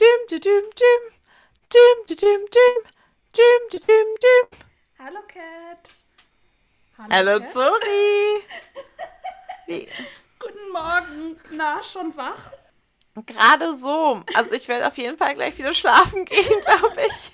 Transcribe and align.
Dim, 0.00 0.26
dim, 0.28 0.40
dim. 0.42 1.02
Dim, 1.70 2.06
dim, 2.08 2.16
dim, 2.16 2.46
dim. 2.52 2.82
Dim, 3.32 3.68
dim, 3.70 4.16
dim. 4.22 4.46
Hallo 4.98 5.20
Cat. 5.28 5.88
Hallo, 6.98 7.14
Hallo 7.14 7.38
Kat. 7.38 7.52
Guten 10.40 10.72
Morgen. 10.72 11.40
Na, 11.52 11.80
schon 11.84 12.16
wach? 12.16 12.50
Gerade 13.24 13.72
so. 13.72 14.24
Also 14.34 14.56
ich 14.56 14.66
werde 14.66 14.88
auf 14.88 14.98
jeden 14.98 15.16
Fall 15.16 15.34
gleich 15.34 15.56
wieder 15.58 15.72
schlafen 15.72 16.24
gehen, 16.30 16.60
glaube 16.64 17.00
ich. 17.06 17.32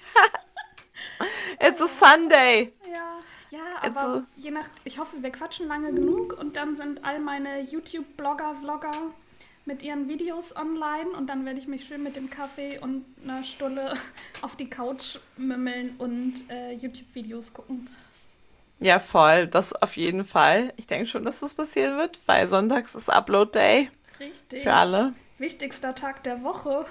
It's 1.67 1.81
a 1.81 1.89
Sunday. 1.89 2.75
Ja, 2.87 3.21
ja 3.49 3.65
aber 3.81 4.01
a... 4.01 4.27
je 4.37 4.51
nach, 4.51 4.69
ich 4.85 4.99
hoffe, 4.99 5.23
wir 5.23 5.33
quatschen 5.33 5.67
lange 5.67 5.95
genug 5.95 6.35
und 6.35 6.57
dann 6.57 6.77
sind 6.77 7.05
all 7.07 7.21
meine 7.21 7.61
YouTube-Blogger, 7.61 8.57
Vlogger, 8.61 9.15
mit 9.65 9.83
ihren 9.83 10.09
Videos 10.09 10.55
online 10.57 11.11
und 11.17 11.27
dann 11.27 11.45
werde 11.45 11.59
ich 11.59 11.69
mich 11.69 11.87
schön 11.87 12.03
mit 12.03 12.17
dem 12.17 12.29
Kaffee 12.31 12.79
und 12.79 13.05
einer 13.23 13.45
Stulle 13.45 13.95
auf 14.43 14.57
die 14.57 14.69
Couch 14.69 15.19
mümmeln 15.37 15.95
und 15.99 16.35
äh, 16.51 16.73
YouTube-Videos 16.73 17.53
gucken. 17.53 17.89
Ja, 18.81 18.99
voll. 18.99 19.47
Das 19.47 19.75
auf 19.75 19.97
jeden 19.97 20.25
Fall. 20.25 20.73
Ich 20.77 20.87
denke 20.87 21.07
schon, 21.07 21.25
dass 21.25 21.41
das 21.41 21.55
passieren 21.55 21.99
wird, 21.99 22.21
weil 22.27 22.49
sonntags 22.49 22.95
ist 22.95 23.11
Upload 23.11 23.53
Day 23.53 23.91
Richtig. 24.19 24.63
für 24.63 24.73
alle. 24.73 25.13
Wichtigster 25.39 25.95
Tag 25.95 26.25
der 26.25 26.43
Woche. 26.43 26.87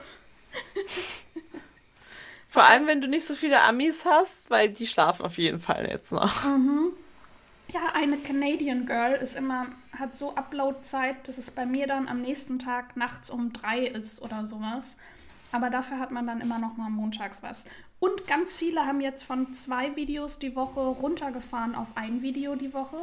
Vor 2.48 2.64
allem, 2.64 2.88
wenn 2.88 3.02
du 3.02 3.08
nicht 3.08 3.26
so 3.26 3.36
viele 3.36 3.62
Amis 3.62 4.06
hast, 4.06 4.50
weil 4.50 4.70
die 4.70 4.88
schlafen 4.88 5.26
auf 5.26 5.38
jeden 5.38 5.60
Fall 5.60 5.88
jetzt 5.88 6.12
noch. 6.12 6.46
Ja, 7.72 7.82
eine 7.94 8.18
Canadian 8.18 8.88
Girl 8.88 9.14
ist 9.14 9.36
immer, 9.36 9.68
hat 9.98 10.16
so 10.16 10.36
Upload-Zeit, 10.36 11.28
dass 11.28 11.38
es 11.38 11.52
bei 11.52 11.68
mir 11.68 11.86
dann 11.86 12.08
am 12.08 12.22
nächsten 12.22 12.58
Tag 12.58 12.98
nachts 12.98 13.30
um 13.30 13.54
drei 13.54 13.86
ist 13.86 14.22
oder 14.24 14.48
sowas. 14.48 14.96
Aber 15.52 15.70
dafür 15.70 16.00
hat 16.00 16.12
man 16.12 16.26
dann 16.26 16.42
immer 16.42 16.58
noch 16.60 16.78
mal 16.78 16.90
montags 16.90 17.44
was. 17.44 17.66
Und 18.00 18.26
ganz 18.28 18.54
viele 18.54 18.86
haben 18.86 19.02
jetzt 19.02 19.24
von 19.24 19.54
zwei 19.54 19.96
Videos 19.96 20.40
die 20.40 20.56
Woche 20.56 20.80
runtergefahren 20.80 21.76
auf 21.76 21.88
ein 21.96 22.22
Video 22.24 22.56
die 22.56 22.74
Woche, 22.74 22.98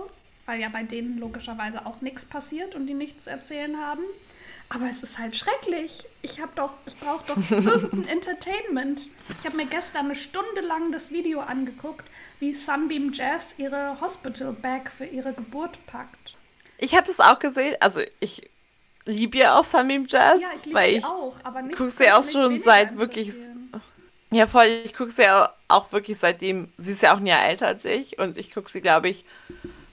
weil 0.46 0.60
ja 0.60 0.68
bei 0.68 0.82
denen 0.82 1.18
logischerweise 1.18 1.86
auch 1.86 2.00
nichts 2.00 2.24
passiert 2.24 2.74
und 2.74 2.86
die 2.86 2.94
nichts 2.94 3.24
zu 3.24 3.30
erzählen 3.30 3.76
haben. 3.76 4.02
Aber 4.68 4.90
es 4.90 5.02
ist 5.02 5.18
halt 5.18 5.36
schrecklich. 5.36 6.06
Ich 6.22 6.40
habe 6.40 6.50
doch, 6.56 6.72
ich 6.86 6.98
brauche 6.98 7.24
doch 7.26 7.50
irgendein 7.50 8.08
Entertainment. 8.08 9.08
Ich 9.28 9.46
habe 9.46 9.56
mir 9.56 9.66
gestern 9.66 10.06
eine 10.06 10.16
Stunde 10.16 10.60
lang 10.60 10.90
das 10.90 11.12
Video 11.12 11.40
angeguckt, 11.40 12.04
wie 12.40 12.54
Sunbeam 12.54 13.12
Jazz 13.12 13.54
ihre 13.58 14.00
Hospital 14.00 14.52
Bag 14.52 14.90
für 14.96 15.06
ihre 15.06 15.32
Geburt 15.32 15.78
packt. 15.86 16.34
Ich 16.78 16.94
habe 16.94 17.06
das 17.06 17.20
auch 17.20 17.38
gesehen. 17.38 17.74
Also 17.80 18.00
ich 18.20 18.42
liebe 19.06 19.38
ja 19.38 19.58
auch 19.58 19.64
Samim 19.64 20.06
Jazz, 20.08 20.40
Ja, 20.42 20.48
ich 20.58 20.64
liebe 20.66 20.76
weil 20.76 20.90
sie 20.90 20.96
ich 20.98 21.04
auch, 21.04 21.36
aber 21.44 21.62
nicht. 21.62 21.76
gucke 21.76 21.90
sie 21.90 22.10
auch 22.10 22.24
schon 22.24 22.58
seit 22.58 22.98
wirklich 22.98 23.32
Ja, 24.30 24.46
voll. 24.46 24.66
Ich 24.84 24.94
gucke 24.94 25.10
sie 25.10 25.22
ja 25.22 25.50
auch 25.68 25.90
wirklich 25.92 26.18
seitdem, 26.18 26.68
sie 26.76 26.92
ist 26.92 27.02
ja 27.02 27.14
auch 27.14 27.18
ein 27.18 27.26
Jahr 27.26 27.44
älter 27.46 27.68
als 27.68 27.84
ich 27.84 28.18
und 28.18 28.36
ich 28.36 28.52
gucke 28.52 28.70
sie, 28.70 28.80
glaube 28.80 29.08
ich, 29.08 29.24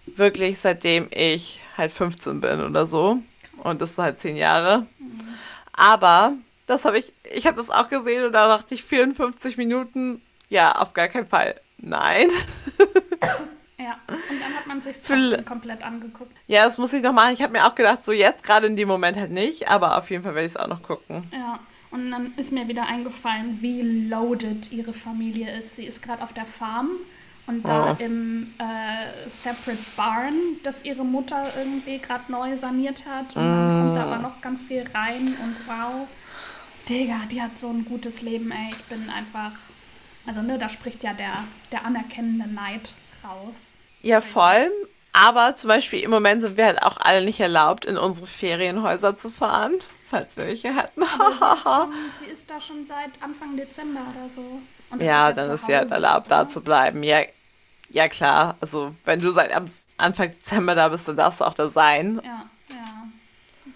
wirklich 0.05 0.59
seitdem 0.59 1.07
ich 1.11 1.61
halt 1.77 1.91
15 1.91 2.41
bin 2.41 2.61
oder 2.61 2.85
so. 2.85 3.19
Und 3.59 3.81
das 3.81 3.91
ist 3.91 3.97
halt 3.99 4.19
zehn 4.19 4.35
Jahre. 4.35 4.85
Aber 5.71 6.33
das 6.67 6.85
habe 6.85 6.97
ich, 6.99 7.13
ich 7.33 7.45
habe 7.47 7.57
das 7.57 7.69
auch 7.69 7.87
gesehen 7.87 8.25
und 8.25 8.31
da 8.33 8.47
dachte 8.47 8.75
ich 8.75 8.83
54 8.83 9.57
Minuten, 9.57 10.21
ja, 10.49 10.73
auf 10.73 10.93
gar 10.93 11.07
keinen 11.07 11.27
Fall. 11.27 11.55
Nein. 11.85 12.29
Ja, 13.77 13.97
und 14.07 14.39
dann 14.41 14.53
hat 14.55 14.67
man 14.67 14.81
sich 14.81 14.95
komplett 15.45 15.83
angeguckt. 15.83 16.31
Ja, 16.47 16.63
das 16.63 16.77
muss 16.77 16.93
ich 16.93 17.03
noch 17.03 17.11
machen. 17.11 17.33
Ich 17.33 17.41
habe 17.41 17.51
mir 17.51 17.65
auch 17.67 17.75
gedacht, 17.75 18.03
so 18.03 18.11
jetzt 18.13 18.43
gerade 18.43 18.67
in 18.67 18.75
dem 18.77 18.87
Moment 18.87 19.17
halt 19.17 19.31
nicht, 19.31 19.67
aber 19.67 19.97
auf 19.97 20.09
jeden 20.09 20.23
Fall 20.23 20.33
werde 20.35 20.45
ich 20.45 20.53
es 20.53 20.57
auch 20.57 20.67
noch 20.67 20.81
gucken. 20.81 21.23
Ja, 21.33 21.59
und 21.91 22.09
dann 22.09 22.33
ist 22.37 22.51
mir 22.53 22.67
wieder 22.67 22.87
eingefallen, 22.87 23.57
wie 23.61 23.81
loaded 24.09 24.71
ihre 24.71 24.93
Familie 24.93 25.57
ist. 25.57 25.75
Sie 25.75 25.85
ist 25.85 26.01
gerade 26.01 26.23
auf 26.23 26.31
der 26.33 26.45
Farm 26.45 26.91
und 27.47 27.63
da 27.67 27.91
Oh. 27.91 27.95
im 28.03 28.53
äh, 28.57 29.29
Separate 29.29 29.83
Barn, 29.97 30.33
das 30.63 30.85
ihre 30.85 31.03
Mutter 31.03 31.45
irgendwie 31.57 31.97
gerade 31.99 32.31
neu 32.31 32.55
saniert 32.55 33.03
hat. 33.05 33.35
Und 33.35 33.43
dann 33.43 33.81
kommt 33.81 33.97
da 33.97 34.03
aber 34.05 34.21
noch 34.21 34.39
ganz 34.41 34.63
viel 34.63 34.85
rein 34.93 35.35
und 35.43 35.55
wow. 35.67 36.07
Digga, 36.87 37.15
die 37.31 37.41
hat 37.41 37.59
so 37.59 37.67
ein 37.69 37.83
gutes 37.85 38.21
Leben, 38.21 38.49
ey. 38.51 38.69
Ich 38.71 38.83
bin 38.85 39.09
einfach. 39.09 39.51
Also, 40.25 40.41
ne, 40.41 40.57
da 40.57 40.69
spricht 40.69 41.03
ja 41.03 41.13
der, 41.13 41.43
der 41.71 41.85
anerkennende 41.85 42.47
Neid 42.47 42.93
raus. 43.23 43.71
Ja, 44.01 44.21
voll. 44.21 44.71
Aber 45.13 45.55
zum 45.55 45.67
Beispiel 45.67 45.99
im 45.99 46.09
Moment 46.09 46.41
sind 46.41 46.57
wir 46.57 46.65
halt 46.65 46.81
auch 46.81 46.97
alle 46.97 47.23
nicht 47.23 47.39
erlaubt, 47.39 47.85
in 47.85 47.97
unsere 47.97 48.25
Ferienhäuser 48.25 49.15
zu 49.15 49.29
fahren, 49.29 49.73
falls 50.03 50.37
wir 50.37 50.47
welche 50.47 50.75
hätten. 50.75 51.03
Sie, 52.19 52.25
ist 52.25 52.31
ist 52.31 52.49
da 52.49 52.59
schon 52.59 52.83
seit 52.85 53.11
Anfang 53.21 53.55
Dezember 53.55 54.01
oder 54.01 54.33
so. 54.33 54.59
Ja, 54.97 55.29
ja 55.29 55.33
dann 55.33 55.51
ist 55.51 55.67
sie 55.67 55.75
halt 55.75 55.91
erlaubt, 55.91 56.31
da 56.31 56.41
oder? 56.41 56.47
zu 56.47 56.61
bleiben. 56.61 57.03
Ja, 57.03 57.21
ja, 57.89 58.07
klar. 58.07 58.55
Also, 58.59 58.95
wenn 59.05 59.21
du 59.21 59.29
seit 59.31 59.51
Anfang 59.97 60.31
Dezember 60.31 60.73
da 60.73 60.87
bist, 60.89 61.07
dann 61.07 61.15
darfst 61.15 61.41
du 61.41 61.45
auch 61.45 61.53
da 61.53 61.69
sein. 61.69 62.19
Ja. 62.23 62.49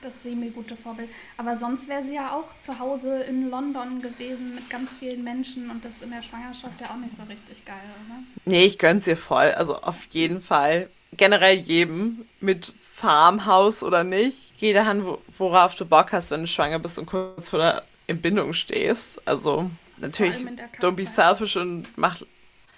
Das 0.07 0.23
semi-gute 0.23 0.78
Vorbild. 0.78 1.09
Aber 1.35 1.57
sonst 1.57 1.90
wäre 1.90 2.01
sie 2.01 2.16
ja 2.16 2.31
auch 2.31 2.45
zu 2.62 2.79
Hause 2.79 3.23
in 3.23 3.50
London 3.50 4.00
gewesen 4.01 4.56
mit 4.56 4.69
ganz 4.69 4.91
vielen 4.97 5.22
Menschen 5.22 5.69
und 5.69 5.84
das 5.84 5.95
ist 5.95 6.03
in 6.03 6.12
der 6.12 6.23
Schwangerschaft 6.23 6.79
ja 6.79 6.88
auch 6.91 6.95
nicht 6.97 7.18
so 7.18 7.23
richtig 7.23 7.66
geil, 7.66 7.75
oder? 8.06 8.19
Nee, 8.45 8.63
ich 8.63 8.78
gönn's 8.78 9.06
ihr 9.06 9.18
voll. 9.18 9.51
Also, 9.51 9.75
auf 9.81 10.06
jeden 10.12 10.40
Fall. 10.40 10.88
Generell 11.12 11.57
jedem. 11.57 12.25
Mit 12.40 12.72
Farmhaus 12.79 13.84
oder 13.84 14.06
nicht. 14.06 14.53
Geh 14.59 14.72
dahin, 14.72 15.06
wo- 15.06 15.19
worauf 15.38 15.75
du 15.75 15.85
Bock 15.85 16.13
hast, 16.13 16.31
wenn 16.31 16.41
du 16.41 16.47
schwanger 16.47 16.79
bist 16.79 16.97
und 17.00 17.06
kurz 17.07 17.50
vor 17.50 17.59
der 17.59 17.84
Entbindung 18.07 18.53
stehst. 18.53 19.28
Also, 19.28 19.69
natürlich, 19.97 20.38
don't 20.79 20.91
be 20.91 21.06
selfish 21.06 21.57
und 21.57 21.85
mach. 21.97 22.16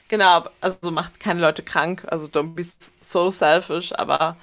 Genau, 0.08 0.46
also 0.62 0.90
macht 0.90 1.20
keine 1.20 1.42
Leute 1.42 1.62
krank. 1.62 2.06
Also, 2.08 2.26
don't 2.26 2.56
be 2.56 2.66
so 3.02 3.30
selfish, 3.30 3.92
aber 3.94 4.36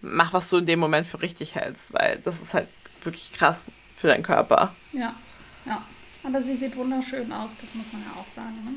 mach, 0.00 0.32
was 0.32 0.48
du 0.50 0.58
in 0.58 0.66
dem 0.66 0.78
Moment 0.80 1.06
für 1.06 1.20
richtig 1.22 1.54
hältst, 1.54 1.92
weil 1.94 2.18
das 2.24 2.40
ist 2.42 2.54
halt 2.54 2.68
wirklich 3.02 3.32
krass 3.32 3.70
für 3.96 4.08
deinen 4.08 4.22
Körper. 4.22 4.74
Ja, 4.92 5.14
ja. 5.66 5.82
Aber 6.22 6.40
sie 6.40 6.54
sieht 6.56 6.76
wunderschön 6.76 7.32
aus, 7.32 7.52
das 7.60 7.74
muss 7.74 7.86
man 7.92 8.02
ja 8.02 8.20
auch 8.20 8.34
sagen. 8.34 8.54
Ne? 8.64 8.74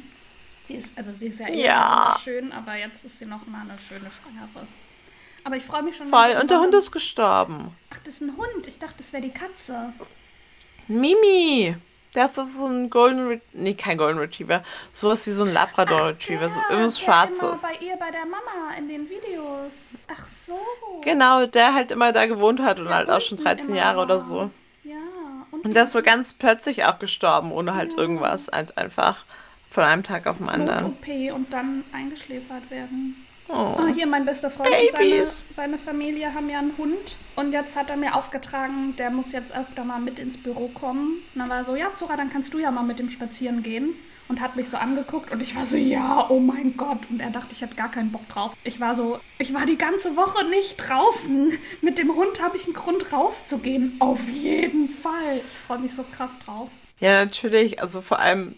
Sie 0.67 0.75
ist, 0.75 0.97
also 0.97 1.11
sie 1.11 1.27
ist 1.27 1.39
ja 1.39 1.47
eh 1.49 1.65
Ja. 1.65 2.07
wunderschön, 2.07 2.51
aber 2.53 2.75
jetzt 2.75 3.03
ist 3.03 3.19
sie 3.19 3.25
noch 3.25 3.45
mal 3.47 3.61
eine 3.61 3.77
schöne 3.79 4.09
Schwangere. 4.11 4.65
Aber 5.43 5.57
ich 5.57 5.63
freue 5.63 5.83
mich 5.83 5.97
schon. 5.97 6.07
Voll. 6.07 6.37
Und 6.41 6.49
der 6.49 6.59
Hund 6.59 6.73
ist 6.73 6.91
gestorben. 6.91 7.75
Ach, 7.89 7.97
das 8.05 8.13
ist 8.15 8.21
ein 8.21 8.37
Hund. 8.37 8.65
Ich 8.65 8.79
dachte, 8.79 8.95
das 8.99 9.11
wäre 9.11 9.23
die 9.23 9.29
Katze. 9.31 9.91
Mimi. 10.87 11.75
Das 12.13 12.37
ist 12.37 12.59
so 12.59 12.67
ein 12.67 12.89
Golden 12.89 13.27
Re 13.27 13.41
Nee, 13.53 13.73
kein 13.73 13.97
Golden 13.97 14.19
Retriever. 14.19 14.63
Sowas 14.91 15.25
wie 15.25 15.31
so 15.31 15.45
ein 15.45 15.53
Labrador 15.53 16.09
Retriever. 16.09 16.49
So 16.49 16.59
irgendwas 16.69 16.99
Schwarzes. 16.99 17.63
Immer 17.63 17.71
bei 17.73 17.85
ihr, 17.85 17.97
bei 17.97 18.11
der 18.11 18.25
Mama 18.25 18.75
in 18.77 18.87
den 18.87 19.09
Videos. 19.09 19.73
Ach 20.07 20.25
so. 20.27 20.53
Genau, 21.03 21.45
der 21.47 21.73
halt 21.73 21.91
immer 21.91 22.11
da 22.11 22.27
gewohnt 22.27 22.61
hat 22.61 22.79
und 22.79 22.89
halt 22.89 23.09
auch 23.09 23.19
schon 23.19 23.37
unten 23.37 23.45
13 23.45 23.69
immer 23.69 23.77
Jahre 23.77 24.01
oder 24.01 24.19
so. 24.19 24.51
Ja, 24.83 24.95
und, 25.51 25.65
Und 25.65 25.73
der 25.73 25.83
ist 25.83 25.91
so 25.91 26.03
ganz 26.03 26.33
plötzlich 26.33 26.85
auch 26.85 26.99
gestorben, 26.99 27.51
ohne 27.51 27.73
halt 27.73 27.95
irgendwas. 27.95 28.49
Halt 28.51 28.77
einfach 28.77 29.25
von 29.67 29.83
einem 29.83 30.03
Tag 30.03 30.27
auf 30.27 30.37
den 30.37 30.49
anderen. 30.49 30.83
Not-OP 30.83 31.35
und 31.35 31.51
dann 31.51 31.83
eingeschläfert 31.93 32.69
werden. 32.69 33.22
Oh. 33.49 33.53
Ah, 33.53 33.87
hier 33.93 34.07
mein 34.07 34.25
bester 34.25 34.49
Freund 34.49 34.69
und 34.69 34.91
seine, 34.91 35.27
seine 35.53 35.77
Familie 35.77 36.33
haben 36.33 36.49
ja 36.49 36.59
einen 36.59 36.77
Hund. 36.77 37.17
Und 37.35 37.51
jetzt 37.51 37.75
hat 37.75 37.89
er 37.89 37.97
mir 37.97 38.15
aufgetragen, 38.15 38.95
der 38.97 39.09
muss 39.09 39.31
jetzt 39.31 39.55
öfter 39.55 39.83
mal 39.83 39.99
mit 39.99 40.19
ins 40.19 40.37
Büro 40.37 40.69
kommen. 40.69 41.21
Und 41.33 41.39
dann 41.39 41.49
war 41.49 41.57
er 41.57 41.63
so, 41.63 41.75
ja, 41.75 41.91
Zora, 41.95 42.15
dann 42.15 42.31
kannst 42.31 42.53
du 42.53 42.59
ja 42.59 42.71
mal 42.71 42.83
mit 42.83 42.99
dem 42.99 43.09
spazieren 43.09 43.63
gehen. 43.63 43.93
Und 44.29 44.39
hat 44.39 44.55
mich 44.55 44.69
so 44.69 44.77
angeguckt 44.77 45.31
und 45.33 45.41
ich 45.41 45.53
war 45.53 45.65
so, 45.65 45.75
ja, 45.75 46.25
oh 46.29 46.39
mein 46.39 46.77
Gott. 46.77 46.99
Und 47.09 47.19
er 47.19 47.29
dachte, 47.29 47.49
ich 47.51 47.61
hätte 47.61 47.75
gar 47.75 47.91
keinen 47.91 48.11
Bock 48.11 48.27
drauf. 48.29 48.53
Ich 48.63 48.79
war 48.79 48.95
so, 48.95 49.19
ich 49.37 49.53
war 49.53 49.65
die 49.65 49.77
ganze 49.77 50.15
Woche 50.15 50.45
nicht 50.45 50.77
draußen. 50.77 51.51
Mit 51.81 51.97
dem 51.97 52.15
Hund 52.15 52.41
habe 52.41 52.55
ich 52.55 52.63
einen 52.63 52.73
Grund 52.73 53.11
rauszugehen. 53.11 53.97
Auf 53.99 54.21
jeden 54.29 54.87
Fall. 54.87 55.35
Ich 55.35 55.67
freue 55.67 55.79
mich 55.79 55.93
so 55.93 56.05
krass 56.15 56.31
drauf. 56.45 56.69
Ja, 56.99 57.25
natürlich. 57.25 57.81
Also 57.81 57.99
vor 57.99 58.19
allem, 58.19 58.55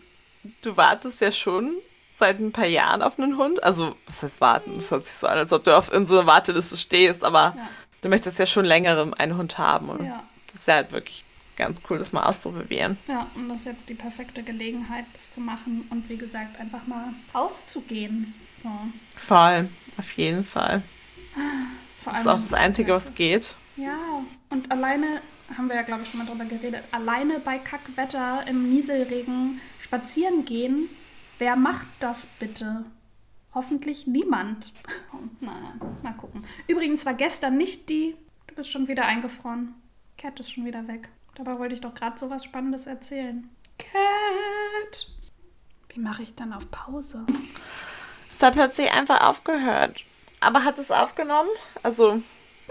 du 0.61 0.77
wartest 0.77 1.19
ja 1.19 1.31
schon 1.31 1.73
seit 2.15 2.39
ein 2.39 2.51
paar 2.51 2.65
Jahren 2.65 3.01
auf 3.03 3.19
einen 3.19 3.37
Hund. 3.37 3.63
Also, 3.63 3.95
was 4.07 4.23
heißt 4.23 4.41
warten? 4.41 4.71
Das 4.75 4.89
hört 4.89 5.03
sich 5.05 5.13
so 5.13 5.27
an, 5.27 5.37
als 5.37 5.53
ob 5.53 5.63
du 5.63 5.77
auf, 5.77 5.91
in 5.93 6.07
so 6.07 6.17
einer 6.19 6.27
Warteliste 6.27 6.77
stehst, 6.77 7.23
aber 7.23 7.53
Ja. 7.55 7.67
du 8.01 8.09
möchtest 8.09 8.39
ja 8.39 8.45
schon 8.47 8.65
länger 8.65 9.13
einen 9.19 9.37
Hund 9.37 9.57
haben. 9.57 9.89
Und 9.89 10.03
Ja. 10.05 10.23
das 10.51 10.65
wäre 10.65 10.77
halt 10.77 10.91
wirklich 10.93 11.23
ganz 11.57 11.81
cool, 11.89 11.97
das 11.99 12.11
mal 12.13 12.23
auszuprobieren. 12.23 12.97
Ja, 13.07 13.27
und 13.35 13.47
das 13.49 13.59
ist 13.59 13.65
jetzt 13.65 13.89
die 13.89 13.93
perfekte 13.93 14.43
Gelegenheit, 14.43 15.05
das 15.13 15.31
zu 15.33 15.39
machen 15.41 15.85
und 15.89 16.09
wie 16.09 16.17
gesagt, 16.17 16.59
einfach 16.59 16.87
mal 16.87 17.13
rauszugehen. 17.33 18.33
So. 18.63 18.69
Voll, 19.15 19.69
auf 19.97 20.11
jeden 20.13 20.43
Fall. 20.43 20.81
Vor 22.03 22.13
Das 22.13 22.21
ist 22.21 22.27
auch 22.27 22.35
das 22.35 22.53
Einzige, 22.53 22.93
was 22.93 23.13
geht. 23.15 23.55
Ja, 23.77 23.97
und 24.49 24.71
alleine, 24.71 25.21
haben 25.57 25.67
wir 25.67 25.75
ja 25.75 25.81
glaube 25.81 26.03
ich 26.03 26.09
schon 26.09 26.19
mal 26.19 26.25
drüber 26.25 26.45
geredet, 26.45 26.81
alleine 26.91 27.39
bei 27.39 27.57
Kackwetter 27.57 28.43
im 28.47 28.69
Nieselregen 28.69 29.59
spazieren 29.81 30.45
gehen, 30.45 30.89
wer 31.39 31.55
macht 31.55 31.87
das 31.99 32.27
bitte? 32.39 32.85
Hoffentlich 33.53 34.05
niemand. 34.05 34.73
Oh, 35.13 35.17
naja, 35.39 35.73
mal 36.03 36.13
gucken. 36.13 36.45
Übrigens 36.67 37.05
war 37.05 37.13
gestern 37.13 37.57
nicht 37.57 37.89
die. 37.89 38.15
Du 38.47 38.55
bist 38.55 38.69
schon 38.71 38.87
wieder 38.87 39.05
eingefroren. 39.05 39.73
Cat 40.17 40.39
ist 40.39 40.51
schon 40.51 40.65
wieder 40.65 40.87
weg. 40.87 41.09
Dabei 41.35 41.57
wollte 41.59 41.73
ich 41.73 41.81
doch 41.81 41.93
gerade 41.93 42.17
so 42.17 42.29
was 42.29 42.43
Spannendes 42.43 42.87
erzählen. 42.87 43.49
Cat. 43.77 45.07
Wie 45.89 45.99
mache 45.99 46.23
ich 46.23 46.35
dann 46.35 46.53
auf 46.53 46.69
Pause? 46.71 47.25
Es 48.31 48.41
hat 48.43 48.53
plötzlich 48.53 48.91
einfach 48.91 49.21
aufgehört. 49.21 50.03
Aber 50.41 50.63
hat 50.63 50.77
es 50.77 50.91
aufgenommen? 50.91 51.49
Also. 51.83 52.21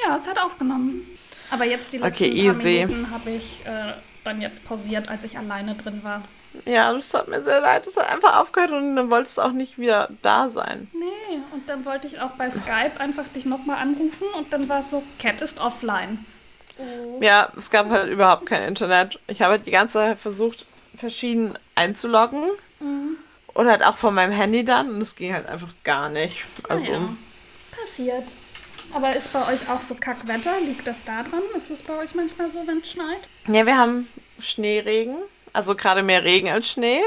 Ja, 0.05 0.16
es 0.16 0.28
hat 0.28 0.38
aufgenommen. 0.38 1.02
Aber 1.50 1.64
jetzt 1.64 1.93
die 1.93 1.99
letzten 1.99 2.25
okay, 2.25 2.52
paar 2.52 2.62
Minuten 2.62 3.11
habe 3.11 3.31
ich 3.31 3.64
äh, 3.64 3.94
dann 4.25 4.40
jetzt 4.40 4.64
pausiert, 4.64 5.08
als 5.08 5.25
ich 5.25 5.38
alleine 5.38 5.75
drin 5.75 6.02
war. 6.02 6.22
Ja, 6.64 6.92
das 6.92 7.12
hat 7.14 7.28
mir 7.28 7.42
sehr 7.42 7.60
leid. 7.60 7.86
Es 7.86 7.96
hat 7.96 8.10
einfach 8.10 8.40
aufgehört 8.40 8.70
und 8.70 8.96
dann 8.96 9.10
wollte 9.10 9.28
es 9.28 9.38
auch 9.38 9.52
nicht 9.52 9.78
wieder 9.78 10.08
da 10.22 10.48
sein. 10.48 10.88
Nee, 10.92 11.40
und 11.52 11.68
dann 11.68 11.84
wollte 11.84 12.06
ich 12.06 12.20
auch 12.20 12.30
bei 12.32 12.50
Skype 12.50 12.98
einfach 12.98 13.24
dich 13.34 13.44
nochmal 13.44 13.78
anrufen 13.78 14.26
und 14.38 14.52
dann 14.52 14.68
war 14.68 14.80
es 14.80 14.90
so, 14.90 15.02
Cat 15.18 15.40
ist 15.40 15.58
offline. 15.58 16.24
Oh. 16.78 17.20
Ja, 17.20 17.52
es 17.56 17.70
gab 17.70 17.88
halt 17.90 18.10
überhaupt 18.10 18.46
kein 18.46 18.62
Internet. 18.62 19.18
Ich 19.26 19.42
habe 19.42 19.52
halt 19.52 19.66
die 19.66 19.70
ganze 19.70 19.94
Zeit 19.94 20.18
versucht, 20.18 20.66
verschieden 20.96 21.54
einzuloggen. 21.74 22.42
Mhm. 22.80 23.16
Und 23.54 23.68
halt 23.68 23.84
auch 23.84 23.96
von 23.96 24.14
meinem 24.14 24.32
Handy 24.32 24.64
dann. 24.64 24.90
Und 24.90 25.00
es 25.00 25.14
ging 25.14 25.32
halt 25.32 25.48
einfach 25.48 25.68
gar 25.84 26.08
nicht. 26.08 26.44
Also. 26.68 26.92
Ja, 26.92 27.08
Passiert. 27.80 28.24
Aber 28.92 29.14
ist 29.14 29.32
bei 29.32 29.40
euch 29.52 29.68
auch 29.68 29.80
so 29.80 29.94
Kackwetter? 29.94 30.52
Liegt 30.64 30.86
das 30.86 30.98
da 31.04 31.22
dran? 31.22 31.42
Ist 31.56 31.70
es 31.70 31.82
bei 31.82 31.94
euch 31.94 32.14
manchmal 32.14 32.50
so, 32.50 32.66
wenn 32.66 32.78
es 32.78 32.90
schneit? 32.90 33.20
Ja, 33.46 33.66
wir 33.66 33.76
haben 33.76 34.08
Schneeregen. 34.38 35.16
Also 35.54 35.74
gerade 35.74 36.02
mehr 36.02 36.24
Regen 36.24 36.50
als 36.50 36.70
Schnee. 36.70 37.00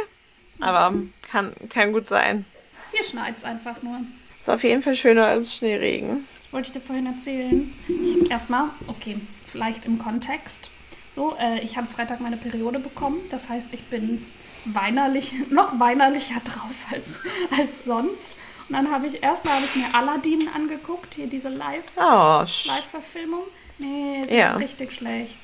Aber 0.60 0.94
kann, 1.30 1.54
kann 1.70 1.94
gut 1.94 2.08
sein. 2.10 2.46
Hier 2.92 3.04
schneit 3.04 3.36
es 3.38 3.44
einfach 3.44 3.84
nur. 3.84 4.00
Ist 4.40 4.50
auf 4.50 4.64
jeden 4.64 4.82
Fall 4.82 4.96
schöner 4.96 5.28
als 5.28 5.56
Schneeregen. 5.56 6.26
Das 6.42 6.54
wollte 6.54 6.68
ich 6.70 6.74
dir 6.74 6.82
vorhin 6.82 7.06
erzählen. 7.06 7.72
erstmal, 8.30 8.70
okay, 8.88 9.18
vielleicht 9.46 9.86
im 9.86 10.00
Kontext. 10.00 10.70
So, 11.16 11.36
äh, 11.40 11.60
ich 11.60 11.78
habe 11.78 11.88
Freitag 11.88 12.22
meine 12.22 12.38
Periode 12.38 12.80
bekommen. 12.80 13.20
Das 13.30 13.50
heißt, 13.50 13.74
ich 13.74 13.84
bin 13.86 14.26
weinerlich, 14.66 15.34
noch 15.50 15.80
weinerlicher 15.80 16.40
drauf 16.44 16.92
als, 16.92 17.20
als 17.56 17.86
sonst. 17.86 18.32
Und 18.70 18.76
dann 18.76 18.92
habe 18.92 19.08
ich 19.08 19.22
erstmal 19.22 19.56
habe 19.56 19.66
ich 19.66 19.76
mir 19.76 19.94
Aladdin 19.94 20.50
angeguckt, 20.54 21.14
hier 21.16 21.28
diese 21.28 21.50
Live, 21.50 21.86
oh, 21.96 22.40
Live-Verfilmung. 22.42 23.44
Nee, 23.78 24.26
sie 24.28 24.36
ja. 24.36 24.56
richtig 24.56 24.94
schlecht. 24.94 25.38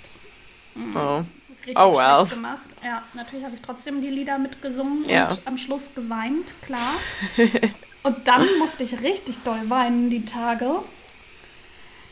Mhm. 0.75 0.95
Oh. 0.95 1.23
Richtig 1.65 1.77
oh, 1.77 1.95
well. 1.95 2.25
gemacht. 2.27 2.62
Ja, 2.83 3.01
natürlich 3.13 3.45
habe 3.45 3.56
ich 3.56 3.62
trotzdem 3.62 4.01
die 4.01 4.10
Lieder 4.10 4.38
mitgesungen 4.38 5.07
ja. 5.07 5.30
und 5.30 5.42
am 5.45 5.57
Schluss 5.57 5.92
geweint, 5.95 6.54
klar. 6.62 6.94
und 8.04 8.27
dann 8.27 8.45
musste 8.60 8.83
ich 8.83 9.01
richtig 9.01 9.39
doll 9.44 9.69
weinen 9.69 10.10
die 10.10 10.25
Tage. 10.25 10.80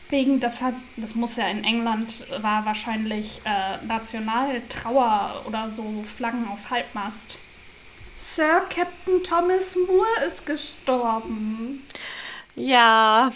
Wegen, 0.08 0.40
das 0.40 0.62
hat, 0.62 0.74
das 0.96 1.14
muss 1.14 1.36
ja 1.36 1.48
in 1.48 1.64
England, 1.64 2.26
war 2.40 2.64
wahrscheinlich 2.64 3.40
äh, 3.44 3.84
Nationaltrauer 3.86 5.42
oder 5.46 5.70
so 5.70 6.04
Flaggen 6.16 6.48
auf 6.48 6.70
Halbmast. 6.70 7.38
Sir 8.16 8.62
Captain 8.70 9.22
Thomas 9.24 9.76
Moore 9.76 10.26
ist 10.26 10.46
gestorben. 10.46 11.82
Ja. 12.54 13.32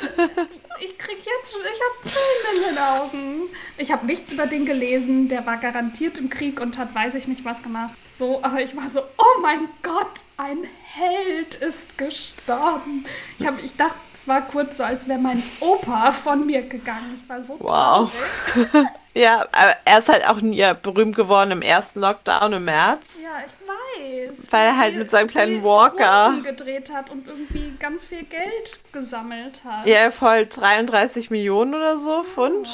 ich 0.80 0.98
krieg 0.98 1.18
jetzt, 1.18 1.56
ich 1.56 1.80
habe 1.80 2.14
Tränen 2.14 2.68
in 2.68 2.74
den 2.74 2.82
Augen. 2.82 3.42
Ich 3.78 3.92
habe 3.92 4.06
nichts 4.06 4.32
über 4.32 4.46
den 4.46 4.66
gelesen. 4.66 5.28
Der 5.28 5.44
war 5.46 5.56
garantiert 5.56 6.18
im 6.18 6.30
Krieg 6.30 6.60
und 6.60 6.78
hat 6.78 6.94
weiß 6.94 7.14
ich 7.14 7.28
nicht 7.28 7.44
was 7.44 7.62
gemacht. 7.62 7.94
So, 8.18 8.42
aber 8.42 8.60
ich 8.62 8.76
war 8.76 8.90
so, 8.90 9.00
oh 9.00 9.40
mein 9.40 9.68
Gott, 9.82 10.22
ein 10.36 10.58
Held 10.84 11.54
ist 11.56 11.96
gestorben. 11.98 13.04
Ich, 13.38 13.46
hab, 13.46 13.62
ich 13.62 13.74
dachte, 13.76 13.96
es 14.22 14.28
war 14.28 14.42
kurz 14.42 14.76
so, 14.76 14.84
als 14.84 15.08
wäre 15.08 15.18
mein 15.18 15.42
Opa 15.58 16.12
von 16.12 16.46
mir 16.46 16.62
gegangen. 16.62 17.20
Ich 17.20 17.28
war 17.28 17.42
so 17.42 17.56
wow. 17.58 18.12
ja, 19.14 19.40
aber 19.40 19.76
er 19.84 19.98
ist 19.98 20.08
halt 20.08 20.24
auch 20.28 20.40
nie 20.40 20.64
berühmt 20.80 21.16
geworden 21.16 21.50
im 21.50 21.62
ersten 21.62 21.98
Lockdown 21.98 22.52
im 22.52 22.64
März. 22.64 23.20
Ja, 23.22 23.30
ich 23.40 24.30
weiß. 24.30 24.36
Weil 24.50 24.66
er 24.68 24.78
halt 24.78 24.96
mit 24.96 25.10
seinem 25.10 25.26
kleinen 25.26 25.64
Walker 25.64 26.26
Runden 26.26 26.44
gedreht 26.44 26.92
hat 26.92 27.10
und 27.10 27.26
irgendwie 27.26 27.74
ganz 27.80 28.06
viel 28.06 28.22
Geld 28.22 28.80
gesammelt 28.92 29.60
hat. 29.64 29.86
Ja, 29.86 30.10
voll 30.12 30.46
33 30.46 31.30
Millionen 31.30 31.74
oder 31.74 31.98
so 31.98 32.22
Pfund. 32.22 32.68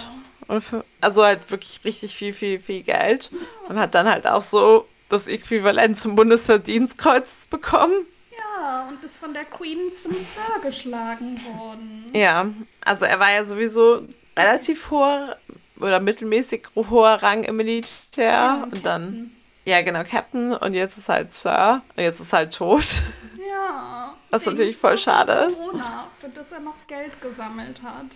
Ja. 0.49 0.61
Für, 0.61 0.85
also 1.01 1.25
halt 1.25 1.51
wirklich 1.51 1.81
richtig 1.85 2.15
viel, 2.15 2.35
viel, 2.35 2.61
viel 2.61 2.83
Geld. 2.83 3.31
Und 3.69 3.79
hat 3.79 3.95
dann 3.95 4.09
halt 4.09 4.27
auch 4.27 4.43
so 4.43 4.87
das 5.09 5.27
Äquivalent 5.27 5.97
zum 5.97 6.15
Bundesverdienstkreuz 6.15 7.47
bekommen. 7.47 8.05
Ja, 8.61 8.89
und 8.89 9.03
ist 9.05 9.17
von 9.17 9.33
der 9.33 9.45
Queen 9.45 9.97
zum 9.97 10.19
Sir 10.19 10.41
geschlagen 10.63 11.41
worden. 11.45 12.11
Ja, 12.15 12.47
also 12.85 13.05
er 13.05 13.21
war 13.21 13.33
ja 13.33 13.45
sowieso 13.45 14.03
relativ 14.37 14.91
hoher 14.91 15.37
oder 15.79 16.01
mittelmäßig 16.01 16.67
hoher 16.75 17.23
Rang 17.23 17.45
im 17.45 17.57
Militär 17.57 18.25
ja, 18.25 18.63
und, 18.65 18.73
und 18.75 18.87
dann 18.87 19.31
ja, 19.65 19.83
genau, 19.83 20.03
Captain 20.03 20.55
und 20.55 20.75
jetzt 20.75 20.97
ist 20.97 21.09
halt 21.09 21.31
Sir 21.31 21.83
und 21.95 22.03
jetzt 22.03 22.21
ist 22.21 22.33
halt 22.33 22.55
tot. 22.55 23.03
Ja. 23.49 24.15
Was 24.31 24.47
natürlich 24.47 24.77
voll 24.77 24.99
schade 24.99 25.33
ist. 25.33 25.59
Corona, 25.59 26.07
für 26.19 26.29
das 26.31 26.53
er 26.53 26.61
noch 26.61 26.87
Geld 26.87 27.21
gesammelt 27.21 27.81
hat. 27.83 28.07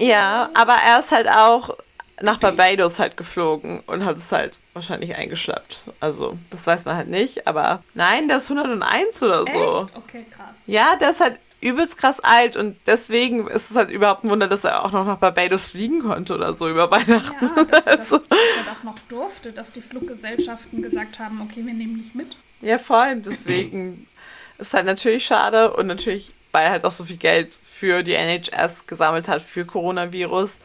Ja, 0.00 0.50
aber 0.54 0.74
er 0.74 0.98
ist 0.98 1.12
halt 1.12 1.28
auch 1.28 1.76
nach 2.22 2.38
Barbados 2.38 2.98
halt 2.98 3.16
geflogen 3.16 3.80
und 3.86 4.04
hat 4.04 4.16
es 4.16 4.32
halt 4.32 4.60
wahrscheinlich 4.72 5.16
eingeschleppt. 5.16 5.80
Also, 6.00 6.38
das 6.50 6.66
weiß 6.66 6.84
man 6.84 6.96
halt 6.96 7.08
nicht, 7.08 7.46
aber 7.46 7.82
nein, 7.94 8.28
der 8.28 8.38
ist 8.38 8.50
101 8.50 9.22
oder 9.22 9.40
so. 9.46 9.82
Echt? 9.86 9.96
Okay, 9.96 10.26
krass. 10.34 10.54
Ja, 10.66 10.96
der 10.96 11.10
ist 11.10 11.20
halt 11.20 11.38
übelst 11.60 11.98
krass 11.98 12.20
alt 12.20 12.56
und 12.56 12.76
deswegen 12.86 13.46
ist 13.48 13.70
es 13.70 13.76
halt 13.76 13.90
überhaupt 13.90 14.24
ein 14.24 14.30
Wunder, 14.30 14.48
dass 14.48 14.64
er 14.64 14.84
auch 14.84 14.92
noch 14.92 15.04
nach 15.04 15.18
Barbados 15.18 15.70
fliegen 15.70 16.00
konnte 16.00 16.34
oder 16.34 16.54
so 16.54 16.68
über 16.68 16.90
Weihnachten. 16.90 17.46
Ja, 17.46 17.64
dass, 17.64 17.80
er 17.80 17.86
also. 17.86 18.18
das, 18.18 18.28
dass 18.28 18.38
er 18.38 18.70
das 18.72 18.84
noch 18.84 18.98
durfte, 19.08 19.52
dass 19.52 19.72
die 19.72 19.80
Fluggesellschaften 19.80 20.82
gesagt 20.82 21.18
haben, 21.18 21.40
okay, 21.42 21.64
wir 21.64 21.74
nehmen 21.74 21.96
nicht 21.96 22.14
mit. 22.14 22.36
Ja, 22.60 22.78
vor 22.78 22.98
allem 22.98 23.22
deswegen 23.22 24.06
ist 24.58 24.74
halt 24.74 24.86
natürlich 24.86 25.26
schade 25.26 25.72
und 25.72 25.86
natürlich, 25.86 26.32
weil 26.52 26.64
er 26.64 26.70
halt 26.70 26.84
auch 26.84 26.90
so 26.90 27.04
viel 27.04 27.16
Geld 27.16 27.58
für 27.62 28.02
die 28.02 28.14
NHS 28.14 28.86
gesammelt 28.86 29.28
hat 29.28 29.42
für 29.42 29.64
Coronavirus, 29.64 30.60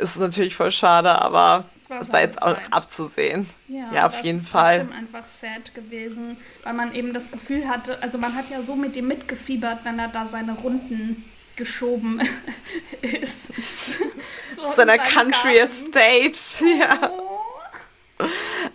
ist 0.00 0.10
es 0.10 0.18
natürlich 0.18 0.54
voll 0.54 0.70
schade, 0.70 1.10
aber 1.10 1.64
es 1.98 2.12
war 2.12 2.20
jetzt 2.20 2.42
auch 2.42 2.56
abzusehen. 2.70 3.48
Ja, 3.68 3.92
ja 3.92 4.06
auf 4.06 4.22
jeden 4.22 4.40
Fall. 4.40 4.80
Das 4.80 4.88
ist 4.88 4.94
einfach 4.94 5.26
sad 5.26 5.74
gewesen, 5.74 6.36
weil 6.62 6.74
man 6.74 6.94
eben 6.94 7.12
das 7.12 7.30
Gefühl 7.30 7.68
hatte, 7.68 8.02
also 8.02 8.18
man 8.18 8.34
hat 8.34 8.50
ja 8.50 8.62
so 8.62 8.76
mit 8.76 8.96
ihm 8.96 9.08
mitgefiebert, 9.08 9.80
wenn 9.84 9.98
er 9.98 10.08
da 10.08 10.26
seine 10.26 10.52
Runden 10.52 11.24
geschoben 11.56 12.20
ist. 13.02 13.48
so 14.56 14.62
Auf 14.62 14.70
seiner 14.70 14.98
Country 14.98 15.58
Garten. 15.58 15.92
Estate, 15.92 16.64
ja. 16.78 17.10
Oh. 17.10 18.26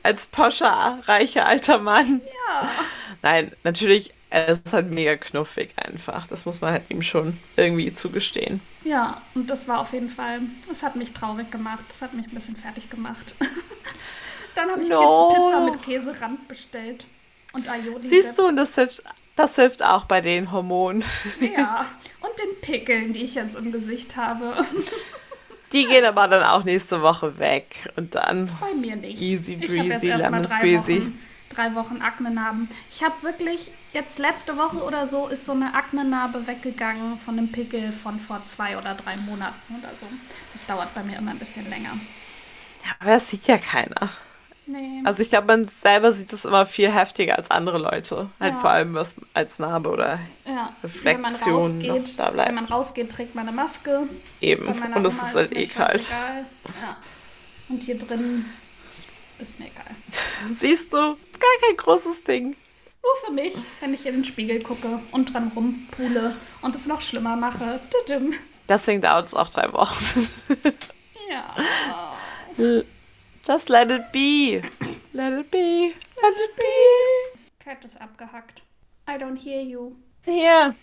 Als 0.04 0.28
poscher, 0.28 1.00
reicher 1.06 1.46
alter 1.46 1.78
Mann. 1.78 2.22
Ja. 2.24 2.70
Nein, 3.22 3.52
natürlich, 3.64 4.12
es 4.30 4.60
ist 4.60 4.74
halt 4.74 4.90
mega 4.90 5.16
knuffig 5.16 5.70
einfach. 5.78 6.28
Das 6.28 6.46
muss 6.46 6.62
man 6.62 6.74
halt 6.74 6.90
ihm 6.90 7.02
schon 7.02 7.38
irgendwie 7.56 7.94
zugestehen. 7.94 8.60
Ja, 8.84 9.22
und 9.34 9.50
das 9.50 9.68
war 9.68 9.80
auf 9.80 9.94
jeden 9.94 10.10
Fall, 10.10 10.42
es 10.72 10.84
hat 10.84 10.96
mich 10.96 11.14
traurig 11.14 11.52
gemacht. 11.52 11.84
Das 11.90 12.02
hat 12.02 12.14
mich 12.14 12.26
ein 12.26 12.34
bisschen 12.34 12.56
fertig 12.56 12.90
gemacht. 12.90 13.36
Dann 14.56 14.70
habe 14.70 14.82
ich 14.82 14.90
no. 14.90 15.34
Pizza 15.34 15.62
mit 15.62 15.84
Käserand 15.84 16.48
bestellt 16.48 17.06
und 17.54 17.70
Aioli. 17.70 18.08
Siehst 18.08 18.38
du, 18.40 18.48
und 18.48 18.56
das 18.56 18.76
hilft, 18.76 19.04
das 19.36 19.56
hilft 19.56 19.84
auch 19.84 20.06
bei 20.06 20.22
den 20.22 20.52
Hormonen. 20.52 21.04
Ja, 21.42 21.86
und 22.22 22.32
den 22.40 22.62
Pickeln, 22.62 23.14
die 23.14 23.24
ich 23.24 23.36
jetzt 23.36 23.56
im 23.56 23.72
Gesicht 23.72 24.16
habe. 24.16 24.66
Die 25.72 25.88
gehen 25.88 26.06
aber 26.06 26.28
dann 26.28 26.44
auch 26.44 26.64
nächste 26.64 27.02
Woche 27.02 27.38
weg 27.38 27.92
und 27.98 28.16
dann. 28.16 28.50
Bei 28.62 28.74
mir 28.76 28.96
nicht. 28.96 29.20
Easy 29.20 29.58
breezy, 29.58 30.08
lemon 30.08 30.48
squeezy. 30.48 31.02
Wochen 31.02 31.20
drei 31.56 31.76
Wochen 31.76 32.02
Aknenarben. 32.02 32.70
Ich 32.92 33.04
habe 33.04 33.16
wirklich, 33.22 33.72
jetzt 33.94 34.20
letzte 34.20 34.58
Woche 34.58 34.78
oder 34.78 35.08
so, 35.08 35.28
ist 35.28 35.46
so 35.46 35.54
eine 35.54 35.74
Aknenarbe 35.74 36.48
weggegangen 36.48 37.20
von 37.20 37.38
einem 37.38 37.52
Pickel 37.52 37.92
von 37.92 38.20
vor 38.20 38.42
zwei 38.48 38.78
oder 38.78 38.94
drei 38.96 39.16
Monaten 39.18 39.76
oder 39.80 39.90
so. 40.00 40.08
Das 40.54 40.66
dauert 40.66 40.94
bei 40.94 41.04
mir 41.04 41.18
immer 41.18 41.32
ein 41.32 41.40
bisschen 41.40 41.70
länger. 41.70 41.92
Ja, 42.84 42.92
aber 43.00 43.12
das 43.12 43.30
sieht 43.30 43.48
ja 43.48 43.58
keiner. 43.58 44.10
Nee. 44.68 45.02
Also 45.04 45.22
ich 45.22 45.30
glaube, 45.30 45.48
man 45.48 45.64
selber 45.64 46.12
sieht 46.12 46.34
das 46.34 46.46
immer 46.46 46.66
viel 46.66 46.92
heftiger 46.92 47.38
als 47.38 47.52
andere 47.52 47.78
Leute. 47.78 48.30
Halt 48.40 48.54
ja. 48.54 48.60
vor 48.60 48.72
allem 48.72 48.96
was 48.96 49.16
als 49.34 49.60
Narbe 49.60 49.90
oder 49.90 50.20
ja. 50.46 50.74
Reflexion 50.84 51.80
wenn 51.80 51.88
man 51.88 51.92
rausgeht, 51.92 52.20
da 52.20 52.30
bleibt. 52.32 52.48
Wenn 52.50 52.56
man 52.56 52.66
rausgeht, 52.66 53.12
trägt 53.12 53.36
man 53.36 53.48
eine 53.48 53.56
Maske. 53.56 54.08
Eben. 54.42 54.68
Und 54.68 55.06
es 55.06 55.22
ist 55.22 55.36
halt 55.36 55.56
eh 55.56 55.68
kalt. 55.68 56.10
Ja. 56.10 56.98
Und 57.70 57.84
hier 57.84 57.98
drin 58.00 58.46
ist 59.40 59.60
mir 59.60 59.68
egal. 59.68 59.96
Siehst 60.52 60.94
du, 60.94 61.14
ist 61.14 61.40
gar 61.40 61.50
kein 61.62 61.78
großes 61.78 62.24
Ding. 62.24 62.56
Nur 63.02 63.16
für 63.26 63.32
mich, 63.32 63.54
wenn 63.82 63.94
ich 63.94 64.06
in 64.06 64.16
den 64.16 64.24
Spiegel 64.24 64.64
gucke 64.64 65.00
und 65.12 65.34
dran 65.34 65.52
rumpule 65.56 66.36
und 66.62 66.76
es 66.76 66.88
noch 66.88 67.02
schlimmer 67.02 67.36
mache. 67.36 67.80
Deswegen 68.68 69.02
dauert 69.02 69.28
es 69.28 69.36
auch 69.36 69.48
drei 69.48 69.72
Wochen. 69.74 70.28
ja. 71.30 71.56
Just 73.48 73.70
let 73.70 73.92
it 73.92 74.12
be. 74.12 74.64
Let 75.14 75.40
it 75.40 75.52
be. 75.52 75.94
Let 76.22 76.34
it 76.34 76.56
be. 76.56 77.64
Cat 77.64 77.86
ist 77.86 78.02
abgehackt. 78.02 78.64
I 79.08 79.12
don't 79.12 79.38
hear 79.38 79.62
you. 79.62 79.96
Hier. 80.24 80.74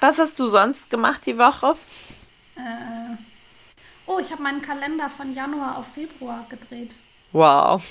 Was 0.00 0.18
hast 0.18 0.38
du 0.38 0.48
sonst 0.48 0.90
gemacht 0.90 1.24
die 1.24 1.38
Woche? 1.38 1.74
Äh. 2.56 3.16
Oh, 4.04 4.18
ich 4.18 4.30
habe 4.30 4.42
meinen 4.42 4.60
Kalender 4.60 5.08
von 5.08 5.34
Januar 5.34 5.78
auf 5.78 5.86
Februar 5.94 6.44
gedreht. 6.50 6.96
Wow. 7.32 7.82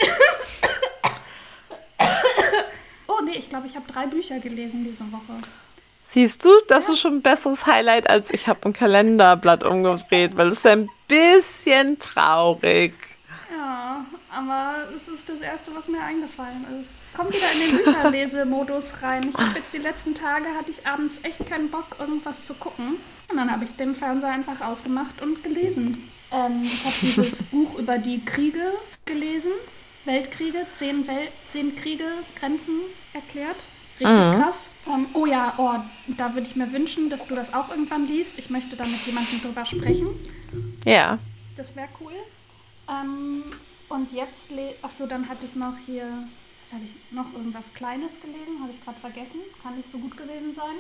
glaube, 3.51 3.67
ich 3.67 3.75
habe 3.75 3.86
drei 3.91 4.07
Bücher 4.07 4.39
gelesen 4.39 4.83
diese 4.83 5.12
Woche. 5.12 5.39
Siehst 6.03 6.43
du, 6.43 6.50
das 6.67 6.88
ja. 6.88 6.93
ist 6.93 7.00
schon 7.00 7.17
ein 7.17 7.21
besseres 7.21 7.65
Highlight, 7.65 8.10
als 8.10 8.31
ich 8.33 8.48
habe 8.48 8.60
ein 8.65 8.74
Kalenderblatt 8.74 9.63
umgedreht, 9.63 10.36
weil 10.36 10.48
es 10.48 10.60
ist 10.60 10.67
ein 10.67 10.89
bisschen 11.07 12.00
traurig. 12.00 12.93
Ja, 13.55 14.05
aber 14.33 14.75
es 14.95 15.13
ist 15.13 15.27
das 15.27 15.41
Erste, 15.41 15.75
was 15.75 15.88
mir 15.88 16.01
eingefallen 16.01 16.65
ist. 16.81 16.98
Komm 17.15 17.27
wieder 17.27 17.51
in 17.53 17.77
den 17.77 17.86
Bücherlesemodus 17.86 18.95
rein. 19.01 19.29
Ich 19.29 19.38
habe 19.38 19.57
jetzt 19.57 19.74
die 19.74 19.79
letzten 19.79 20.15
Tage, 20.15 20.45
hatte 20.57 20.71
ich 20.71 20.88
abends 20.88 21.19
echt 21.24 21.45
keinen 21.48 21.69
Bock, 21.69 21.98
irgendwas 22.00 22.45
zu 22.45 22.53
gucken. 22.53 22.95
Und 23.27 23.38
dann 23.38 23.51
habe 23.51 23.65
ich 23.65 23.71
den 23.75 23.95
Fernseher 23.95 24.31
einfach 24.31 24.62
ausgemacht 24.62 25.21
und 25.21 25.43
gelesen. 25.43 26.10
Ähm, 26.31 26.61
ich 26.63 26.85
habe 26.85 26.95
dieses 27.01 27.43
Buch 27.51 27.77
über 27.77 27.97
die 27.97 28.23
Kriege 28.23 28.71
gelesen. 29.05 29.51
Weltkriege, 30.05 30.65
zehn, 30.75 31.07
Wel 31.07 31.27
zehn 31.45 31.75
Kriege, 31.75 32.05
Grenzen 32.39 32.79
erklärt. 33.13 33.57
Richtig 34.00 34.25
mhm. 34.25 34.41
krass. 34.41 34.71
Ähm, 34.88 35.05
oh 35.13 35.25
ja, 35.25 35.53
oh, 35.57 35.75
da 36.17 36.33
würde 36.33 36.47
ich 36.47 36.55
mir 36.55 36.71
wünschen, 36.73 37.09
dass 37.09 37.27
du 37.27 37.35
das 37.35 37.53
auch 37.53 37.69
irgendwann 37.69 38.07
liest. 38.07 38.39
Ich 38.39 38.50
möchte 38.50 38.75
da 38.75 38.83
mit 38.83 39.05
jemandem 39.05 39.41
drüber 39.41 39.65
sprechen. 39.65 40.07
Ja. 40.85 41.19
Das 41.55 41.75
wäre 41.75 41.89
cool. 42.00 42.13
Ähm, 42.89 43.43
und 43.89 44.11
jetzt, 44.11 44.51
achso, 44.81 45.05
dann 45.05 45.29
hatte 45.29 45.45
ich 45.45 45.55
noch 45.55 45.75
hier, 45.85 46.05
was 46.63 46.73
habe 46.73 46.83
ich, 46.85 47.13
noch 47.13 47.31
irgendwas 47.33 47.73
Kleines 47.73 48.13
gelesen, 48.21 48.61
habe 48.61 48.71
ich 48.71 48.83
gerade 48.83 49.00
vergessen, 49.00 49.39
kann 49.61 49.77
nicht 49.77 49.91
so 49.91 50.00
gut 50.00 50.17
gewesen 50.17 50.55
sein. 50.55 50.75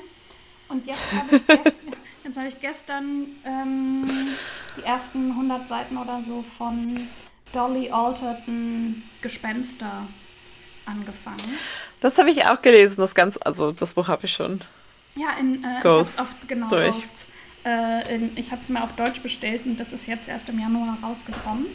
Und 0.71 0.87
jetzt 0.87 1.11
habe 1.13 1.35
ich, 1.35 1.47
gest 1.47 1.75
hab 2.37 2.45
ich 2.45 2.61
gestern 2.61 3.27
ähm, 3.45 4.09
die 4.77 4.83
ersten 4.83 5.31
100 5.31 5.67
Seiten 5.67 5.97
oder 5.97 6.21
so 6.25 6.43
von 6.57 7.07
Dolly 7.51 7.91
Alterton 7.91 9.03
Gespenster 9.21 10.07
angefangen. 10.85 11.57
Das 11.99 12.17
habe 12.17 12.31
ich 12.31 12.45
auch 12.45 12.61
gelesen, 12.61 13.01
das 13.01 13.13
ganz, 13.13 13.37
also 13.43 13.71
das 13.71 13.93
Buch 13.93 14.07
habe 14.07 14.25
ich 14.25 14.33
schon. 14.33 14.61
Ja, 15.15 15.31
in 15.39 15.63
äh, 15.63 15.81
Ghosts 15.83 16.19
auf, 16.19 16.47
genau, 16.47 16.69
durch. 16.69 16.95
Ghosts. 16.95 17.27
Äh, 17.65 18.15
in, 18.15 18.31
ich 18.37 18.51
habe 18.51 18.61
es 18.61 18.69
mir 18.69 18.81
auf 18.81 18.93
Deutsch 18.93 19.21
bestellt 19.21 19.65
und 19.65 19.77
das 19.77 19.91
ist 19.91 20.07
jetzt 20.07 20.29
erst 20.29 20.47
im 20.49 20.59
Januar 20.59 20.97
rausgekommen. 21.03 21.67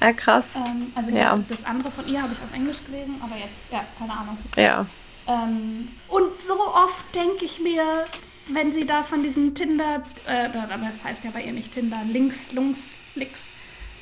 Ja, 0.00 0.12
krass. 0.12 0.56
Ähm, 0.56 0.90
also 0.94 1.10
ja. 1.10 1.38
das 1.48 1.64
andere 1.64 1.92
von 1.92 2.08
ihr 2.08 2.22
habe 2.22 2.32
ich 2.32 2.38
auf 2.38 2.52
Englisch 2.52 2.78
gelesen, 2.86 3.20
aber 3.22 3.36
jetzt, 3.36 3.70
ja, 3.70 3.84
keine 3.98 4.12
Ahnung. 4.12 4.38
Ja. 4.56 4.86
Ähm, 5.26 5.88
und 6.08 6.40
so 6.40 6.58
oft 6.60 7.14
denke 7.14 7.44
ich 7.44 7.60
mir, 7.60 8.04
wenn 8.48 8.72
sie 8.72 8.86
da 8.86 9.02
von 9.02 9.22
diesen 9.22 9.54
Tinder, 9.54 10.02
äh, 10.26 10.48
das 10.84 11.04
heißt 11.04 11.24
ja 11.24 11.30
bei 11.30 11.42
ihr 11.42 11.52
nicht 11.52 11.72
Tinder, 11.72 12.00
Links, 12.08 12.52
Lungs, 12.52 12.94
Licks, 13.14 13.52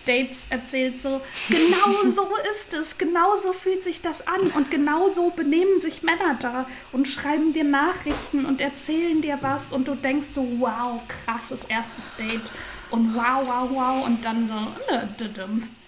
Dates 0.06 0.46
erzählt, 0.48 1.00
so 1.00 1.20
genau 1.48 2.08
so 2.08 2.26
ist 2.50 2.72
es, 2.74 2.96
genau 2.96 3.36
so 3.36 3.52
fühlt 3.52 3.84
sich 3.84 4.00
das 4.00 4.26
an 4.26 4.40
und 4.40 4.70
genau 4.70 5.08
so 5.08 5.30
benehmen 5.30 5.80
sich 5.80 6.02
Männer 6.02 6.36
da 6.40 6.66
und 6.92 7.06
schreiben 7.06 7.52
dir 7.52 7.64
Nachrichten 7.64 8.46
und 8.46 8.60
erzählen 8.60 9.20
dir 9.20 9.38
was 9.42 9.72
und 9.72 9.88
du 9.88 9.94
denkst 9.94 10.28
so, 10.32 10.46
wow, 10.58 11.00
krasses 11.06 11.64
erstes 11.64 12.16
Date 12.16 12.50
und 12.90 13.14
wow, 13.14 13.42
wow, 13.44 13.70
wow 13.70 14.06
und 14.06 14.24
dann 14.24 14.48
so, 14.48 14.94
äh, 14.94 15.06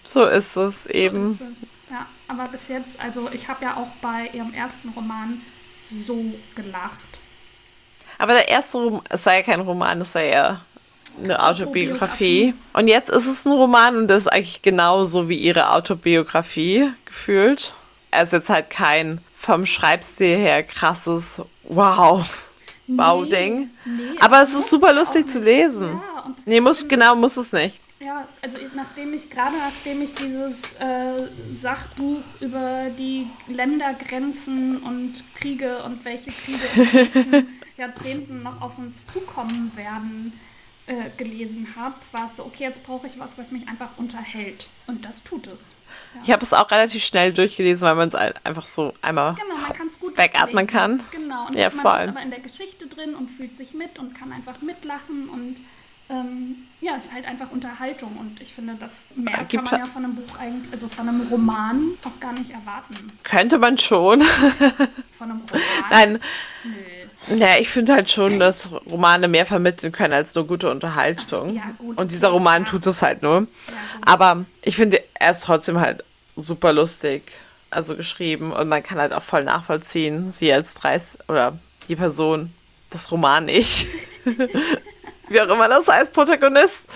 so 0.04 0.26
ist 0.26 0.56
es 0.56 0.86
eben. 0.86 1.38
So 1.38 1.44
ist 1.44 1.62
es. 1.62 1.68
Ja, 1.92 2.06
aber 2.26 2.50
bis 2.50 2.68
jetzt, 2.68 2.98
also 2.98 3.28
ich 3.32 3.48
habe 3.48 3.64
ja 3.64 3.76
auch 3.76 3.88
bei 4.00 4.30
ihrem 4.32 4.54
ersten 4.54 4.88
Roman 4.96 5.42
so 5.90 6.24
gelacht. 6.54 7.20
Aber 8.16 8.32
der 8.32 8.48
erste 8.48 8.78
Roman, 8.78 9.02
es 9.10 9.26
war 9.26 9.34
ja 9.34 9.42
kein 9.42 9.60
Roman, 9.60 10.00
es 10.00 10.14
war 10.14 10.22
ja 10.22 10.62
eine 11.22 11.44
Autobiografie. 11.44 12.54
Und 12.72 12.88
jetzt 12.88 13.10
ist 13.10 13.26
es 13.26 13.44
ein 13.44 13.52
Roman 13.52 13.96
und 13.96 14.08
das 14.08 14.22
ist 14.22 14.28
eigentlich 14.28 14.62
genauso 14.62 15.28
wie 15.28 15.36
ihre 15.36 15.70
Autobiografie 15.72 16.90
gefühlt. 17.04 17.74
Er 18.10 18.22
ist 18.22 18.32
jetzt 18.32 18.48
halt 18.48 18.70
kein 18.70 19.20
vom 19.34 19.66
Schreibstil 19.66 20.38
her 20.38 20.62
krasses 20.62 21.42
Wow. 21.64 22.26
Wow-Ding. 22.86 23.70
Nee, 23.84 23.92
nee, 24.12 24.18
Aber 24.20 24.40
es 24.40 24.54
ist 24.54 24.70
super 24.70 24.94
lustig 24.94 25.28
zu 25.28 25.40
lesen. 25.40 25.88
Ja, 25.88 26.34
nee, 26.46 26.60
muss, 26.60 26.88
genau, 26.88 27.14
muss 27.16 27.36
es 27.36 27.52
nicht. 27.52 27.81
Ja, 28.04 28.26
also 28.42 28.58
nachdem 28.74 29.14
ich, 29.14 29.30
gerade 29.30 29.56
nachdem 29.56 30.02
ich 30.02 30.12
dieses 30.14 30.74
äh, 30.74 31.28
Sachbuch 31.54 32.22
über 32.40 32.90
die 32.98 33.28
Ländergrenzen 33.46 34.78
und 34.78 35.22
Kriege 35.36 35.82
und 35.84 36.04
welche 36.04 36.30
Kriege 36.30 36.60
in 36.74 36.84
den 36.84 36.92
nächsten 36.92 37.60
Jahrzehnten 37.76 38.42
noch 38.42 38.60
auf 38.60 38.76
uns 38.78 39.06
zukommen 39.06 39.70
werden, 39.76 40.32
äh, 40.86 41.10
gelesen 41.16 41.74
habe, 41.76 41.94
war 42.10 42.26
es 42.26 42.36
so, 42.36 42.44
okay, 42.44 42.64
jetzt 42.64 42.84
brauche 42.84 43.06
ich 43.06 43.16
was, 43.20 43.38
was 43.38 43.52
mich 43.52 43.68
einfach 43.68 43.90
unterhält. 43.98 44.68
Und 44.88 45.04
das 45.04 45.22
tut 45.22 45.46
es. 45.46 45.76
Ja. 46.14 46.20
Ich 46.24 46.30
habe 46.32 46.44
es 46.44 46.52
auch 46.52 46.68
relativ 46.72 47.04
schnell 47.04 47.32
durchgelesen, 47.32 47.86
weil 47.86 47.94
man 47.94 48.08
es 48.08 48.16
einfach 48.16 48.66
so 48.66 48.92
einmal 49.00 49.36
genau, 49.36 49.60
man 49.60 49.88
gut 50.00 50.18
wegatmen 50.18 50.66
kann. 50.66 51.00
Genau, 51.12 51.46
und 51.46 51.54
ja, 51.54 51.70
man 51.70 51.78
voll. 51.78 52.00
ist 52.00 52.08
aber 52.08 52.22
in 52.22 52.30
der 52.30 52.40
Geschichte 52.40 52.88
drin 52.88 53.14
und 53.14 53.30
fühlt 53.30 53.56
sich 53.56 53.74
mit 53.74 54.00
und 54.00 54.18
kann 54.18 54.32
einfach 54.32 54.60
mitlachen 54.60 55.28
und 55.28 55.56
ähm, 56.08 56.56
ja, 56.80 56.96
es 56.98 57.04
ist 57.04 57.12
halt 57.14 57.26
einfach 57.26 57.50
Unterhaltung 57.50 58.16
und 58.18 58.40
ich 58.40 58.54
finde, 58.54 58.74
das 58.78 59.04
mehr 59.14 59.38
Gibt 59.48 59.64
kann 59.64 59.78
man 59.78 59.80
ja 59.80 59.92
von 59.92 60.04
einem 60.04 60.14
Buch 60.16 60.38
eigentlich, 60.38 60.72
also 60.72 60.88
von 60.88 61.08
einem 61.08 61.26
Roman 61.30 61.92
auch 62.04 62.20
gar 62.20 62.32
nicht 62.32 62.50
erwarten. 62.50 62.94
Könnte 63.22 63.58
man 63.58 63.78
schon. 63.78 64.22
Von 65.12 65.30
einem 65.30 65.42
Roman? 65.48 65.90
Nein. 65.90 66.18
Nö. 66.64 67.36
Ja, 67.38 67.56
ich 67.60 67.68
finde 67.68 67.92
halt 67.94 68.10
schon, 68.10 68.40
dass 68.40 68.68
Romane 68.90 69.28
mehr 69.28 69.46
vermitteln 69.46 69.92
können 69.92 70.12
als 70.12 70.34
nur 70.34 70.46
gute 70.46 70.68
Unterhaltung. 70.70 71.50
So, 71.50 71.54
ja, 71.54 71.70
gut, 71.78 71.96
und 71.96 72.10
dieser 72.10 72.28
Roman 72.28 72.62
ja. 72.62 72.68
tut 72.68 72.86
es 72.86 73.00
halt 73.00 73.22
nur. 73.22 73.42
Ja, 73.42 73.46
Aber 74.04 74.44
ich 74.62 74.74
finde, 74.74 75.00
er 75.14 75.30
ist 75.30 75.44
trotzdem 75.44 75.78
halt 75.78 76.04
super 76.34 76.72
lustig, 76.72 77.22
also 77.70 77.94
geschrieben 77.94 78.52
und 78.52 78.68
man 78.68 78.82
kann 78.82 78.98
halt 78.98 79.12
auch 79.12 79.22
voll 79.22 79.44
nachvollziehen, 79.44 80.32
sie 80.32 80.52
als 80.52 80.74
30 80.74 81.28
oder 81.28 81.58
die 81.88 81.96
Person, 81.96 82.52
das 82.90 83.10
Roman 83.12 83.44
nicht. 83.44 83.86
wie 85.32 85.40
auch 85.40 85.48
immer 85.48 85.68
das 85.68 85.88
heißt, 85.88 86.12
Protagonist, 86.12 86.86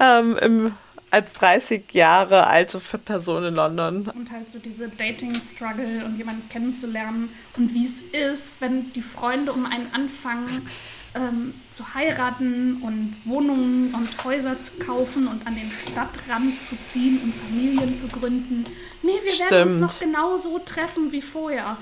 ähm, 0.00 0.36
im, 0.40 0.72
als 1.10 1.32
30 1.34 1.92
Jahre 1.92 2.46
alte 2.46 2.78
Person 2.98 3.44
in 3.44 3.54
London. 3.54 4.10
Und 4.14 4.30
halt 4.32 4.50
so 4.50 4.58
diese 4.58 4.88
Dating-Struggle 4.88 6.04
und 6.04 6.16
jemanden 6.18 6.48
kennenzulernen 6.48 7.28
und 7.56 7.72
wie 7.72 7.86
es 7.86 8.00
ist, 8.12 8.60
wenn 8.60 8.92
die 8.92 9.02
Freunde 9.02 9.52
um 9.52 9.64
einen 9.64 9.88
anfangen 9.92 10.68
ähm, 11.14 11.54
zu 11.70 11.94
heiraten 11.94 12.82
und 12.82 13.14
Wohnungen 13.24 13.94
und 13.94 14.24
Häuser 14.24 14.60
zu 14.60 14.72
kaufen 14.84 15.28
und 15.28 15.46
an 15.46 15.54
den 15.54 15.70
Stadtrand 15.70 16.60
zu 16.60 16.76
ziehen 16.82 17.20
und 17.22 17.32
Familien 17.32 17.94
zu 17.94 18.08
gründen. 18.08 18.64
Nee, 19.02 19.20
wir 19.22 19.32
Stimmt. 19.32 19.50
werden 19.50 19.72
uns 19.72 19.80
noch 19.80 20.00
genauso 20.00 20.58
treffen 20.58 21.12
wie 21.12 21.22
vorher. 21.22 21.76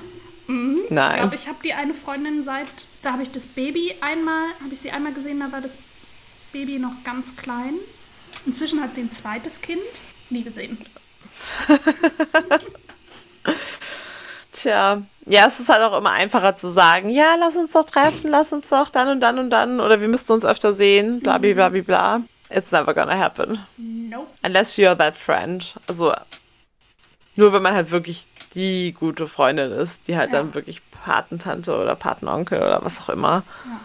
Mhm. 0.46 0.80
Nein. 0.90 1.14
Ich 1.14 1.20
glaube, 1.20 1.34
ich 1.36 1.48
habe 1.48 1.58
die 1.62 1.72
eine 1.72 1.94
Freundin 1.94 2.42
seit, 2.44 2.68
da 3.02 3.12
habe 3.12 3.22
ich 3.22 3.30
das 3.30 3.46
Baby 3.46 3.94
einmal, 4.00 4.48
habe 4.62 4.72
ich 4.72 4.80
sie 4.80 4.90
einmal 4.90 5.12
gesehen, 5.12 5.40
da 5.40 5.52
war 5.52 5.60
das 5.60 5.78
Baby 6.52 6.78
noch 6.78 7.04
ganz 7.04 7.36
klein. 7.36 7.74
Inzwischen 8.46 8.82
hat 8.82 8.94
sie 8.94 9.02
ein 9.02 9.12
zweites 9.12 9.60
Kind, 9.60 9.80
nie 10.30 10.42
gesehen. 10.42 10.78
Tja, 14.52 15.02
ja, 15.26 15.46
es 15.46 15.60
ist 15.60 15.68
halt 15.70 15.82
auch 15.82 15.96
immer 15.96 16.10
einfacher 16.10 16.54
zu 16.56 16.68
sagen, 16.68 17.08
ja, 17.08 17.36
lass 17.38 17.56
uns 17.56 17.72
doch 17.72 17.84
treffen, 17.84 18.28
lass 18.30 18.52
uns 18.52 18.68
doch 18.68 18.90
dann 18.90 19.08
und 19.08 19.20
dann 19.20 19.38
und 19.38 19.50
dann 19.50 19.80
oder 19.80 20.00
wir 20.00 20.08
müssten 20.08 20.32
uns 20.32 20.44
öfter 20.44 20.74
sehen, 20.74 21.20
bla 21.20 21.38
bla 21.38 21.54
bla 21.54 21.68
bla 21.70 21.82
bla. 21.82 22.22
It's 22.50 22.70
never 22.70 22.92
gonna 22.92 23.18
happen. 23.18 23.60
Nope. 23.78 24.26
Unless 24.42 24.76
you're 24.76 24.94
that 24.94 25.16
friend. 25.16 25.74
Also 25.86 26.12
nur 27.34 27.52
wenn 27.54 27.62
man 27.62 27.74
halt 27.74 27.90
wirklich 27.90 28.26
die 28.54 28.92
gute 28.92 29.26
Freundin 29.28 29.72
ist, 29.72 30.08
die 30.08 30.16
halt 30.16 30.32
ja. 30.32 30.38
dann 30.38 30.54
wirklich 30.54 30.82
Patentante 30.90 31.76
oder 31.76 31.96
Patenonkel 31.96 32.58
oder 32.58 32.84
was 32.84 33.00
auch 33.02 33.08
immer 33.08 33.42
ja. 33.64 33.80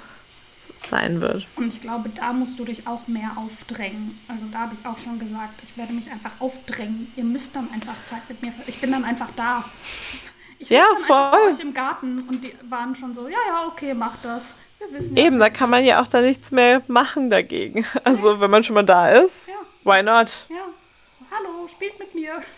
sein 0.90 1.22
wird. 1.22 1.48
Und 1.56 1.68
ich 1.68 1.82
glaube, 1.82 2.10
da 2.10 2.34
musst 2.34 2.60
du 2.60 2.66
dich 2.66 2.88
auch 2.88 3.08
mehr 3.08 3.32
aufdrängen. 3.38 4.20
Also 4.28 4.44
da 4.52 4.60
habe 4.60 4.76
ich 4.80 4.88
auch 4.88 4.98
schon 4.98 5.20
gesagt, 5.20 5.62
ich 5.64 5.78
werde 5.78 5.94
mich 5.94 6.12
einfach 6.12 6.32
aufdrängen. 6.40 7.12
Ihr 7.16 7.24
müsst 7.24 7.56
dann 7.56 7.70
einfach 7.72 7.96
Zeit 8.06 8.22
mit 8.30 8.42
mir. 8.42 8.54
Ich 8.68 8.80
bin 8.80 8.92
dann 8.92 9.04
einfach 9.04 9.30
da. 9.36 9.64
Ich 10.60 10.70
ja, 10.70 10.84
dann 10.96 11.04
voll. 11.04 11.32
Bei 11.32 11.52
euch 11.52 11.60
im 11.60 11.74
Garten 11.74 12.20
und 12.28 12.44
die 12.44 12.54
waren 12.70 12.96
schon 12.96 13.14
so, 13.14 13.28
ja, 13.28 13.38
ja, 13.48 13.68
okay, 13.68 13.94
mach 13.94 14.18
das. 14.22 14.56
Wir 14.80 14.92
wissen 14.94 15.16
ja, 15.16 15.26
Eben, 15.26 15.40
da 15.40 15.50
kann 15.50 15.70
man 15.70 15.84
ja 15.84 16.02
auch 16.02 16.08
da 16.08 16.22
nichts 16.22 16.52
mehr 16.52 16.82
machen 16.88 17.30
dagegen. 17.30 17.86
Also, 18.04 18.40
wenn 18.40 18.52
man 18.52 18.64
schon 18.64 18.76
mal 18.76 18.86
da 18.86 19.10
ist, 19.10 19.48
ja. 19.48 19.56
why 19.84 20.04
not? 20.04 20.46
Ja. 20.50 20.56
Hallo, 21.38 21.68
spielt 21.68 22.00
mit 22.00 22.14
mir. 22.16 22.42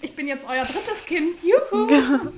Ich 0.00 0.16
bin 0.16 0.26
jetzt 0.26 0.48
euer 0.48 0.64
drittes 0.64 1.04
Kind. 1.04 1.36
Juhu. 1.42 1.86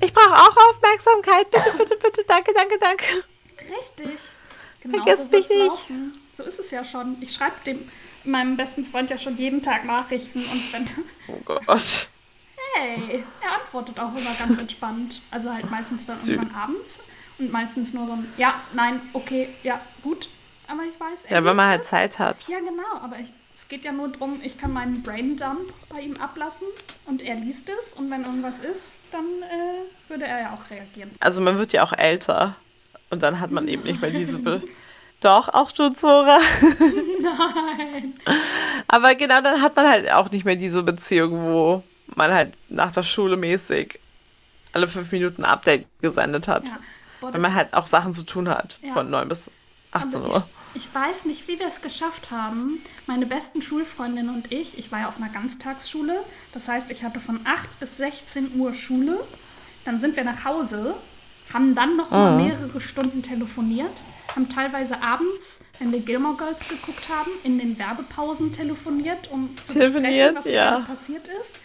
Ich 0.00 0.12
brauche 0.12 0.34
auch 0.34 0.56
Aufmerksamkeit. 0.70 1.50
Bitte, 1.50 1.72
bitte, 1.76 1.96
bitte. 1.96 2.24
Danke, 2.26 2.52
danke, 2.54 2.78
danke. 2.78 3.04
Richtig. 3.60 4.18
Genau 4.80 5.04
Vergesst 5.04 5.30
so 5.30 5.36
mich 5.36 5.48
nicht. 5.48 5.68
Laufen. 5.68 6.18
So 6.36 6.42
ist 6.42 6.58
es 6.58 6.70
ja 6.70 6.84
schon. 6.84 7.16
Ich 7.20 7.32
schreibe 7.32 7.54
dem 7.64 7.88
meinem 8.24 8.56
besten 8.56 8.84
Freund 8.84 9.10
ja 9.10 9.18
schon 9.18 9.36
jeden 9.36 9.62
Tag 9.62 9.84
Nachrichten 9.84 10.40
und 10.40 10.72
wenn. 10.72 10.88
Oh 11.28 11.40
Gott. 11.44 12.08
Hey, 12.74 13.24
er 13.42 13.52
antwortet 13.60 13.98
auch 14.00 14.14
immer 14.16 14.34
ganz 14.38 14.58
entspannt. 14.58 15.22
Also 15.30 15.52
halt 15.52 15.70
meistens 15.70 16.06
dann 16.06 16.16
Süß. 16.16 16.28
irgendwann 16.28 16.54
abends 16.60 17.00
und 17.38 17.52
meistens 17.52 17.92
nur 17.92 18.06
so 18.06 18.14
ein 18.14 18.32
Ja, 18.36 18.54
nein, 18.74 19.00
okay, 19.12 19.48
ja, 19.62 19.80
gut. 20.02 20.28
Aber 20.66 20.82
ich 20.82 20.98
weiß. 20.98 21.24
Ja, 21.28 21.44
wenn 21.44 21.56
man 21.56 21.68
halt 21.68 21.86
Zeit 21.86 22.18
hat. 22.18 22.48
Ja, 22.48 22.58
genau. 22.58 22.96
Aber 23.00 23.18
ich 23.18 23.32
Es 23.66 23.70
geht 23.70 23.84
ja 23.84 23.90
nur 23.90 24.06
darum, 24.06 24.40
ich 24.44 24.58
kann 24.58 24.72
meinen 24.72 25.02
Braindump 25.02 25.72
bei 25.88 26.00
ihm 26.00 26.16
ablassen 26.18 26.68
und 27.06 27.20
er 27.20 27.34
liest 27.34 27.68
es 27.68 27.94
und 27.94 28.08
wenn 28.12 28.22
irgendwas 28.22 28.60
ist, 28.60 28.94
dann 29.10 29.24
äh, 29.42 30.08
würde 30.08 30.24
er 30.24 30.40
ja 30.40 30.54
auch 30.54 30.70
reagieren. 30.70 31.10
Also 31.18 31.40
man 31.40 31.58
wird 31.58 31.72
ja 31.72 31.82
auch 31.82 31.92
älter 31.92 32.54
und 33.10 33.24
dann 33.24 33.40
hat 33.40 33.50
man 33.50 33.66
eben 33.66 33.82
nicht 33.82 34.00
mehr 34.00 34.12
diese... 34.12 34.38
Be 34.38 34.62
Doch, 35.20 35.48
auch 35.48 35.72
du, 35.72 35.88
Zora. 35.90 36.38
Nein. 37.20 38.14
Aber 38.86 39.16
genau, 39.16 39.40
dann 39.40 39.60
hat 39.60 39.74
man 39.74 39.88
halt 39.88 40.12
auch 40.12 40.30
nicht 40.30 40.44
mehr 40.44 40.54
diese 40.54 40.84
Beziehung, 40.84 41.32
wo 41.32 41.82
man 42.14 42.32
halt 42.32 42.52
nach 42.68 42.92
der 42.92 43.02
Schule 43.02 43.36
mäßig 43.36 43.98
alle 44.74 44.86
fünf 44.86 45.10
Minuten 45.10 45.42
ein 45.42 45.50
Update 45.50 45.86
gesendet 46.00 46.46
hat. 46.46 46.66
Ja. 46.66 46.78
Boah, 47.20 47.34
weil 47.34 47.40
man 47.40 47.52
halt 47.52 47.74
auch 47.74 47.88
Sachen 47.88 48.12
zu 48.12 48.22
tun 48.22 48.48
hat 48.48 48.78
ja. 48.80 48.92
von 48.92 49.10
9 49.10 49.28
bis 49.28 49.50
18 49.90 50.22
Uhr. 50.22 50.36
Ich, 50.36 50.65
ich, 50.76 50.94
weiß 50.94 51.24
nicht, 51.24 51.48
wie 51.48 51.58
wir 51.58 51.66
es 51.66 51.80
geschafft 51.82 52.30
haben. 52.30 52.80
Meine 53.06 53.26
besten 53.26 53.62
Schulfreundinnen 53.62 54.34
und 54.34 54.52
ich, 54.52 54.78
ich 54.78 54.92
war 54.92 55.00
ja 55.00 55.08
auf 55.08 55.16
einer 55.16 55.30
Ganztagsschule. 55.30 56.18
Das 56.52 56.68
heißt, 56.68 56.90
ich 56.90 57.02
hatte 57.02 57.20
von 57.20 57.40
8 57.44 57.80
bis 57.80 57.96
16 57.96 58.58
Uhr 58.58 58.74
Schule. 58.74 59.18
Dann 59.84 60.00
sind 60.00 60.16
wir 60.16 60.24
nach 60.24 60.44
Hause, 60.44 60.94
haben 61.52 61.74
dann 61.74 61.96
noch 61.96 62.10
mal 62.10 62.32
mhm. 62.32 62.46
mehrere 62.46 62.80
Stunden 62.80 63.22
telefoniert, 63.22 63.92
haben 64.34 64.48
teilweise 64.48 65.00
abends, 65.02 65.64
wenn 65.78 65.92
wir 65.92 66.00
Gilmore 66.00 66.36
Girls 66.36 66.68
geguckt 66.68 67.08
haben, 67.08 67.30
in 67.44 67.58
den 67.58 67.78
Werbepausen 67.78 68.52
telefoniert, 68.52 69.30
um 69.30 69.56
zu 69.62 69.74
besprechen, 69.74 70.34
was 70.34 70.44
ja. 70.44 70.70
gerade 70.70 70.84
passiert 70.84 71.28
ist. 71.40 71.58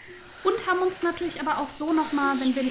Und 0.43 0.53
haben 0.67 0.79
uns 0.79 1.03
natürlich 1.03 1.39
aber 1.39 1.59
auch 1.59 1.69
so 1.69 1.93
nochmal, 1.93 2.39
wenn 2.39 2.55
wir 2.55 2.63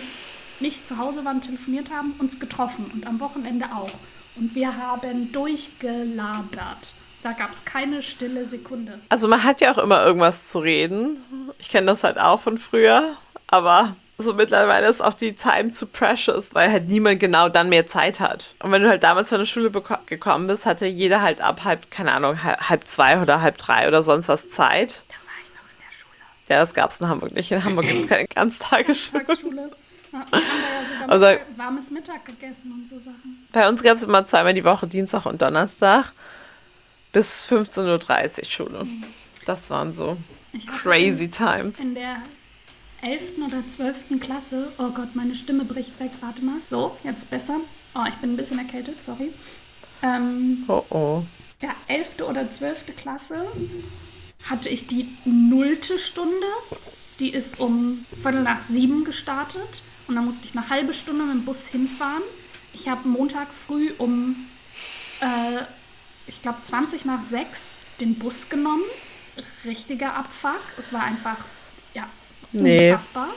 nicht 0.61 0.87
zu 0.87 0.99
Hause 0.99 1.25
waren, 1.25 1.41
telefoniert 1.41 1.91
haben, 1.91 2.15
uns 2.19 2.39
getroffen 2.39 2.91
und 2.93 3.07
am 3.07 3.21
Wochenende 3.21 3.67
auch. 3.75 3.91
Und 4.37 4.55
wir 4.55 4.77
haben 4.77 5.33
durchgelabert. 5.33 6.95
Da 7.23 7.33
gab 7.33 7.53
es 7.53 7.65
keine 7.65 8.03
stille 8.03 8.47
Sekunde. 8.47 8.99
Also 9.11 9.29
man 9.29 9.45
hat 9.45 9.61
ja 9.61 9.73
auch 9.73 9.79
immer 9.79 10.05
irgendwas 10.05 10.49
zu 10.49 10.59
reden. 10.61 11.23
Ich 11.59 11.69
kenne 11.69 11.87
das 11.87 12.03
halt 12.03 12.19
auch 12.19 12.41
von 12.41 12.57
früher, 12.57 13.17
aber 13.49 13.95
so 14.17 14.35
mittlerweile 14.35 14.89
ist 14.89 15.03
auch 15.03 15.15
die 15.15 15.35
Time 15.35 15.71
zu 15.71 15.87
precious, 15.87 16.55
weil 16.55 16.71
halt 16.71 16.89
niemand 16.89 17.21
genau 17.21 17.49
dann 17.49 17.69
mehr 17.69 17.87
Zeit 17.87 18.21
hat. 18.21 18.55
Und 18.63 18.73
wenn 18.73 18.83
du 18.83 18.89
halt 18.89 19.03
damals 19.03 19.29
von 19.29 19.39
der 19.39 19.47
Schule 19.47 19.71
gekommen 20.07 20.47
bist, 20.47 20.67
hatte 20.67 20.87
jeder 20.87 21.21
halt 21.23 21.41
ab 21.41 21.65
halb, 21.65 21.91
keine 21.91 22.13
Ahnung, 22.13 22.43
halb 22.43 22.87
zwei 22.89 23.21
oder 23.21 23.43
halb 23.43 23.59
drei 23.59 23.87
oder 23.87 24.03
sonst 24.03 24.29
was 24.29 24.51
Zeit. 24.51 25.05
Da 25.09 25.15
war 25.15 25.39
ich 25.43 25.55
noch 25.55 25.69
in 25.71 25.79
der 25.79 25.93
Schule. 25.93 26.17
Ja, 26.49 26.59
das 26.59 26.75
gab 26.75 26.91
es 26.91 27.01
in 27.01 27.09
Hamburg 27.09 27.35
nicht. 27.35 27.51
In 27.53 27.65
Hamburg 27.65 27.87
gibt 27.87 28.05
es 28.05 28.09
keine 28.09 28.29
Ganztagesschule. 28.29 29.71
Ja, 30.13 30.27
wir 30.31 30.39
haben 30.39 30.63
da 30.63 30.81
ja 30.81 30.89
sogar 30.89 31.11
also, 31.11 31.43
warmes 31.57 31.91
Mittag 31.91 32.25
gegessen 32.25 32.73
und 32.73 32.89
so 32.89 32.99
Sachen. 32.99 33.47
Bei 33.53 33.69
uns 33.69 33.83
gab 33.83 33.97
es 33.97 34.03
immer 34.03 34.27
zweimal 34.27 34.55
die 34.55 34.65
Woche, 34.65 34.87
Dienstag 34.87 35.25
und 35.27 35.41
Donnerstag, 35.41 36.13
bis 37.13 37.47
15.30 37.49 38.39
Uhr 38.39 38.45
Schule. 38.45 38.85
Mhm. 38.85 39.05
Das 39.47 39.71
waren 39.71 39.93
so 39.93 40.17
crazy 40.67 41.25
in, 41.25 41.31
times. 41.31 41.81
In 41.81 41.95
der 41.95 42.23
11. 43.03 43.39
oder 43.47 43.67
12. 43.67 44.21
Klasse, 44.21 44.73
oh 44.79 44.91
Gott, 44.91 45.15
meine 45.15 45.35
Stimme 45.35 45.65
bricht 45.65 45.99
weg, 46.01 46.11
warte 46.21 46.45
mal. 46.45 46.57
So, 46.69 46.97
jetzt 47.05 47.31
besser. 47.31 47.61
Oh, 47.95 48.05
ich 48.09 48.15
bin 48.17 48.35
ein 48.35 48.37
bisschen 48.37 48.59
erkältet, 48.59 49.03
sorry. 49.03 49.33
Ähm, 50.03 50.65
oh 50.69 50.85
oh. 50.91 51.23
Ja, 51.63 51.71
11. 51.89 52.29
oder 52.29 52.51
12. 52.51 52.97
Klasse 52.97 53.47
hatte 54.49 54.69
ich 54.69 54.87
die 54.87 55.09
nullte 55.25 55.99
Stunde. 55.99 56.47
Die 57.21 57.31
ist 57.31 57.61
um 57.61 58.05
Viertel 58.23 58.43
nach 58.43 58.63
sieben 58.63 59.05
gestartet. 59.05 59.83
Und 60.11 60.17
dann 60.17 60.25
musste 60.25 60.45
ich 60.45 60.59
eine 60.59 60.69
halbe 60.69 60.93
Stunde 60.93 61.23
mit 61.23 61.35
dem 61.37 61.45
Bus 61.45 61.69
hinfahren. 61.69 62.25
Ich 62.73 62.89
habe 62.89 63.07
Montag 63.07 63.47
früh 63.69 63.93
um, 63.99 64.35
äh, 65.21 65.63
ich 66.27 66.43
glaube, 66.43 66.59
20 66.65 67.05
nach 67.05 67.21
6 67.31 67.77
den 68.01 68.17
Bus 68.17 68.49
genommen. 68.49 68.83
Richtiger 69.65 70.17
Abfuck. 70.17 70.61
Es 70.77 70.93
war 70.93 71.05
einfach, 71.05 71.37
ja, 71.95 72.09
nee. 72.51 72.91
unfassbar. 72.91 73.29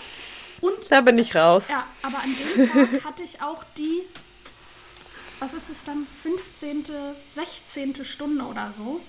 Und, 0.62 0.92
da 0.92 1.01
bin 1.01 1.20
ich 1.20 1.36
raus. 1.36 1.70
Ja, 1.70 1.86
aber 2.01 2.18
an 2.18 2.36
dem 2.36 2.68
Tag 2.68 3.03
hatte 3.03 3.22
ich 3.22 3.39
auch 3.39 3.63
die, 3.77 4.01
was 5.38 5.53
ist 5.53 5.70
es 5.70 5.83
dann, 5.83 6.07
15., 6.24 6.86
16. 7.29 8.03
Stunde 8.03 8.46
oder 8.46 8.74
so. 8.75 9.00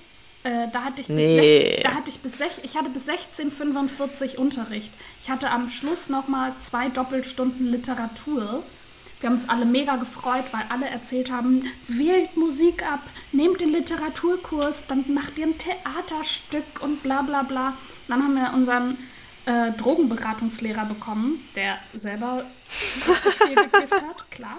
Äh, 0.44 0.68
da 0.72 0.85
hatte 0.85 1.00
ich 1.00 1.07
bis, 1.07 1.16
nee. 1.16 1.70
sech, 1.72 1.83
da 1.83 1.94
hatte 1.94 2.11
ich 2.11 2.18
bis 2.20 2.37
sech, 2.37 2.52
ich 2.62 2.76
hatte 2.76 2.90
bis 2.90 3.09
16:45 3.09 4.37
Unterricht. 4.37 4.92
Ich 5.22 5.30
hatte 5.30 5.50
am 5.50 5.70
Schluss 5.70 6.11
noch 6.11 6.28
mal 6.28 6.52
zwei 6.61 6.90
Doppelstunden 6.90 7.66
Literatur. 7.66 8.62
Wir 9.20 9.30
haben 9.30 9.37
uns 9.37 9.48
alle 9.48 9.64
mega 9.64 9.96
gefreut, 9.96 10.44
weil 10.52 10.62
alle 10.68 10.87
erzählt 10.87 11.30
haben, 11.30 11.64
wählt 11.88 12.37
Musik 12.37 12.83
ab, 12.83 13.00
nehmt 13.33 13.62
den 13.62 13.72
Literaturkurs, 13.72 14.87
dann 14.87 15.14
macht 15.14 15.38
ihr 15.38 15.46
ein 15.46 15.57
Theaterstück 15.57 16.83
und 16.83 17.02
bla 17.02 17.22
bla 17.22 17.42
bla. 17.42 17.72
Dann 18.09 18.22
haben 18.22 18.35
wir 18.35 18.52
unseren 18.52 18.98
äh, 19.46 19.72
Drogenberatungslehrer 19.72 20.85
bekommen, 20.85 21.42
der 21.57 21.78
selber 21.94 22.44
viel 22.68 23.54
gekifft 23.54 23.92
hat, 23.92 24.30
klar 24.30 24.59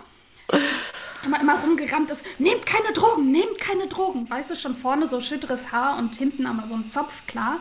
immer, 1.25 1.39
immer 1.41 1.59
rumgerannt 1.59 2.09
ist, 2.09 2.25
nehmt 2.39 2.65
keine 2.65 2.93
Drogen, 2.93 3.31
nehmt 3.31 3.59
keine 3.59 3.87
Drogen. 3.87 4.29
Weißt 4.29 4.51
du, 4.51 4.55
schon 4.55 4.75
vorne 4.75 5.07
so 5.07 5.21
schütteres 5.21 5.71
Haar 5.71 5.97
und 5.97 6.15
hinten 6.15 6.45
aber 6.45 6.67
so 6.67 6.75
ein 6.75 6.89
Zopf, 6.89 7.25
klar. 7.27 7.57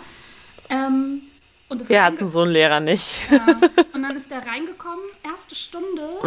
Ähm, 0.68 1.22
und 1.68 1.88
Wir 1.88 2.04
hatten 2.04 2.28
so 2.28 2.42
einen 2.42 2.52
Lehrer 2.52 2.80
nicht. 2.80 3.30
Ja. 3.30 3.46
Und 3.94 4.02
dann 4.02 4.16
ist 4.16 4.30
der 4.30 4.46
reingekommen, 4.46 5.04
erste 5.22 5.54
Stunde, 5.54 6.18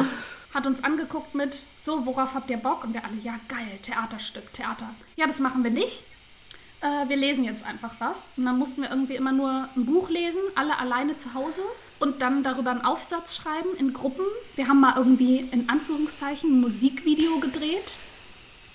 hat 0.54 0.66
uns 0.66 0.84
angeguckt 0.84 1.36
mit, 1.36 1.66
so, 1.82 2.06
worauf 2.06 2.34
habt 2.34 2.50
ihr 2.50 2.58
Bock? 2.58 2.84
Und 2.84 2.94
wir 2.94 3.04
alle, 3.04 3.18
ja, 3.22 3.40
geil, 3.48 3.80
Theaterstück, 3.84 4.52
Theater. 4.54 4.90
Ja, 5.16 5.28
das 5.28 5.40
machen 5.40 5.64
wir 5.64 5.72
nicht. 5.72 6.04
Äh, 6.82 7.08
wir 7.08 7.18
lesen 7.18 7.44
jetzt 7.44 7.66
einfach 7.66 7.94
was. 8.00 8.32
Und 8.36 8.46
dann 8.46 8.58
mussten 8.58 8.82
wir 8.82 8.90
irgendwie 8.90 9.16
immer 9.16 9.32
nur 9.32 9.70
ein 9.76 9.86
Buch 9.86 10.10
lesen, 10.10 10.42
alle 10.56 10.78
alleine 10.80 11.18
zu 11.18 11.34
Hause 11.34 11.62
und 12.00 12.22
dann 12.22 12.44
darüber 12.44 12.72
einen 12.72 12.86
Aufsatz 12.86 13.38
schreiben 13.38 13.70
in 13.78 13.94
Gruppen. 13.94 14.26
Wir 14.56 14.68
haben 14.68 14.80
mal 14.80 14.94
irgendwie 14.98 15.40
in 15.52 15.70
Anführungszeichen 15.70 16.52
ein 16.52 16.62
Musikvideo 16.62 17.40
gedreht. 17.40 17.98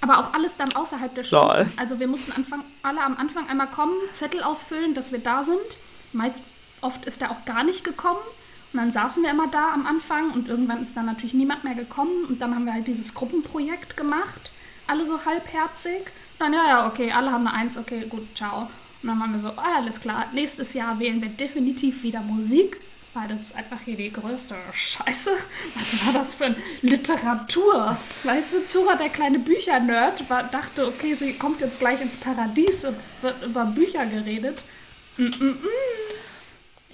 Aber 0.01 0.19
auch 0.19 0.35
alles 0.35 0.57
dann 0.57 0.73
außerhalb 0.75 1.15
der 1.15 1.23
Schule. 1.23 1.71
Also 1.77 2.01
wir 2.01 2.09
mussten 2.09 2.33
Anfang, 2.33 2.65
alle 2.83 3.01
am 3.03 3.17
Anfang 3.17 3.49
einmal 3.49 3.69
kommen, 3.69 3.95
Zettel 4.13 4.43
ausfüllen, 4.43 4.95
dass 4.95 5.13
wir 5.13 5.21
da 5.21 5.45
sind. 5.45 5.61
Meist, 6.13 6.43
oft 6.81 7.05
ist 7.05 7.23
er 7.23 7.31
auch 7.31 7.45
gar 7.45 7.63
nicht 7.63 7.85
gekommen. 7.85 8.19
Und 8.73 8.79
dann 8.79 8.93
saßen 8.93 9.23
wir 9.23 9.31
immer 9.31 9.47
da 9.47 9.73
am 9.73 9.87
Anfang 9.87 10.33
und 10.33 10.49
irgendwann 10.49 10.83
ist 10.83 10.97
dann 10.97 11.07
natürlich 11.07 11.35
niemand 11.35 11.63
mehr 11.63 11.75
gekommen. 11.75 12.25
Und 12.25 12.41
dann 12.41 12.53
haben 12.53 12.65
wir 12.65 12.73
halt 12.73 12.89
dieses 12.89 13.15
Gruppenprojekt 13.15 13.97
gemacht. 13.97 14.51
Alle 14.89 15.07
so 15.07 15.25
halbherzig. 15.25 16.01
Und 16.01 16.41
dann, 16.41 16.53
ja, 16.53 16.67
ja, 16.67 16.87
okay, 16.89 17.13
alle 17.13 17.31
haben 17.31 17.47
eine 17.47 17.57
Eins, 17.57 17.79
okay, 17.79 18.05
gut, 18.09 18.27
ciao. 18.35 18.69
Und 19.03 19.09
dann 19.09 19.21
waren 19.21 19.33
wir 19.33 19.41
so, 19.41 19.49
ah, 19.57 19.77
alles 19.77 20.01
klar, 20.01 20.27
nächstes 20.33 20.75
Jahr 20.75 20.99
wählen 20.99 21.23
wir 21.23 21.29
definitiv 21.29 22.03
wieder 22.03 22.21
Musik 22.21 22.81
weil 23.15 23.29
das 23.29 23.41
ist 23.41 23.57
einfach 23.57 23.81
hier 23.85 23.97
die 23.97 24.13
größte 24.13 24.55
Scheiße. 24.73 25.31
Was 25.75 26.07
war 26.07 26.23
das 26.23 26.35
für 26.35 26.47
eine 26.47 26.57
Literatur? 26.81 27.97
Weißt 28.25 28.55
du, 28.55 28.67
Zura, 28.67 28.95
der 28.95 29.11
kleine 29.11 29.39
Büchernerd, 29.39 30.29
war, 30.31 30.45
dachte, 30.45 30.87
okay, 30.87 31.15
sie 31.15 31.35
kommt 31.35 31.61
jetzt 31.61 31.79
gleich 31.79 32.01
ins 32.01 32.17
Paradies 32.17 32.85
und 32.85 32.97
es 32.97 33.11
wird 33.21 33.43
über 33.43 33.65
Bücher 33.67 34.07
geredet. 34.07 34.63
Mm 35.19 35.27
-mm 35.27 35.41
-mm. 35.41 35.57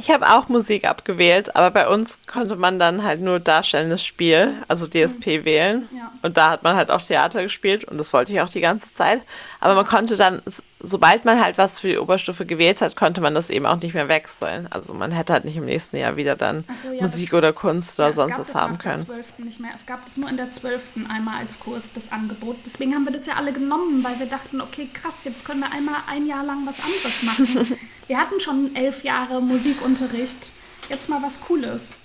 Ich 0.00 0.12
habe 0.12 0.30
auch 0.30 0.48
Musik 0.48 0.84
abgewählt, 0.84 1.56
aber 1.56 1.72
bei 1.72 1.88
uns 1.88 2.20
konnte 2.28 2.54
man 2.54 2.78
dann 2.78 3.02
halt 3.02 3.20
nur 3.20 3.40
darstellendes 3.40 4.04
Spiel, 4.04 4.54
also 4.68 4.86
DSP, 4.86 5.40
mhm. 5.40 5.44
wählen. 5.44 5.88
Ja. 5.92 6.12
Und 6.22 6.36
da 6.36 6.50
hat 6.50 6.62
man 6.62 6.76
halt 6.76 6.88
auch 6.88 7.02
Theater 7.02 7.42
gespielt 7.42 7.84
und 7.84 7.98
das 7.98 8.12
wollte 8.12 8.32
ich 8.32 8.40
auch 8.40 8.48
die 8.48 8.60
ganze 8.60 8.94
Zeit. 8.94 9.22
Aber 9.58 9.74
man 9.74 9.86
konnte 9.86 10.16
dann, 10.16 10.40
sobald 10.80 11.24
man 11.24 11.42
halt 11.42 11.58
was 11.58 11.80
für 11.80 11.88
die 11.88 11.98
Oberstufe 11.98 12.46
gewählt 12.46 12.80
hat, 12.80 12.96
konnte 12.96 13.20
man 13.20 13.34
das 13.34 13.50
eben 13.50 13.66
auch 13.66 13.76
nicht 13.76 13.94
mehr 13.94 14.08
wechseln. 14.08 14.68
Also 14.70 14.94
man 14.94 15.10
hätte 15.10 15.32
halt 15.32 15.44
nicht 15.44 15.56
im 15.56 15.64
nächsten 15.64 15.96
Jahr 15.96 16.16
wieder 16.16 16.36
dann 16.36 16.64
so, 16.82 16.92
ja, 16.92 17.02
Musik 17.02 17.34
oder 17.34 17.52
Kunst 17.52 17.98
oder 17.98 18.08
ja, 18.08 18.14
sonst 18.14 18.38
was 18.38 18.54
haben 18.54 18.78
können. 18.78 19.06
Nicht 19.38 19.60
mehr. 19.60 19.72
Es 19.74 19.86
gab 19.86 20.06
es 20.06 20.16
nur 20.16 20.28
in 20.28 20.36
der 20.36 20.52
12. 20.52 21.06
einmal 21.08 21.40
als 21.40 21.58
Kurs, 21.58 21.90
das 21.94 22.12
Angebot. 22.12 22.56
Deswegen 22.64 22.94
haben 22.94 23.04
wir 23.04 23.12
das 23.12 23.26
ja 23.26 23.34
alle 23.34 23.52
genommen, 23.52 24.04
weil 24.04 24.18
wir 24.18 24.26
dachten, 24.26 24.60
okay, 24.60 24.88
krass, 24.92 25.24
jetzt 25.24 25.44
können 25.44 25.60
wir 25.60 25.72
einmal 25.72 25.96
ein 26.06 26.26
Jahr 26.26 26.44
lang 26.44 26.66
was 26.66 26.78
anderes 26.80 27.22
machen. 27.22 27.78
wir 28.06 28.18
hatten 28.18 28.40
schon 28.40 28.74
elf 28.74 29.02
Jahre 29.02 29.40
Musikunterricht. 29.40 30.52
Jetzt 30.88 31.08
mal 31.08 31.22
was 31.22 31.40
Cooles. 31.40 31.98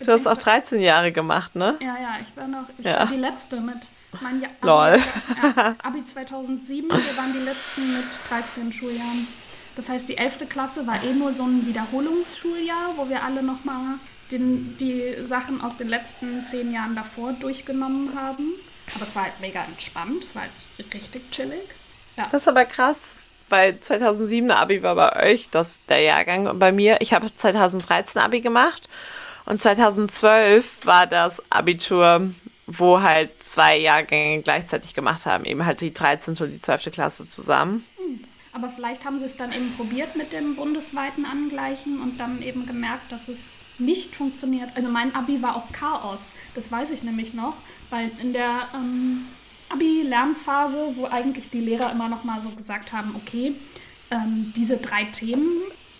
Du 0.00 0.10
hast 0.10 0.26
auch 0.26 0.36
13 0.36 0.80
Jahre 0.80 1.12
gemacht, 1.12 1.54
ne? 1.54 1.76
Ja, 1.80 1.96
ja, 1.96 2.16
ich 2.20 2.36
war 2.36 2.48
noch 2.48 2.64
ich 2.78 2.84
ja. 2.84 3.00
war 3.00 3.06
die 3.06 3.16
Letzte 3.16 3.60
mit 3.60 3.88
mein 4.20 4.40
ja 4.40 4.48
Abi, 4.60 4.66
Lol. 4.66 5.00
Ja, 5.42 5.76
Abi 5.82 6.04
2007, 6.04 6.88
wir 6.88 7.16
waren 7.16 7.32
die 7.32 7.44
Letzten 7.44 7.92
mit 7.92 8.04
13 8.28 8.72
Schuljahren. 8.72 9.26
Das 9.76 9.88
heißt, 9.88 10.08
die 10.08 10.16
11. 10.16 10.48
Klasse 10.48 10.86
war 10.86 11.02
eh 11.02 11.12
nur 11.12 11.34
so 11.34 11.44
ein 11.44 11.66
Wiederholungsschuljahr, 11.66 12.92
wo 12.96 13.08
wir 13.08 13.24
alle 13.24 13.42
nochmal 13.42 13.98
die 14.30 15.14
Sachen 15.26 15.60
aus 15.60 15.76
den 15.76 15.88
letzten 15.88 16.44
zehn 16.44 16.72
Jahren 16.72 16.96
davor 16.96 17.32
durchgenommen 17.34 18.12
haben. 18.16 18.52
Aber 18.94 19.04
es 19.04 19.14
war 19.14 19.24
halt 19.24 19.40
mega 19.40 19.64
entspannt, 19.64 20.24
es 20.24 20.34
war 20.34 20.42
halt 20.42 20.94
richtig 20.94 21.30
chillig. 21.30 21.62
Ja. 22.16 22.28
Das 22.30 22.42
ist 22.42 22.48
aber 22.48 22.64
krass, 22.64 23.16
weil 23.48 23.78
2007 23.80 24.50
Abi 24.50 24.82
war 24.82 24.94
bei 24.94 25.30
euch, 25.30 25.48
das 25.50 25.80
der 25.88 26.00
Jahrgang. 26.00 26.46
Und 26.46 26.58
bei 26.58 26.70
mir, 26.72 27.00
ich 27.00 27.12
habe 27.12 27.34
2013 27.34 28.20
Abi 28.22 28.40
gemacht 28.40 28.88
und 29.46 29.58
2012 29.58 30.84
war 30.86 31.06
das 31.06 31.42
Abitur, 31.50 32.30
wo 32.66 33.00
halt 33.00 33.42
zwei 33.42 33.78
Jahrgänge 33.78 34.42
gleichzeitig 34.42 34.94
gemacht 34.94 35.26
haben, 35.26 35.44
eben 35.44 35.64
halt 35.66 35.80
die 35.80 35.92
13. 35.92 36.36
und 36.40 36.50
die 36.52 36.60
12. 36.60 36.90
Klasse 36.92 37.26
zusammen. 37.26 37.84
Aber 38.52 38.68
vielleicht 38.70 39.04
haben 39.04 39.18
sie 39.18 39.24
es 39.24 39.36
dann 39.36 39.52
eben 39.52 39.72
probiert 39.76 40.14
mit 40.14 40.32
dem 40.32 40.54
bundesweiten 40.54 41.26
Angleichen 41.26 42.00
und 42.00 42.18
dann 42.20 42.40
eben 42.40 42.66
gemerkt, 42.66 43.10
dass 43.10 43.28
es 43.28 43.54
nicht 43.78 44.14
funktioniert. 44.14 44.70
Also 44.76 44.88
mein 44.88 45.14
Abi 45.14 45.42
war 45.42 45.56
auch 45.56 45.72
Chaos. 45.72 46.34
Das 46.54 46.70
weiß 46.70 46.92
ich 46.92 47.02
nämlich 47.02 47.34
noch, 47.34 47.56
weil 47.90 48.12
in 48.20 48.32
der 48.32 48.68
ähm, 48.72 49.26
Abi-Lernphase, 49.70 50.92
wo 50.94 51.06
eigentlich 51.06 51.50
die 51.50 51.60
Lehrer 51.60 51.90
immer 51.90 52.08
noch 52.08 52.22
mal 52.22 52.40
so 52.40 52.50
gesagt 52.50 52.92
haben, 52.92 53.16
okay, 53.16 53.54
ähm, 54.12 54.52
diese 54.56 54.76
drei 54.76 55.04
Themen, 55.04 55.50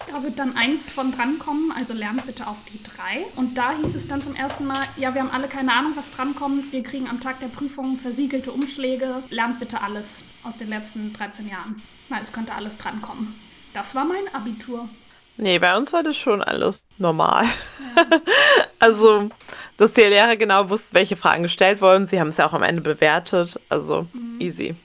da 0.07 0.23
wird 0.23 0.39
dann 0.39 0.57
eins 0.57 0.89
von 0.89 1.13
drankommen, 1.13 1.73
also 1.73 1.95
lernt 1.95 2.27
bitte 2.27 2.47
auf 2.47 2.57
die 2.73 2.81
drei. 2.83 3.27
Und 3.37 3.57
da 3.57 3.73
hieß 3.73 3.95
es 3.95 4.07
dann 4.07 4.23
zum 4.23 4.35
ersten 4.35 4.67
Mal, 4.67 4.83
ja, 4.97 5.15
wir 5.15 5.23
haben 5.23 5.31
alle 5.31 5.49
keine 5.49 5.73
Ahnung, 5.73 5.93
was 5.97 6.13
drankommt. 6.13 6.73
Wir 6.73 6.83
kriegen 6.83 7.09
am 7.09 7.21
Tag 7.21 7.41
der 7.41 7.49
Prüfung 7.49 7.99
versiegelte 7.99 8.53
Umschläge. 8.53 9.23
Lernt 9.31 9.61
bitte 9.61 9.81
alles 9.81 10.25
aus 10.43 10.57
den 10.57 10.69
letzten 10.69 11.13
13 11.13 11.49
Jahren. 11.49 11.81
Weil 12.09 12.23
es 12.23 12.33
könnte 12.33 12.55
alles 12.55 12.79
drankommen. 12.79 13.35
Das 13.73 13.95
war 13.95 14.05
mein 14.05 14.33
Abitur. 14.33 14.89
Nee, 15.37 15.59
bei 15.59 15.77
uns 15.77 15.93
war 15.93 16.03
das 16.03 16.17
schon 16.17 16.43
alles 16.43 16.87
normal. 16.99 17.45
Ja. 17.45 18.07
also, 18.79 19.31
dass 19.77 19.95
die 19.95 20.03
Lehrer 20.03 20.37
genau 20.37 20.71
wussten, 20.71 20.95
welche 20.95 21.17
Fragen 21.17 21.43
gestellt 21.43 21.81
wurden. 21.81 22.07
Sie 22.07 22.21
haben 22.21 22.29
es 22.29 22.37
ja 22.37 22.47
auch 22.47 22.53
am 22.53 22.63
Ende 22.63 22.83
bewertet. 22.83 23.59
Also, 23.69 24.07
mhm. 24.13 24.41
easy. 24.41 24.77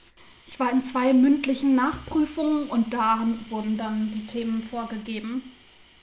Ich 0.60 0.66
war 0.66 0.74
in 0.74 0.84
zwei 0.84 1.14
mündlichen 1.14 1.74
Nachprüfungen 1.74 2.68
und 2.68 2.94
da 2.94 3.20
wurden 3.48 3.78
dann 3.78 4.12
die 4.14 4.28
Themen 4.28 4.62
vorgegeben. 4.62 5.42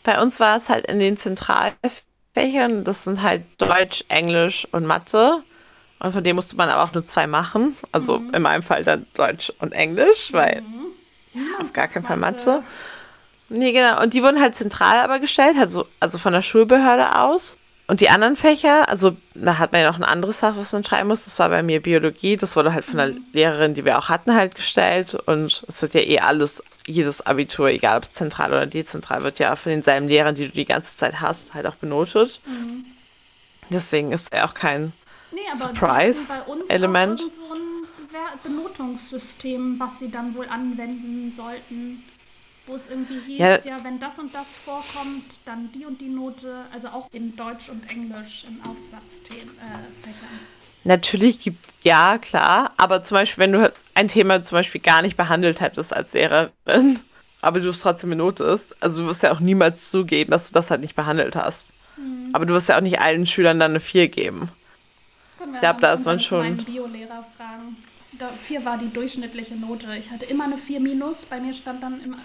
Bei 0.02 0.18
uns 0.18 0.40
war 0.40 0.56
es 0.56 0.70
halt 0.70 0.86
in 0.86 0.98
den 0.98 1.18
Zentralfächern. 1.18 2.82
Das 2.82 3.04
sind 3.04 3.20
halt 3.20 3.42
Deutsch, 3.58 4.04
Englisch 4.08 4.66
und 4.72 4.86
Mathe. 4.86 5.42
Und 5.98 6.12
von 6.12 6.24
dem 6.24 6.36
musste 6.36 6.56
man 6.56 6.70
aber 6.70 6.84
auch 6.84 6.94
nur 6.94 7.06
zwei 7.06 7.26
machen. 7.26 7.76
Also 7.92 8.20
mhm. 8.20 8.32
in 8.32 8.40
meinem 8.40 8.62
Fall 8.62 8.82
dann 8.82 9.04
Deutsch 9.12 9.52
und 9.58 9.74
Englisch, 9.74 10.32
weil 10.32 10.62
mhm. 10.62 10.86
ja, 11.34 11.60
auf 11.60 11.74
gar 11.74 11.88
keinen 11.88 12.06
Fall 12.06 12.16
Mathe. 12.16 12.62
Nee, 13.50 13.72
genau. 13.72 14.02
Und 14.02 14.14
die 14.14 14.22
wurden 14.22 14.40
halt 14.40 14.54
zentral 14.54 15.00
aber 15.00 15.18
gestellt, 15.18 15.56
also, 15.58 15.86
also 16.00 16.16
von 16.16 16.32
der 16.32 16.40
Schulbehörde 16.40 17.18
aus. 17.18 17.58
Und 17.88 18.00
die 18.00 18.08
anderen 18.08 18.34
Fächer, 18.34 18.88
also 18.88 19.16
da 19.34 19.58
hat 19.58 19.70
man 19.70 19.82
ja 19.82 19.90
noch 19.90 19.98
ein 19.98 20.04
anderes 20.04 20.40
Fach, 20.40 20.56
was 20.56 20.72
man 20.72 20.82
schreiben 20.82 21.08
muss. 21.08 21.24
Das 21.24 21.38
war 21.38 21.48
bei 21.48 21.62
mir 21.62 21.80
Biologie. 21.80 22.36
Das 22.36 22.56
wurde 22.56 22.74
halt 22.74 22.84
von 22.84 22.96
der 22.96 23.08
mhm. 23.08 23.24
Lehrerin, 23.32 23.74
die 23.74 23.84
wir 23.84 23.96
auch 23.98 24.08
hatten, 24.08 24.34
halt 24.34 24.56
gestellt. 24.56 25.14
Und 25.14 25.64
es 25.68 25.82
wird 25.82 25.94
ja 25.94 26.00
eh 26.00 26.18
alles, 26.18 26.64
jedes 26.86 27.24
Abitur, 27.24 27.68
egal 27.68 27.98
ob 27.98 28.12
zentral 28.12 28.50
oder 28.50 28.66
dezentral, 28.66 29.22
wird 29.22 29.38
ja 29.38 29.54
von 29.54 29.70
denselben 29.70 30.08
Lehrern, 30.08 30.34
die 30.34 30.46
du 30.46 30.52
die 30.52 30.64
ganze 30.64 30.96
Zeit 30.96 31.20
hast, 31.20 31.54
halt 31.54 31.66
auch 31.66 31.76
benotet. 31.76 32.40
Mhm. 32.44 32.84
Deswegen 33.70 34.10
ist 34.10 34.32
er 34.32 34.46
auch 34.46 34.54
kein 34.54 34.92
nee, 35.30 35.40
Surprise-Element. 35.52 37.20
So 37.20 37.52
ein 37.52 37.60
Benotungssystem, 38.42 39.78
was 39.78 40.00
sie 40.00 40.10
dann 40.10 40.34
wohl 40.34 40.48
anwenden 40.48 41.32
sollten 41.32 42.02
wo 42.66 42.74
es 42.74 42.88
irgendwie 42.88 43.20
hieß, 43.26 43.38
ja. 43.38 43.56
ja. 43.64 43.84
wenn 43.84 44.00
das 44.00 44.18
und 44.18 44.34
das 44.34 44.46
vorkommt, 44.64 45.38
dann 45.44 45.70
die 45.72 45.84
und 45.84 46.00
die 46.00 46.08
Note, 46.08 46.64
also 46.72 46.88
auch 46.88 47.08
in 47.12 47.36
Deutsch 47.36 47.68
und 47.68 47.88
Englisch 47.88 48.44
in 48.48 48.60
Aufsatzfächern. 48.68 49.48
Äh, 49.48 50.84
Natürlich 50.84 51.40
gibt 51.40 51.58
ja, 51.82 52.18
klar, 52.18 52.72
aber 52.76 53.02
zum 53.02 53.16
Beispiel, 53.16 53.42
wenn 53.42 53.52
du 53.52 53.72
ein 53.94 54.08
Thema 54.08 54.42
zum 54.42 54.56
Beispiel 54.56 54.80
gar 54.80 55.02
nicht 55.02 55.16
behandelt 55.16 55.60
hättest 55.60 55.94
als 55.94 56.12
Lehrerin, 56.12 57.00
aber 57.40 57.60
du 57.60 57.70
es 57.70 57.80
trotzdem 57.80 58.10
benotest, 58.10 58.76
also 58.80 59.02
du 59.02 59.08
wirst 59.08 59.22
ja 59.22 59.32
auch 59.32 59.40
niemals 59.40 59.90
zugeben, 59.90 60.30
dass 60.30 60.48
du 60.48 60.54
das 60.54 60.70
halt 60.70 60.80
nicht 60.80 60.96
behandelt 60.96 61.36
hast. 61.36 61.74
Mhm. 61.96 62.30
Aber 62.32 62.46
du 62.46 62.54
wirst 62.54 62.68
ja 62.68 62.76
auch 62.76 62.82
nicht 62.82 63.00
allen 63.00 63.26
Schülern 63.26 63.58
dann 63.58 63.72
eine 63.72 63.80
4 63.80 64.08
geben. 64.08 64.48
Ich 65.54 65.60
glaube, 65.60 65.80
da 65.80 65.92
ist 65.92 66.04
man 66.04 66.18
schon. 66.20 66.56
Biolehrer 66.58 67.24
fragen 67.36 67.76
vier 68.44 68.64
war 68.64 68.78
die 68.78 68.92
durchschnittliche 68.92 69.54
Note. 69.54 69.96
Ich 69.96 70.10
hatte 70.10 70.24
immer 70.24 70.44
eine 70.44 70.58
4 70.58 70.80
minus. 70.80 71.26
Bei 71.26 71.40
mir 71.40 71.54
stand 71.54 71.82
dann 71.82 72.02
immer, 72.02 72.18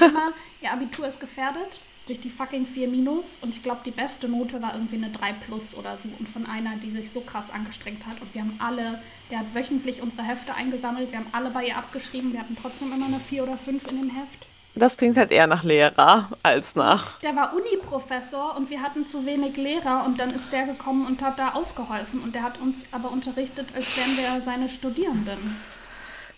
immer 0.00 0.32
ihr 0.60 0.72
Abitur 0.72 1.06
ist 1.06 1.20
gefährdet 1.20 1.80
durch 2.06 2.20
die 2.20 2.30
fucking 2.30 2.66
4 2.66 2.88
minus. 2.88 3.38
Und 3.42 3.50
ich 3.50 3.62
glaube, 3.62 3.80
die 3.84 3.90
beste 3.90 4.28
Note 4.28 4.62
war 4.62 4.74
irgendwie 4.74 4.96
eine 4.96 5.10
3 5.10 5.32
plus 5.46 5.74
oder 5.74 5.98
so. 6.02 6.08
Und 6.18 6.28
von 6.28 6.46
einer, 6.46 6.76
die 6.76 6.90
sich 6.90 7.10
so 7.10 7.20
krass 7.20 7.50
angestrengt 7.50 8.06
hat. 8.06 8.20
Und 8.20 8.32
wir 8.34 8.42
haben 8.42 8.56
alle, 8.58 9.02
der 9.30 9.40
hat 9.40 9.54
wöchentlich 9.54 10.02
unsere 10.02 10.22
Hefte 10.22 10.54
eingesammelt. 10.54 11.10
Wir 11.10 11.18
haben 11.18 11.28
alle 11.32 11.50
bei 11.50 11.66
ihr 11.66 11.76
abgeschrieben. 11.76 12.32
Wir 12.32 12.40
hatten 12.40 12.56
trotzdem 12.60 12.92
immer 12.92 13.06
eine 13.06 13.20
4 13.20 13.42
oder 13.42 13.56
5 13.56 13.88
in 13.88 13.96
dem 13.96 14.10
Heft. 14.10 14.45
Das 14.78 14.98
klingt 14.98 15.16
halt 15.16 15.32
eher 15.32 15.46
nach 15.46 15.64
Lehrer 15.64 16.28
als 16.42 16.76
nach. 16.76 17.18
Der 17.20 17.34
war 17.34 17.54
Uni-Professor 17.54 18.54
und 18.56 18.68
wir 18.68 18.82
hatten 18.82 19.06
zu 19.06 19.24
wenig 19.24 19.56
Lehrer 19.56 20.04
und 20.04 20.20
dann 20.20 20.34
ist 20.34 20.52
der 20.52 20.66
gekommen 20.66 21.06
und 21.06 21.22
hat 21.22 21.38
da 21.38 21.52
ausgeholfen 21.52 22.20
und 22.22 22.34
der 22.34 22.42
hat 22.42 22.60
uns 22.60 22.84
aber 22.92 23.10
unterrichtet, 23.10 23.68
als 23.74 23.96
wären 23.96 24.38
wir 24.38 24.44
seine 24.44 24.68
Studierenden. 24.68 25.56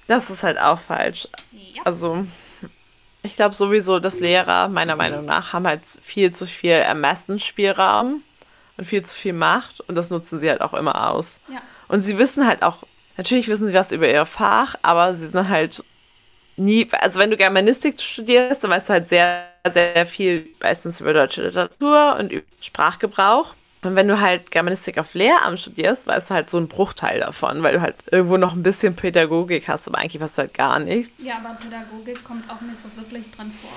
Das 0.07 0.31
ist 0.31 0.44
halt 0.44 0.57
auch 0.57 0.79
falsch. 0.79 1.27
Ja. 1.51 1.83
Also, 1.85 2.24
ich 3.24 3.35
glaube 3.35 3.57
sowieso, 3.57 3.98
dass 3.98 4.20
Lehrer 4.20 4.68
meiner 4.68 4.94
Meinung 4.94 5.24
nach 5.24 5.53
haben 5.53 5.66
halt 5.66 5.85
viel 5.85 6.33
zu 6.33 6.46
viel 6.46 6.70
Ermessensspielraum 6.70 8.22
und 8.77 8.85
viel 8.85 9.05
zu 9.05 9.16
viel 9.16 9.33
Macht 9.33 9.81
und 9.81 9.96
das 9.96 10.11
nutzen 10.11 10.38
sie 10.38 10.48
halt 10.48 10.61
auch 10.61 10.74
immer 10.74 11.11
aus. 11.11 11.40
Ja. 11.53 11.61
Und 11.88 12.03
sie 12.03 12.16
wissen 12.18 12.46
halt 12.46 12.62
auch, 12.62 12.85
natürlich 13.16 13.48
wissen 13.48 13.66
sie 13.66 13.74
was 13.74 13.90
über 13.90 14.09
ihr 14.09 14.27
Fach, 14.27 14.77
aber 14.83 15.14
sie 15.14 15.27
sind 15.27 15.48
halt 15.48 15.83
nie, 16.59 16.87
also 16.92 17.18
wenn 17.18 17.31
du 17.31 17.37
Germanistik 17.37 18.01
studierst, 18.01 18.62
dann 18.64 18.71
weißt 18.71 18.88
du 18.88 18.92
halt 18.94 19.09
sehr, 19.09 19.44
sehr 19.73 20.07
viel 20.07 20.49
meistens 20.61 21.01
über 21.01 21.12
deutsche 21.12 21.42
Literatur 21.42 22.16
und 22.18 22.33
über 22.33 22.47
Sprachgebrauch. 22.61 23.55
Und 23.83 23.94
wenn 23.94 24.09
du 24.09 24.21
halt 24.21 24.51
Germanistik 24.51 24.99
auf 24.99 25.14
Lehramt 25.14 25.61
studierst, 25.61 26.09
weißt 26.09 26.31
du 26.31 26.35
halt 26.35 26.51
so 26.51 26.57
einen 26.57 26.66
Bruchteil 26.66 27.21
davon, 27.21 27.62
weil 27.62 27.75
du 27.75 27.81
halt 27.81 27.94
irgendwo 28.11 28.37
noch 28.37 28.53
ein 28.53 28.62
bisschen 28.64 28.97
Pädagogik 28.97 29.68
hast, 29.68 29.87
aber 29.87 29.99
eigentlich 29.99 30.21
weißt 30.21 30.38
du 30.38 30.42
halt 30.42 30.55
gar 30.55 30.81
nichts. 30.81 31.25
Ja, 31.25 31.37
aber 31.37 31.55
Pädagogik 31.55 32.25
kommt 32.25 32.51
auch 32.51 32.61
nicht 32.61 32.79
so 32.83 32.88
wirklich 33.01 33.31
dran 33.31 33.53
vor. 33.53 33.71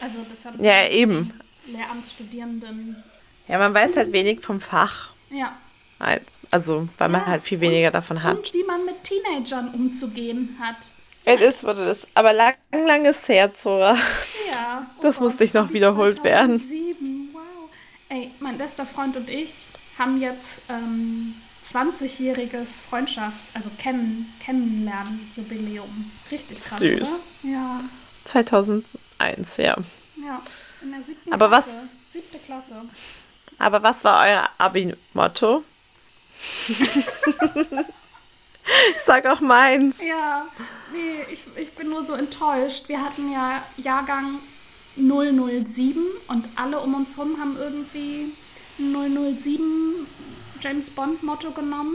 Also 0.00 0.24
das 0.30 0.44
haben 0.46 0.62
ja 0.62 0.88
eben 0.88 1.38
Lehramtsstudierenden. 1.66 3.02
Ja, 3.48 3.58
man 3.58 3.74
weiß 3.74 3.98
halt 3.98 4.12
wenig 4.12 4.40
vom 4.40 4.60
Fach. 4.60 5.10
Ja. 5.30 5.54
Also, 6.50 6.88
weil 6.96 7.08
man 7.08 7.26
halt 7.26 7.42
viel 7.42 7.60
weniger 7.60 7.90
davon 7.90 8.22
hat. 8.22 8.38
Und 8.38 8.54
wie 8.54 8.64
man 8.64 8.84
mit 8.86 9.02
Teenagern 9.04 9.74
umzugehen 9.74 10.56
hat. 10.60 10.76
Es 11.24 11.40
ist, 11.40 11.64
was 11.64 11.78
es 11.78 11.98
ist. 12.04 12.08
Aber 12.14 12.32
lang, 12.32 12.54
lang 12.72 13.04
ist 13.04 13.28
her, 13.28 13.52
Zora. 13.54 13.94
Ja. 13.94 14.86
Oh 14.98 15.02
das 15.02 15.16
Gott, 15.16 15.24
musste 15.28 15.44
ich 15.44 15.54
noch 15.54 15.72
wiederholt 15.72 16.18
2007. 16.18 16.24
werden. 16.24 17.30
Wow. 17.32 17.40
Ey, 18.08 18.30
mein 18.40 18.58
bester 18.58 18.84
Freund 18.86 19.16
und 19.16 19.28
ich 19.30 19.66
haben 19.98 20.20
jetzt 20.20 20.62
ähm, 20.68 21.34
20-jähriges 21.64 22.76
Freundschafts-, 22.90 23.54
also 23.54 23.70
Kennen, 23.78 24.32
Kennenlernen-Jubiläum. 24.44 26.10
Richtig 26.30 26.58
krass, 26.60 26.78
Süß. 26.78 27.02
oder? 27.02 27.20
Ja. 27.42 27.78
2001, 28.24 29.56
ja. 29.58 29.76
Ja, 30.16 30.42
in 30.82 30.90
der 30.92 31.02
siebten 31.02 31.32
Aber 31.32 31.48
Klasse. 31.48 31.76
Was, 31.76 32.12
Siebte 32.12 32.38
Klasse. 32.38 32.74
Aber 33.58 33.82
was 33.82 34.02
war 34.04 34.26
euer 34.26 34.48
Abi-Motto? 34.58 35.62
Ich 38.96 39.02
sag 39.02 39.26
auch 39.26 39.40
meins. 39.40 40.02
Ja, 40.04 40.46
nee, 40.92 41.22
ich, 41.30 41.44
ich 41.56 41.74
bin 41.74 41.88
nur 41.90 42.04
so 42.04 42.14
enttäuscht. 42.14 42.88
Wir 42.88 43.02
hatten 43.02 43.32
ja 43.32 43.62
Jahrgang 43.76 44.38
007 44.96 46.02
und 46.28 46.44
alle 46.56 46.80
um 46.80 46.94
uns 46.94 47.16
herum 47.16 47.38
haben 47.40 47.56
irgendwie 47.58 48.32
007 48.78 50.06
James 50.60 50.90
Bond 50.90 51.22
Motto 51.22 51.50
genommen. 51.50 51.94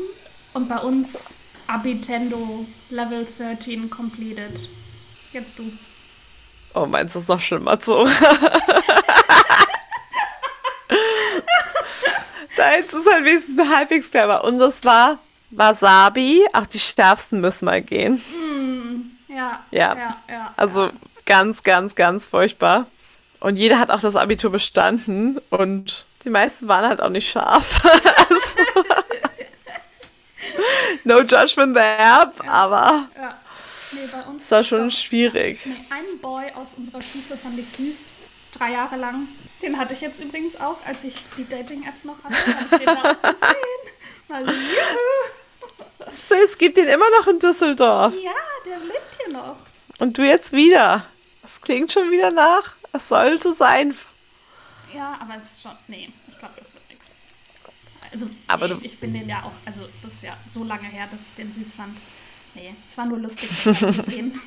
Und 0.53 0.69
bei 0.69 0.77
uns 0.77 1.33
Abitendo 1.67 2.65
Level 2.89 3.27
13 3.38 3.89
completed. 3.89 4.69
Jetzt 5.31 5.57
du. 5.57 5.63
Oh, 6.75 6.86
meins 6.86 7.15
ist 7.15 7.29
noch 7.29 7.39
schlimmer 7.39 7.79
so. 7.81 8.05
Deins 12.57 12.93
ist 12.93 13.12
halt 13.12 13.25
wenigstens 13.25 13.57
halbwegs 13.69 14.12
clever. 14.12 14.43
Unseres 14.43 14.83
war 14.83 15.17
Wasabi, 15.57 16.45
auch 16.53 16.65
die 16.65 16.79
Stärksten 16.79 17.41
müssen 17.41 17.65
mal 17.65 17.81
gehen. 17.81 18.15
Mm, 18.15 19.31
ja, 19.31 19.63
ja, 19.71 19.95
ja, 19.95 20.17
ja. 20.29 20.53
Also 20.57 20.89
ganz, 21.25 21.63
ganz, 21.63 21.95
ganz 21.95 22.27
furchtbar. 22.27 22.87
Und 23.39 23.57
jeder 23.57 23.79
hat 23.79 23.91
auch 23.91 23.99
das 23.99 24.15
Abitur 24.15 24.51
bestanden 24.51 25.39
und 25.49 26.05
die 26.23 26.29
meisten 26.29 26.67
waren 26.67 26.87
halt 26.87 27.01
auch 27.01 27.09
nicht 27.09 27.29
scharf. 27.29 27.81
also, 28.29 28.59
no 31.03 31.19
judgment 31.19 31.75
there, 31.75 32.31
aber 32.47 33.07
ja. 33.17 33.37
Nee, 33.91 34.09
bei 34.11 34.21
uns 34.23 34.43
es 34.43 34.51
war 34.51 34.63
schon 34.63 34.89
schwierig. 34.91 35.59
Nee, 35.65 35.75
einen 35.89 36.19
Boy 36.19 36.45
aus 36.55 36.69
unserer 36.77 37.01
Stufe 37.01 37.37
fand 37.37 37.59
ich 37.59 37.69
süß, 37.69 38.11
drei 38.57 38.71
Jahre 38.71 38.95
lang. 38.95 39.27
Den 39.61 39.77
hatte 39.77 39.93
ich 39.93 40.01
jetzt 40.01 40.19
übrigens 40.19 40.59
auch, 40.59 40.77
als 40.85 41.03
ich 41.03 41.15
die 41.37 41.47
Dating-Apps 41.47 42.03
noch 42.05 42.23
hatte. 42.23 42.35
Hab 42.35 42.71
ich 42.71 42.79
den 42.79 42.89
auch 42.89 43.21
gesehen. 43.21 43.83
Mal 44.27 44.41
juhu. 44.41 45.42
Es 46.45 46.58
gibt 46.58 46.77
ihn 46.77 46.88
immer 46.88 47.10
noch 47.17 47.27
in 47.27 47.39
Düsseldorf. 47.39 48.13
Ja, 48.21 48.32
der 48.65 48.79
lebt 48.79 49.17
hier 49.23 49.34
noch. 49.34 49.58
Und 49.99 50.17
du 50.17 50.23
jetzt 50.23 50.51
wieder. 50.51 51.06
Das 51.41 51.62
klingt 51.62 51.91
schon 51.91 52.12
wieder 52.12 52.32
nach. 52.32 52.75
Es 52.91 53.10
sollte 53.10 53.53
sein. 53.53 53.95
Ja, 54.93 55.17
aber 55.19 55.36
es 55.38 55.51
ist 55.51 55.62
schon. 55.62 55.71
Nee, 55.88 56.10
ich 56.27 56.38
glaube, 56.39 56.53
das 56.58 56.73
wird 56.73 56.89
nichts. 56.89 57.12
Also, 58.12 58.27
aber 58.47 58.67
nee, 58.67 58.79
ich 58.84 58.99
bin 58.99 59.13
den 59.13 59.27
ja 59.27 59.43
auch. 59.43 59.51
Also, 59.65 59.82
das 60.01 60.13
ist 60.13 60.23
ja 60.23 60.36
so 60.51 60.63
lange 60.63 60.88
her, 60.88 61.08
dass 61.12 61.21
ich 61.21 61.36
den 61.36 61.51
süß 61.53 61.73
fand. 61.73 61.97
Nee, 62.56 62.75
es 62.88 62.97
war 62.97 63.06
nur 63.06 63.17
lustig, 63.17 63.49
zu 63.63 63.73
sehen. 63.73 64.39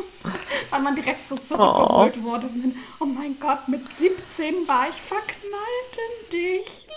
Weil 0.70 0.80
man 0.80 0.96
direkt 0.96 1.28
so 1.28 1.36
zurückgeholt 1.36 2.16
oh. 2.18 2.22
wurde. 2.22 2.50
oh 2.98 3.04
mein 3.04 3.38
Gott, 3.38 3.68
mit 3.68 3.96
17 3.96 4.66
war 4.66 4.88
ich 4.88 4.96
verknallt 4.96 5.92
in 5.94 6.30
dich. 6.30 6.88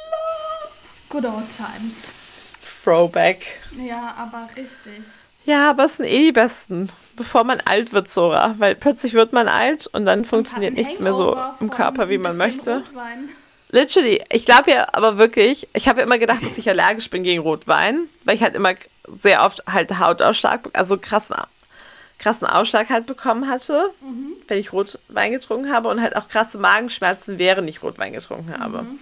Good 1.10 1.26
old 1.26 1.46
times. 1.56 2.12
Throwback. 2.84 3.46
Ja, 3.78 4.16
aber 4.18 4.48
richtig. 4.56 5.04
Ja, 5.46 5.72
aber 5.72 5.86
es 5.86 5.98
sind 5.98 6.06
eh 6.06 6.26
die 6.26 6.32
besten. 6.32 6.90
Bevor 7.16 7.44
man 7.44 7.60
alt 7.66 7.92
wird, 7.92 8.10
Sora. 8.10 8.56
Weil 8.58 8.76
plötzlich 8.76 9.14
wird 9.14 9.34
man 9.34 9.48
alt 9.48 9.88
und 9.88 10.06
dann 10.06 10.20
und 10.20 10.26
funktioniert 10.26 10.74
nichts 10.74 11.00
mehr 11.00 11.14
so 11.14 11.38
im 11.60 11.70
Körper, 11.70 12.10
wie 12.10 12.18
man 12.18 12.38
möchte. 12.38 12.78
Rotwein. 12.78 13.30
Literally. 13.72 14.24
Ich 14.32 14.46
glaube 14.46 14.72
ja 14.72 14.88
aber 14.94 15.18
wirklich, 15.18 15.68
ich 15.74 15.88
habe 15.88 16.00
ja 16.00 16.06
immer 16.06 16.18
gedacht, 16.18 16.44
dass 16.44 16.58
ich 16.58 16.70
allergisch 16.70 17.10
bin 17.10 17.24
gegen 17.24 17.42
Rotwein, 17.42 18.08
weil 18.24 18.36
ich 18.36 18.44
halt 18.44 18.56
immer 18.56 18.74
sehr 19.08 19.44
oft 19.44 19.64
halt 19.68 20.00
Hautausschlag, 20.00 20.70
also 20.74 20.98
krassen, 20.98 21.36
krassen 22.18 22.48
Ausschlag 22.48 22.90
halt 22.90 23.06
bekommen 23.06 23.48
hatte, 23.48 23.92
mhm. 24.02 24.34
wenn 24.48 24.58
ich 24.58 24.74
Rotwein 24.74 25.32
getrunken 25.32 25.72
habe 25.72 25.90
und 25.90 26.02
halt 26.02 26.16
auch 26.16 26.28
krasse 26.28 26.58
Magenschmerzen, 26.58 27.38
während 27.38 27.70
ich 27.70 27.84
Rotwein 27.84 28.14
getrunken 28.14 28.58
habe. 28.58 28.84
Mhm. 28.84 29.00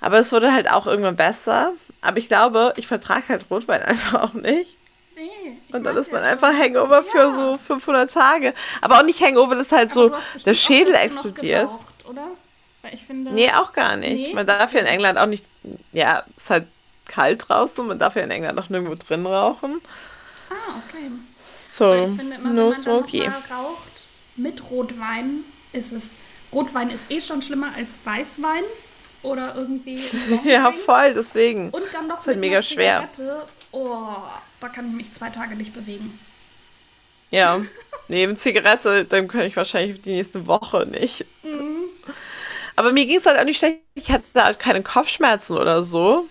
Aber 0.00 0.18
es 0.18 0.32
wurde 0.32 0.52
halt 0.52 0.70
auch 0.70 0.86
irgendwann 0.86 1.16
besser. 1.16 1.72
Aber 2.04 2.18
ich 2.18 2.28
glaube, 2.28 2.74
ich 2.76 2.86
vertrage 2.86 3.28
halt 3.30 3.46
Rotwein 3.50 3.82
einfach 3.82 4.22
auch 4.22 4.34
nicht. 4.34 4.76
Nee, 5.16 5.56
und 5.72 5.84
dann 5.84 5.96
ist 5.96 6.12
man 6.12 6.24
einfach 6.24 6.52
Hangover 6.52 6.96
ja. 6.96 7.02
für 7.02 7.32
so 7.32 7.56
500 7.56 8.12
Tage. 8.12 8.52
Aber 8.80 8.98
auch 8.98 9.04
nicht 9.04 9.20
Hangover, 9.20 9.54
das 9.54 9.66
ist 9.66 9.72
halt 9.72 9.92
Aber 9.92 10.20
so, 10.36 10.40
der 10.44 10.54
Schädel 10.54 10.94
explodiert. 10.94 11.68
Geraucht, 11.68 12.04
oder? 12.08 12.28
Weil 12.82 12.94
ich 12.94 13.04
finde. 13.04 13.30
Nee, 13.30 13.50
auch 13.52 13.72
gar 13.72 13.96
nicht. 13.96 14.28
Nee? 14.28 14.34
Man 14.34 14.46
darf 14.46 14.72
ja 14.74 14.80
in 14.80 14.86
England 14.86 15.18
auch 15.18 15.26
nicht. 15.26 15.46
Ja, 15.92 16.24
es 16.36 16.44
ist 16.44 16.50
halt 16.50 16.66
kalt 17.06 17.48
draußen 17.48 17.80
und 17.80 17.86
man 17.88 17.98
darf 17.98 18.16
ja 18.16 18.22
in 18.22 18.30
England 18.30 18.58
auch 18.58 18.68
nirgendwo 18.68 18.96
drin 18.96 19.24
rauchen. 19.24 19.80
Ah, 20.50 20.80
okay. 20.88 21.10
So, 21.62 21.90
Weil 21.90 22.10
ich 22.10 22.16
finde 22.16 22.36
immer, 22.36 22.50
no 22.50 22.62
wenn 22.62 22.70
man 22.70 22.82
smoky. 22.82 23.22
raucht 23.22 23.92
mit 24.36 24.70
Rotwein, 24.70 25.44
ist 25.72 25.92
es. 25.92 26.10
Rotwein 26.52 26.90
ist 26.90 27.10
eh 27.10 27.20
schon 27.20 27.40
schlimmer 27.40 27.68
als 27.76 27.98
Weißwein 28.04 28.64
oder 29.24 29.54
irgendwie. 29.54 30.00
ja, 30.44 30.70
voll, 30.72 31.14
deswegen. 31.14 31.70
Und 31.70 31.82
dann 31.92 32.06
noch 32.06 32.16
das 32.16 32.24
ist 32.24 32.28
halt 32.28 32.38
mega 32.38 32.62
schwer. 32.62 33.08
Oh, 33.72 34.16
da 34.60 34.68
kann 34.68 34.88
ich 34.88 34.94
mich 34.94 35.12
zwei 35.12 35.30
Tage 35.30 35.56
nicht 35.56 35.74
bewegen. 35.74 36.18
Ja, 37.30 37.60
neben 38.08 38.36
Zigarette, 38.36 39.04
dann 39.04 39.28
kann 39.28 39.42
ich 39.42 39.56
wahrscheinlich 39.56 40.00
die 40.02 40.12
nächste 40.12 40.46
Woche 40.46 40.86
nicht. 40.86 41.24
Mhm. 41.42 41.84
Aber 42.76 42.92
mir 42.92 43.06
ging 43.06 43.16
es 43.16 43.26
halt 43.26 43.38
auch 43.38 43.44
nicht 43.44 43.58
schlecht. 43.58 43.80
Ich 43.94 44.10
hatte 44.10 44.24
halt 44.36 44.58
keine 44.58 44.82
Kopfschmerzen 44.82 45.56
oder 45.56 45.84
so. 45.84 46.28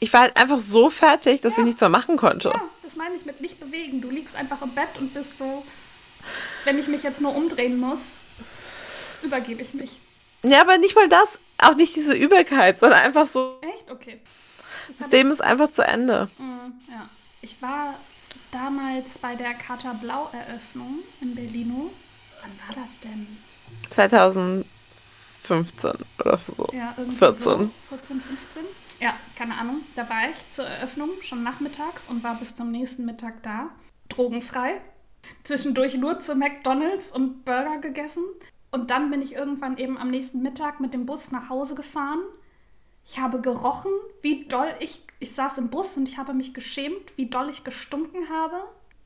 Ich 0.00 0.12
war 0.12 0.22
halt 0.22 0.36
einfach 0.36 0.58
so 0.58 0.90
fertig, 0.90 1.40
dass 1.40 1.56
ja. 1.56 1.62
ich 1.62 1.66
nichts 1.66 1.80
mehr 1.80 1.90
machen 1.90 2.16
konnte. 2.16 2.50
Ja, 2.50 2.60
das 2.82 2.96
meine 2.96 3.16
ich 3.16 3.24
mit 3.24 3.40
nicht 3.40 3.58
bewegen. 3.58 4.00
Du 4.00 4.10
liegst 4.10 4.36
einfach 4.36 4.62
im 4.62 4.70
Bett 4.70 4.88
und 4.98 5.14
bist 5.14 5.38
so, 5.38 5.64
wenn 6.64 6.78
ich 6.78 6.86
mich 6.88 7.02
jetzt 7.02 7.20
nur 7.20 7.34
umdrehen 7.34 7.78
muss, 7.78 8.20
übergebe 9.22 9.62
ich 9.62 9.74
mich. 9.74 9.98
Ja, 10.44 10.60
aber 10.60 10.78
nicht 10.78 10.94
mal 10.94 11.08
das, 11.08 11.40
auch 11.58 11.74
nicht 11.76 11.96
diese 11.96 12.14
Übelkeit, 12.14 12.78
sondern 12.78 13.00
einfach 13.00 13.26
so. 13.26 13.58
Echt? 13.62 13.90
Okay. 13.90 14.20
Das, 14.98 15.10
Leben 15.10 15.30
ist 15.30 15.42
einfach 15.42 15.70
zu 15.72 15.82
Ende. 15.84 16.28
Mm, 16.38 16.90
ja. 16.90 17.08
Ich 17.42 17.60
war 17.60 17.94
damals 18.50 19.18
bei 19.18 19.34
der 19.34 19.54
Kater 19.54 19.94
Blau 19.94 20.30
Eröffnung 20.32 21.00
in 21.20 21.34
Berlino. 21.34 21.90
Wann 22.40 22.76
war 22.76 22.82
das 22.82 23.00
denn? 23.00 23.26
2000 23.90 24.64
15 25.48 25.92
oder 26.20 26.36
so. 26.36 26.68
Ja, 26.72 26.94
irgendwie 26.96 27.16
14. 27.16 27.42
So 27.42 27.70
14, 27.88 28.20
15. 28.20 28.62
Ja, 29.00 29.14
keine 29.36 29.56
Ahnung. 29.56 29.80
Da 29.96 30.08
war 30.08 30.28
ich 30.30 30.36
zur 30.52 30.66
Eröffnung 30.66 31.10
schon 31.22 31.42
nachmittags 31.42 32.08
und 32.08 32.22
war 32.22 32.34
bis 32.34 32.54
zum 32.54 32.70
nächsten 32.70 33.06
Mittag 33.06 33.42
da. 33.42 33.70
Drogenfrei. 34.10 34.80
Zwischendurch 35.44 35.94
nur 35.94 36.20
zu 36.20 36.34
McDonalds 36.34 37.12
und 37.12 37.44
Burger 37.44 37.78
gegessen. 37.78 38.24
Und 38.70 38.90
dann 38.90 39.10
bin 39.10 39.22
ich 39.22 39.34
irgendwann 39.34 39.78
eben 39.78 39.96
am 39.96 40.10
nächsten 40.10 40.42
Mittag 40.42 40.80
mit 40.80 40.94
dem 40.94 41.06
Bus 41.06 41.30
nach 41.30 41.48
Hause 41.48 41.74
gefahren. 41.74 42.20
Ich 43.04 43.18
habe 43.18 43.40
gerochen, 43.40 43.90
wie 44.20 44.44
doll 44.44 44.68
ich. 44.80 45.02
Ich 45.20 45.32
saß 45.32 45.58
im 45.58 45.70
Bus 45.70 45.96
und 45.96 46.08
ich 46.08 46.18
habe 46.18 46.34
mich 46.34 46.54
geschämt, 46.54 47.16
wie 47.16 47.26
doll 47.26 47.48
ich 47.48 47.64
gestunken 47.64 48.28
habe. 48.28 48.56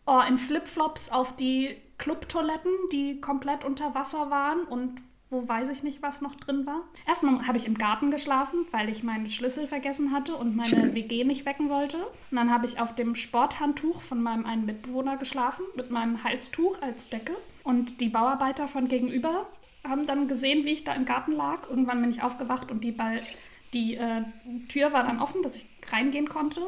Oh, 0.07 0.21
in 0.29 0.37
Flipflops 0.37 1.11
auf 1.11 1.37
die 1.37 1.77
Clubtoiletten, 1.99 2.73
die 2.91 3.21
komplett 3.21 3.65
unter 3.65 3.95
Wasser 3.95 4.31
waren 4.31 4.65
und 4.65 5.01
wo 5.31 5.49
weiß 5.49 5.71
ich 5.71 5.83
nicht, 5.83 6.03
was 6.03 6.21
noch 6.21 6.35
drin 6.35 6.67
war. 6.67 6.83
Erstmal 7.07 7.47
habe 7.47 7.57
ich 7.57 7.67
im 7.67 7.79
Garten 7.79 8.11
geschlafen, 8.11 8.67
weil 8.71 8.91
ich 8.91 9.03
meinen 9.03 9.31
Schlüssel 9.31 9.67
vergessen 9.67 10.13
hatte 10.13 10.37
und 10.37 10.55
meine 10.55 10.95
WG 10.95 11.25
nicht 11.25 11.47
wecken 11.47 11.71
wollte. 11.71 11.97
Und 11.97 12.37
dann 12.37 12.53
habe 12.53 12.67
ich 12.67 12.79
auf 12.79 12.95
dem 12.95 13.15
Sporthandtuch 13.15 14.03
von 14.03 14.23
meinem 14.23 14.45
einen 14.45 14.67
Mitbewohner 14.67 15.17
geschlafen, 15.17 15.65
mit 15.75 15.91
meinem 15.91 16.23
Halstuch 16.23 16.83
als 16.83 17.09
Decke. 17.09 17.33
Und 17.65 18.01
die 18.01 18.09
Bauarbeiter 18.09 18.69
von 18.69 18.89
gegenüber 18.89 19.47
haben 19.85 20.07
dann 20.07 20.29
gesehen, 20.29 20.65
wie 20.65 20.73
ich 20.73 20.85
da 20.85 20.95
im 20.95 21.05
Garten 21.05 21.33
lag. 21.33 21.69
Irgendwann 21.69 22.01
bin 22.01 22.11
ich 22.11 22.23
aufgewacht 22.23 22.71
und 22.71 22.85
die, 22.85 22.93
Ball 22.93 23.21
die 23.73 23.97
äh, 23.97 24.23
Tür 24.69 24.93
war 24.93 25.05
dann 25.05 25.21
offen, 25.21 25.43
dass 25.43 25.57
ich 25.57 25.67
reingehen 25.91 26.29
konnte. 26.29 26.61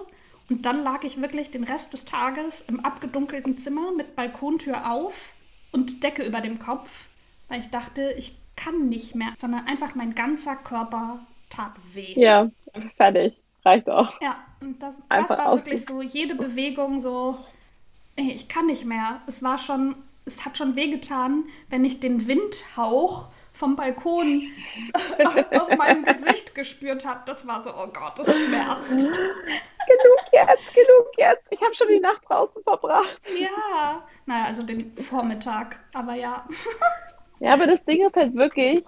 Und 0.50 0.66
dann 0.66 0.82
lag 0.82 1.04
ich 1.04 1.20
wirklich 1.20 1.50
den 1.50 1.64
Rest 1.64 1.92
des 1.92 2.04
Tages 2.04 2.62
im 2.62 2.80
abgedunkelten 2.80 3.56
Zimmer 3.56 3.92
mit 3.92 4.14
Balkontür 4.14 4.90
auf 4.90 5.32
und 5.72 6.02
Decke 6.02 6.22
über 6.22 6.40
dem 6.40 6.58
Kopf, 6.58 7.06
weil 7.48 7.60
ich 7.60 7.70
dachte, 7.70 8.14
ich 8.16 8.36
kann 8.56 8.88
nicht 8.88 9.14
mehr, 9.14 9.32
sondern 9.36 9.66
einfach 9.66 9.94
mein 9.94 10.14
ganzer 10.14 10.56
Körper 10.56 11.20
tat 11.50 11.72
weh. 11.92 12.14
Ja, 12.16 12.50
fertig. 12.96 13.34
Reicht 13.64 13.88
auch. 13.88 14.20
Ja, 14.20 14.36
und 14.60 14.82
das, 14.82 14.96
das 15.08 15.30
war 15.30 15.56
wirklich 15.56 15.86
so, 15.86 16.02
jede 16.02 16.34
Bewegung 16.34 17.00
so, 17.00 17.38
ich 18.16 18.48
kann 18.48 18.66
nicht 18.66 18.84
mehr. 18.84 19.22
Es 19.26 19.42
war 19.42 19.58
schon, 19.58 19.96
es 20.24 20.44
hat 20.44 20.56
schon 20.56 20.76
wehgetan, 20.76 21.44
wenn 21.68 21.84
ich 21.84 22.00
den 22.00 22.26
Windhauch 22.26 23.28
vom 23.52 23.76
Balkon 23.76 24.42
auf 25.24 25.76
meinem 25.76 26.04
Gesicht 26.04 26.54
gespürt 26.54 27.06
habe. 27.06 27.20
Das 27.26 27.46
war 27.46 27.62
so, 27.62 27.70
oh 27.70 27.86
Gott, 27.92 28.18
das 28.18 28.36
schmerzt. 28.36 28.90
genug 28.90 30.24
jetzt, 30.32 30.74
genug 30.74 31.06
jetzt. 31.16 31.46
Ich 31.50 31.62
habe 31.62 31.74
schon 31.74 31.88
die 31.88 32.00
Nacht 32.00 32.22
draußen 32.28 32.62
verbracht. 32.64 33.20
Ja, 33.38 34.02
naja, 34.26 34.46
also 34.46 34.64
den 34.64 34.96
Vormittag, 34.96 35.78
aber 35.92 36.14
ja. 36.14 36.46
Ja, 37.40 37.52
aber 37.52 37.66
das 37.66 37.84
Ding 37.84 38.06
ist 38.06 38.16
halt 38.16 38.34
wirklich, 38.36 38.84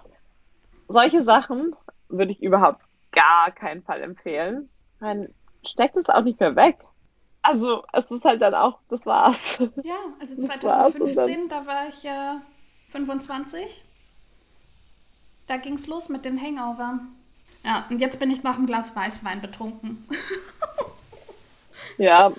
solche 0.89 1.25
Sachen 1.25 1.75
würde 2.09 2.33
ich 2.33 2.41
überhaupt 2.41 2.81
gar 3.13 3.51
keinen 3.51 3.83
Fall 3.83 4.03
empfehlen. 4.03 4.71
Man 5.01 5.35
steckt 5.67 5.97
es 5.97 6.09
auch 6.09 6.23
nicht 6.23 6.39
mehr 6.41 6.55
weg. 6.57 6.79
Also, 7.49 7.85
es 7.93 8.11
ist 8.11 8.25
halt 8.25 8.43
dann 8.43 8.55
auch, 8.55 8.79
das 8.89 9.07
war's. 9.07 9.59
Ja, 9.83 9.97
also 10.21 10.41
2015, 10.41 11.49
da 11.49 11.67
war 11.67 11.89
ich 11.89 12.03
ja 12.03 12.43
25. 12.89 13.83
Da 15.47 15.57
ging's 15.57 15.87
los 15.87 16.09
mit 16.09 16.25
den 16.25 16.41
Hangover. 16.41 17.01
Ja, 17.65 17.87
und 17.91 18.01
jetzt 18.01 18.19
bin 18.19 18.31
ich 18.31 18.43
nach 18.43 18.57
einem 18.57 18.67
Glas 18.67 18.95
Weißwein 18.97 19.41
betrunken. 19.41 20.07
ja, 21.99 22.33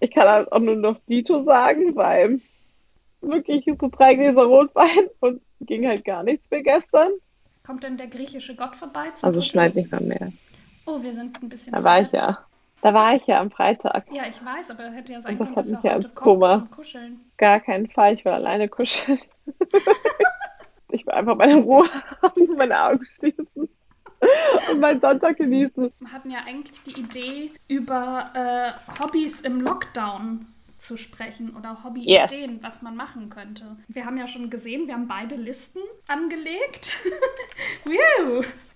ich 0.00 0.10
kann 0.10 0.28
halt 0.28 0.52
auch 0.52 0.58
nur 0.58 0.76
noch 0.76 0.98
Dito 1.08 1.44
sagen, 1.44 1.94
weil 1.94 2.40
wirklich 3.20 3.64
so 3.64 3.88
drei 3.88 4.14
Gläser 4.14 4.44
Rotwein 4.44 5.08
und 5.20 5.40
ging 5.60 5.86
halt 5.86 6.04
gar 6.04 6.22
nichts 6.24 6.50
mehr 6.50 6.62
gestern. 6.62 7.10
Kommt 7.64 7.84
denn 7.84 7.96
der 7.96 8.08
griechische 8.08 8.56
Gott 8.56 8.74
vorbei? 8.74 9.12
also 9.22 9.42
schneit 9.42 9.76
nicht 9.76 9.92
mal 9.92 10.00
mehr. 10.00 10.32
Oh, 10.84 11.00
wir 11.00 11.14
sind 11.14 11.40
ein 11.40 11.48
bisschen 11.48 11.72
Da 11.72 11.80
versetzt. 11.80 12.12
war 12.12 12.20
ich 12.20 12.28
ja. 12.28 12.44
Da 12.82 12.92
war 12.92 13.14
ich 13.14 13.28
ja 13.28 13.40
am 13.40 13.52
Freitag. 13.52 14.04
Ja, 14.10 14.24
ich 14.28 14.44
weiß, 14.44 14.72
aber 14.72 14.90
hätte 14.90 15.12
ja 15.12 15.22
sein 15.22 15.38
können, 15.38 15.54
dass 15.54 15.70
er 15.70 15.80
ja 15.84 15.94
heute 15.94 16.12
zum 16.12 16.70
Kuscheln. 16.70 17.20
Gar 17.38 17.60
keinen 17.60 17.88
Fall, 17.88 18.14
ich 18.14 18.24
will 18.24 18.32
alleine 18.32 18.68
kuscheln. 18.68 19.20
ich 20.90 21.06
will 21.06 21.14
einfach 21.14 21.36
meine 21.36 21.58
Ruhe 21.58 21.88
haben, 22.20 22.56
meine 22.56 22.82
Augen 22.82 23.06
schließen 23.14 23.68
und 24.70 24.80
meinen 24.80 25.00
Sonntag 25.00 25.36
genießen. 25.36 25.92
Wir 25.96 26.12
hatten 26.12 26.30
ja 26.30 26.40
eigentlich 26.44 26.82
die 26.82 26.98
Idee, 27.00 27.52
über 27.68 28.30
äh, 28.34 29.00
Hobbys 29.00 29.42
im 29.42 29.60
Lockdown 29.60 30.46
zu 30.76 30.96
sprechen 30.96 31.54
oder 31.56 31.84
Hobbyideen, 31.84 32.54
yes. 32.54 32.62
was 32.62 32.82
man 32.82 32.96
machen 32.96 33.30
könnte. 33.30 33.76
Wir 33.86 34.06
haben 34.06 34.18
ja 34.18 34.26
schon 34.26 34.50
gesehen, 34.50 34.88
wir 34.88 34.94
haben 34.94 35.06
beide 35.06 35.36
Listen 35.36 35.82
angelegt. 36.08 36.98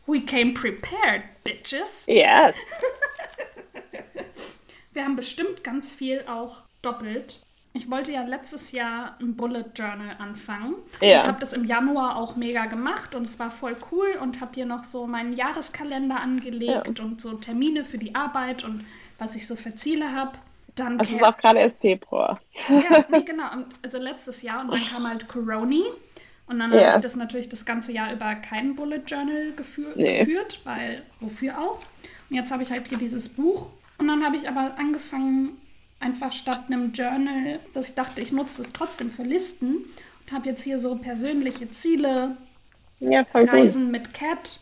We 0.07 0.21
came 0.21 0.55
prepared, 0.55 1.25
bitches. 1.43 2.07
Yes. 2.07 2.55
wir 4.97 5.05
haben 5.05 5.15
bestimmt 5.15 5.63
ganz 5.63 5.93
viel 5.93 6.25
auch 6.27 6.63
doppelt. 6.83 7.41
Ich 7.75 7.91
wollte 7.91 8.11
ja 8.11 8.23
letztes 8.23 8.73
Jahr 8.73 9.17
ein 9.21 9.37
Bullet 9.37 9.67
Journal 9.75 10.17
anfangen 10.19 10.77
ja. 11.03 11.21
und 11.21 11.27
habe 11.27 11.41
das 11.41 11.53
im 11.53 11.67
Januar 11.67 12.17
auch 12.17 12.35
mega 12.35 12.65
gemacht 12.65 13.15
und 13.15 13.25
es 13.25 13.39
war 13.39 13.51
voll 13.51 13.77
cool 13.93 14.17
und 14.21 14.41
habe 14.41 14.53
hier 14.55 14.65
noch 14.65 14.83
so 14.83 15.07
meinen 15.07 15.35
Jahreskalender 15.35 16.19
angelegt 16.19 16.87
ja. 16.87 17.03
und 17.03 17.21
so 17.21 17.35
Termine 17.35 17.85
für 17.85 17.99
die 17.99 18.15
Arbeit 18.15 18.65
und 18.65 18.87
was 19.19 19.37
ich 19.37 19.47
so 19.47 19.57
für 19.57 19.75
Ziele 19.75 20.13
habe. 20.13 20.33
Dann 20.75 20.99
es 21.01 21.13
ist 21.13 21.23
auch 21.23 21.37
gerade 21.37 21.59
erst 21.59 21.83
Februar. 21.83 22.39
Ja, 22.69 23.05
nee, 23.11 23.23
genau. 23.27 23.45
Also 23.83 23.99
letztes 23.99 24.41
Jahr 24.43 24.63
und 24.63 24.73
dann 24.73 24.85
kam 24.87 25.07
halt 25.07 25.29
Corona. 25.29 25.85
Und 26.47 26.59
dann 26.61 26.73
ja. 26.73 26.87
habe 26.87 26.97
ich 26.97 27.03
das 27.03 27.17
natürlich 27.17 27.49
das 27.49 27.67
ganze 27.67 27.93
Jahr 27.93 28.13
über 28.13 28.35
kein 28.37 28.77
Bullet 28.77 29.03
Journal 29.07 29.53
geführ 29.53 29.93
nee. 29.97 30.21
geführt, 30.21 30.61
weil 30.65 31.03
wofür 31.21 31.59
auch? 31.59 31.81
Und 32.31 32.37
jetzt 32.37 32.51
habe 32.53 32.63
ich 32.63 32.71
halt 32.71 32.89
hier 32.89 32.99
dieses 32.99 33.29
Buch. 33.29 33.69
Und 33.99 34.09
dann 34.09 34.25
habe 34.25 34.37
ich 34.37 34.49
aber 34.49 34.79
angefangen, 34.79 35.59
einfach 36.01 36.33
statt 36.33 36.65
einem 36.67 36.93
Journal, 36.93 37.61
dass 37.73 37.89
ich 37.89 37.95
dachte, 37.95 38.21
ich 38.21 38.33
nutze 38.33 38.63
es 38.63 38.73
trotzdem 38.73 39.11
für 39.11 39.23
Listen 39.23 39.77
und 39.77 40.33
habe 40.33 40.49
jetzt 40.49 40.63
hier 40.63 40.79
so 40.79 40.97
persönliche 40.97 41.71
Ziele, 41.71 42.37
ja, 43.01 43.25
Reisen 43.33 43.85
gut. 43.85 43.93
mit 43.93 44.15
Cat, 44.15 44.61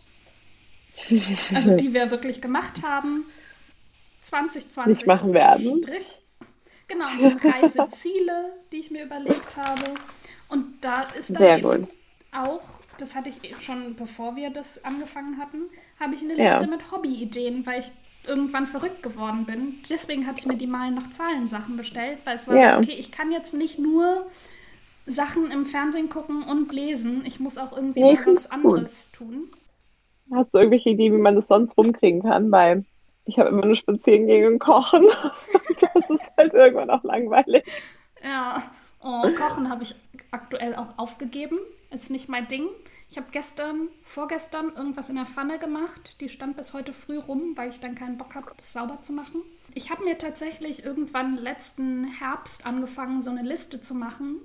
also 1.55 1.77
die 1.77 1.93
wir 1.93 2.11
wirklich 2.11 2.41
gemacht 2.41 2.83
haben. 2.83 3.25
2020 4.23 4.87
nicht 4.87 5.07
machen 5.07 5.35
werden. 5.35 5.83
Strich. 5.83 6.19
Genau, 6.89 7.09
und 7.23 7.45
Reiseziele, 7.45 8.53
die 8.73 8.79
ich 8.79 8.91
mir 8.91 9.05
überlegt 9.05 9.57
habe. 9.57 9.95
Und 10.49 10.79
da 10.83 11.03
ist 11.03 11.31
dann 11.31 11.39
Sehr 11.39 11.61
gut. 11.61 11.89
auch, 12.33 12.63
das 12.99 13.15
hatte 13.15 13.31
ich 13.31 13.57
schon 13.61 13.97
bevor 13.97 14.37
wir 14.37 14.51
das 14.51 14.85
angefangen 14.85 15.39
hatten, 15.39 15.63
habe 15.99 16.15
ich 16.15 16.21
eine 16.21 16.35
Liste 16.35 16.61
ja. 16.61 16.67
mit 16.67 16.91
Hobbyideen, 16.91 17.65
weil 17.67 17.81
ich 17.81 17.93
irgendwann 18.27 18.67
verrückt 18.67 19.03
geworden 19.03 19.45
bin. 19.45 19.75
Deswegen 19.89 20.27
hatte 20.27 20.41
ich 20.41 20.47
mir 20.47 20.57
die 20.57 20.67
Malen 20.67 20.95
nach 20.95 21.11
Zahlen 21.11 21.49
Sachen 21.49 21.77
bestellt, 21.77 22.19
weil 22.25 22.37
es 22.37 22.49
war 22.49 22.57
ja. 22.57 22.77
so, 22.77 22.83
okay, 22.83 22.97
ich 22.99 23.11
kann 23.13 23.33
jetzt 23.33 23.55
nicht 23.55 23.79
nur 23.79 24.27
Sachen 25.07 25.51
im 25.51 25.67
Fernsehen 25.67 26.09
gucken 26.09 26.43
und 26.43 26.73
lesen. 26.73 27.25
Ich 27.27 27.41
muss 27.41 27.59
auch 27.59 27.73
irgendwie 27.73 28.03
nee, 28.03 28.19
was 28.25 28.51
anderes 28.51 29.11
gut. 29.13 29.29
tun. 29.29 29.49
Hast 30.33 30.55
du 30.55 30.59
irgendwelche 30.59 30.91
Ideen, 30.91 31.15
wie 31.15 31.21
man 31.21 31.35
das 31.35 31.49
sonst 31.49 31.77
rumkriegen 31.77 32.23
kann? 32.23 32.51
Weil 32.51 32.85
ich 33.27 33.39
habe 33.39 33.51
immer 33.51 33.67
nur 33.67 33.77
spazieren 33.77 34.27
gehen 34.27 34.53
und 34.53 34.59
kochen. 34.59 35.07
das 35.81 36.11
ist 36.11 36.31
halt 36.37 36.55
irgendwann 36.55 36.91
auch 36.91 37.05
langweilig. 37.05 37.65
Ja, 38.23 38.63
oh, 39.03 39.23
Kochen 39.37 39.69
habe 39.69 39.83
ich 39.83 39.95
aktuell 40.31 40.75
auch 40.75 40.99
aufgegeben. 40.99 41.59
Ist 41.91 42.11
nicht 42.11 42.29
mein 42.29 42.49
Ding. 42.49 42.67
Ich 43.15 43.19
habe 43.19 43.29
gestern, 43.31 43.91
vorgestern 44.03 44.73
irgendwas 44.75 45.09
in 45.09 45.15
der 45.15 45.25
Pfanne 45.25 45.61
gemacht. 45.61 46.17
Die 46.21 46.29
stand 46.29 46.57
bis 46.57 46.73
heute 46.73 46.93
früh 46.93 47.17
rum, 47.17 47.53
weil 47.55 47.71
ich 47.71 47.79
dann 47.79 47.95
keinen 47.95 48.19
Bock 48.19 48.35
habe, 48.35 48.51
das 48.57 48.73
sauber 48.73 49.03
zu 49.03 49.13
machen. 49.13 49.41
Ich 49.73 49.93
habe 49.93 50.03
mir 50.03 50.19
tatsächlich 50.19 50.85
irgendwann 50.85 51.37
letzten 51.37 52.09
Herbst 52.09 52.67
angefangen, 52.67 53.23
so 53.23 53.31
eine 53.31 53.43
Liste 53.43 53.81
zu 53.81 53.95
machen. 53.95 54.39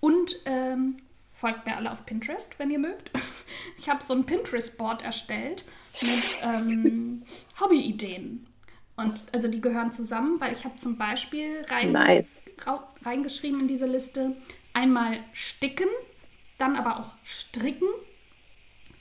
Und 0.00 0.34
ähm, 0.46 0.96
folgt 1.32 1.64
mir 1.64 1.76
alle 1.76 1.92
auf 1.92 2.06
Pinterest, 2.06 2.58
wenn 2.58 2.72
ihr 2.72 2.80
mögt. 2.80 3.12
Ich 3.78 3.88
habe 3.88 4.02
so 4.02 4.14
ein 4.14 4.26
Pinterest-Board 4.26 5.02
erstellt 5.02 5.64
mit 6.00 6.38
ähm, 6.42 7.22
Hobby-Ideen. 7.60 8.48
Und 8.96 9.22
also 9.32 9.46
die 9.46 9.60
gehören 9.60 9.92
zusammen, 9.92 10.40
weil 10.40 10.54
ich 10.54 10.64
habe 10.64 10.76
zum 10.80 10.98
Beispiel 10.98 11.64
rein, 11.68 11.92
nice. 11.92 12.26
reingeschrieben 13.04 13.60
in 13.60 13.68
diese 13.68 13.86
Liste 13.86 14.34
einmal 14.74 15.20
sticken, 15.32 15.86
dann 16.58 16.74
aber 16.74 16.98
auch 16.98 17.14
stricken, 17.24 17.86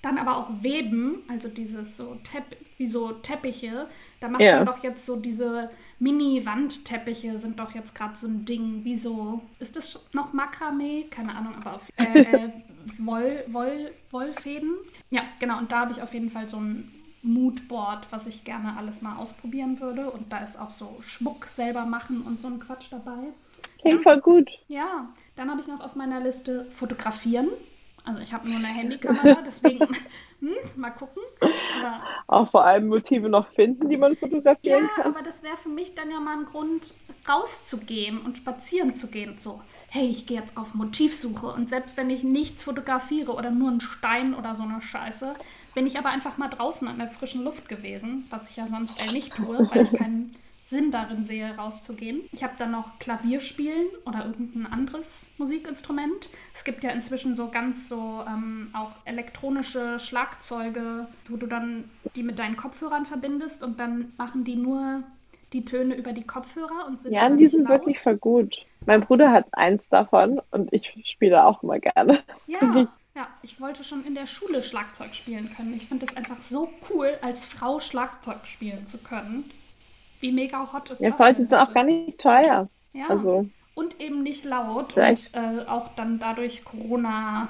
dann 0.08 0.18
aber 0.18 0.38
auch 0.38 0.50
weben, 0.62 1.24
also 1.28 1.50
dieses 1.50 1.98
so 1.98 2.16
Tepp 2.24 2.56
wie 2.78 2.88
so 2.88 3.12
Teppiche. 3.12 3.88
Da 4.20 4.30
macht 4.30 4.42
ja. 4.42 4.58
man 4.58 4.66
doch 4.66 4.82
jetzt 4.84 5.06
so 5.06 5.18
diese 5.18 5.70
Mini-Wandteppiche 6.00 7.38
sind 7.40 7.60
doch 7.60 7.76
jetzt 7.76 7.94
gerade 7.94 8.16
so 8.16 8.28
ein 8.28 8.46
Ding. 8.46 8.84
Wie 8.84 8.96
so, 8.96 9.42
ist 9.60 9.76
das 9.76 10.06
noch 10.14 10.32
Makramee? 10.32 11.08
Keine 11.10 11.36
Ahnung, 11.36 11.56
aber 11.60 11.76
auf 11.76 11.82
äh, 11.98 12.22
äh, 12.22 12.50
Woll, 13.00 13.44
Woll, 13.48 13.92
Wollfäden. 14.12 14.76
Ja, 15.10 15.24
genau. 15.40 15.58
Und 15.58 15.72
da 15.72 15.82
habe 15.82 15.92
ich 15.92 16.02
auf 16.02 16.14
jeden 16.14 16.30
Fall 16.30 16.48
so 16.48 16.58
ein 16.58 16.90
Moodboard, 17.24 18.08
was 18.12 18.28
ich 18.28 18.46
gerne 18.46 18.78
alles 18.78 19.02
mal 19.02 19.18
ausprobieren 19.18 19.82
würde. 19.82 20.10
Und 20.10 20.32
da 20.32 20.38
ist 20.38 20.60
auch 20.60 20.70
so 20.70 20.98
Schmuck 21.02 21.46
selber 21.46 21.86
machen 21.86 22.22
und 22.22 22.40
so 22.40 22.48
ein 22.48 22.60
Quatsch 22.60 22.88
dabei. 22.92 23.34
Klingt 23.82 24.04
voll 24.04 24.22
gut. 24.22 24.50
Ja, 24.68 25.10
dann 25.36 25.52
habe 25.52 25.62
ich 25.62 25.68
noch 25.68 25.82
auf 25.82 25.96
meiner 25.96 26.22
Liste 26.22 26.66
fotografieren. 26.72 27.50
Also 28.08 28.22
ich 28.22 28.34
habe 28.34 28.48
nur 28.48 28.58
eine 28.58 28.68
Handykamera, 28.68 29.42
deswegen 29.46 29.86
hm, 30.40 30.56
mal 30.78 30.92
gucken. 30.92 31.22
Aber, 31.42 32.02
auch 32.28 32.50
vor 32.50 32.64
allem 32.64 32.88
Motive 32.88 33.28
noch 33.28 33.52
finden, 33.52 33.90
die 33.90 33.98
man 33.98 34.16
fotografieren 34.16 34.84
ja, 34.84 34.88
kann. 34.88 35.04
Ja, 35.04 35.06
aber 35.06 35.22
das 35.24 35.44
wäre 35.44 35.58
für 35.58 35.70
mich 35.70 35.94
dann 35.94 36.10
ja 36.10 36.20
mal 36.22 36.38
ein 36.38 36.46
Grund, 36.46 36.94
rauszugehen 37.28 38.22
und 38.22 38.38
spazieren 38.38 38.94
zu 38.94 39.08
gehen. 39.08 39.38
So, 39.38 39.62
hey, 39.90 40.08
ich 40.08 40.26
gehe 40.26 40.40
jetzt 40.40 40.56
auf 40.56 40.74
Motivsuche 40.74 41.48
und 41.48 41.70
selbst 41.70 41.98
wenn 41.98 42.10
ich 42.10 42.24
nichts 42.24 42.64
fotografiere 42.64 43.34
oder 43.34 43.52
nur 43.52 43.70
einen 43.70 43.82
Stein 43.82 44.34
oder 44.34 44.56
so 44.56 44.64
eine 44.64 44.82
Scheiße, 44.82 45.36
bin 45.76 45.86
ich 45.86 46.00
aber 46.00 46.10
einfach 46.10 46.38
mal 46.38 46.48
draußen 46.48 46.88
an 46.88 47.00
der 47.00 47.10
frischen 47.10 47.44
Luft 47.44 47.68
gewesen, 47.68 48.26
was 48.30 48.50
ich 48.50 48.56
ja 48.56 48.68
sonst 48.68 49.04
eher 49.04 49.12
nicht 49.12 49.36
tue, 49.36 49.70
weil 49.70 49.84
ich 49.84 49.92
keinen 49.92 50.34
Sinn 50.68 50.92
darin 50.92 51.24
sehe, 51.24 51.56
rauszugehen. 51.56 52.22
Ich 52.34 52.44
habe 52.44 52.54
dann 52.58 52.72
noch 52.72 53.00
Klavierspielen 53.00 53.88
oder 54.06 54.26
irgendein 54.26 54.66
anderes 54.72 55.30
Musikinstrument. 55.38 56.30
Es 56.54 56.66
gibt 56.66 56.84
ja 56.84 56.92
inzwischen 56.92 57.36
so 57.36 57.48
ganz 57.50 57.88
so 57.88 58.24
ähm, 58.28 58.70
auch 58.74 58.92
elektronische 59.06 59.98
Schlagzeuge, 59.98 61.08
wo 61.30 61.38
du 61.38 61.48
dann 61.48 61.86
die 62.16 62.24
mit 62.24 62.38
deinen 62.38 62.58
Kopfhörern 62.58 63.06
verbindest 63.06 63.64
und 63.64 63.80
dann 63.80 64.12
machen 64.18 64.44
die 64.44 64.58
nur 64.58 65.04
die 65.54 65.64
Töne 65.64 65.96
über 65.96 66.12
die 66.12 66.24
Kopfhörer 66.28 66.86
und 66.88 67.02
sind 67.02 67.14
Ja, 67.14 67.30
die 67.30 67.48
sind 67.48 67.70
laut. 67.70 67.80
wirklich 67.80 68.00
voll 68.00 68.18
gut. 68.18 68.66
Mein 68.86 69.02
Bruder 69.02 69.32
hat 69.32 69.48
eins 69.54 69.88
davon 69.88 70.42
und 70.52 70.74
ich 70.74 70.94
spiele 71.06 71.46
auch 71.46 71.64
immer 71.64 71.80
gerne. 71.80 72.20
Ja. 72.48 72.88
Ja, 73.18 73.28
ich 73.42 73.60
wollte 73.60 73.84
schon 73.84 74.06
in 74.06 74.14
der 74.14 74.28
Schule 74.28 74.62
Schlagzeug 74.62 75.16
spielen 75.16 75.52
können. 75.58 75.74
Ich 75.74 75.88
finde 75.88 76.06
es 76.06 76.16
einfach 76.16 76.40
so 76.44 76.70
cool, 76.88 77.18
als 77.24 77.46
Frau 77.46 77.80
Schlagzeug 77.80 78.46
spielen 78.46 78.86
zu 78.86 79.00
können. 79.00 79.50
Wie 80.20 80.32
mega 80.32 80.72
hot 80.74 80.90
ist 80.90 81.02
ja, 81.02 81.10
das? 81.10 81.20
Ja, 81.20 81.26
voll, 81.26 81.36
sind 81.36 81.54
auch 81.54 81.74
gar 81.74 81.84
nicht 81.84 82.20
teuer. 82.20 82.70
Ja. 82.94 83.08
Also. 83.10 83.48
Und 83.76 84.02
eben 84.02 84.24
nicht 84.24 84.44
laut. 84.44 84.94
Vielleicht. 84.94 85.36
Und 85.36 85.60
äh, 85.60 85.66
auch 85.68 85.90
dann 85.96 86.20
dadurch 86.20 86.66
Corona, 86.66 87.50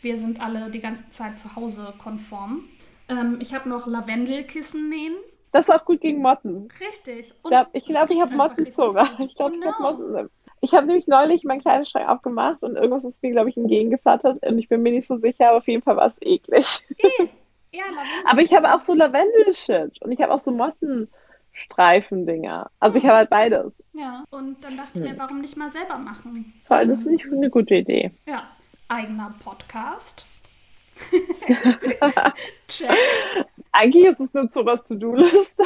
wir 0.00 0.18
sind 0.18 0.40
alle 0.40 0.70
die 0.70 0.80
ganze 0.80 1.08
Zeit 1.10 1.38
zu 1.38 1.54
Hause 1.54 1.94
konform. 1.98 2.64
Ähm, 3.08 3.38
ich 3.40 3.54
habe 3.54 3.68
noch 3.68 3.86
Lavendelkissen 3.86 4.88
nähen. 4.88 5.14
Das 5.52 5.68
ist 5.68 5.74
auch 5.74 5.84
gut 5.84 6.00
gegen 6.00 6.22
Motten. 6.22 6.68
Richtig. 6.80 7.34
Und 7.42 7.52
ich 7.72 7.84
glaube, 7.84 8.12
ich 8.14 8.20
habe 8.20 8.34
Mottenzunge. 8.34 9.08
Ich 9.18 9.36
glaube, 9.36 9.56
ich 9.56 9.66
habe 9.66 9.82
Motten. 9.82 10.30
Ich 10.64 10.74
habe 10.74 10.86
nämlich 10.86 11.08
neulich 11.08 11.42
meinen 11.42 11.60
Kleiderschrank 11.60 12.08
aufgemacht 12.08 12.62
und 12.62 12.76
irgendwas 12.76 13.04
ist 13.04 13.20
mir, 13.22 13.32
glaube 13.32 13.50
ich, 13.50 13.56
entgegengeflattert 13.56 14.46
und 14.46 14.58
ich 14.58 14.68
bin 14.68 14.80
mir 14.82 14.92
nicht 14.92 15.08
so 15.08 15.16
sicher, 15.16 15.48
aber 15.48 15.58
auf 15.58 15.66
jeden 15.66 15.82
Fall 15.82 15.96
war 15.96 16.06
es 16.06 16.16
eklig. 16.22 16.84
Eh. 16.98 17.28
Ja, 17.72 17.84
aber 18.26 18.42
ich 18.42 18.54
habe 18.54 18.72
auch 18.72 18.80
so 18.80 18.94
Lavendel-Shit 18.94 20.00
und 20.02 20.12
ich 20.12 20.20
habe 20.20 20.32
auch 20.32 20.38
so 20.38 20.52
Motten. 20.52 21.08
Streifendinger. 21.52 22.70
Also 22.80 22.98
ich 22.98 23.06
habe 23.06 23.18
halt 23.18 23.30
beides. 23.30 23.74
Ja, 23.92 24.24
und 24.30 24.62
dann 24.64 24.76
dachte 24.76 24.90
ich 24.94 25.00
mir, 25.00 25.10
hm. 25.10 25.18
warum 25.18 25.40
nicht 25.40 25.56
mal 25.56 25.70
selber 25.70 25.98
machen? 25.98 26.52
Vor 26.64 26.78
allem, 26.78 26.88
das 26.88 27.04
finde 27.04 27.18
ich 27.18 27.32
eine 27.32 27.50
gute 27.50 27.74
Idee. 27.76 28.10
Ja, 28.26 28.44
eigener 28.88 29.34
Podcast. 29.44 30.26
Check. 32.68 32.90
Eigentlich 33.72 34.04
ist 34.04 34.20
es 34.20 34.34
nur 34.34 34.48
so 34.52 34.64
was 34.66 34.84
To-Do-Liste, 34.84 35.64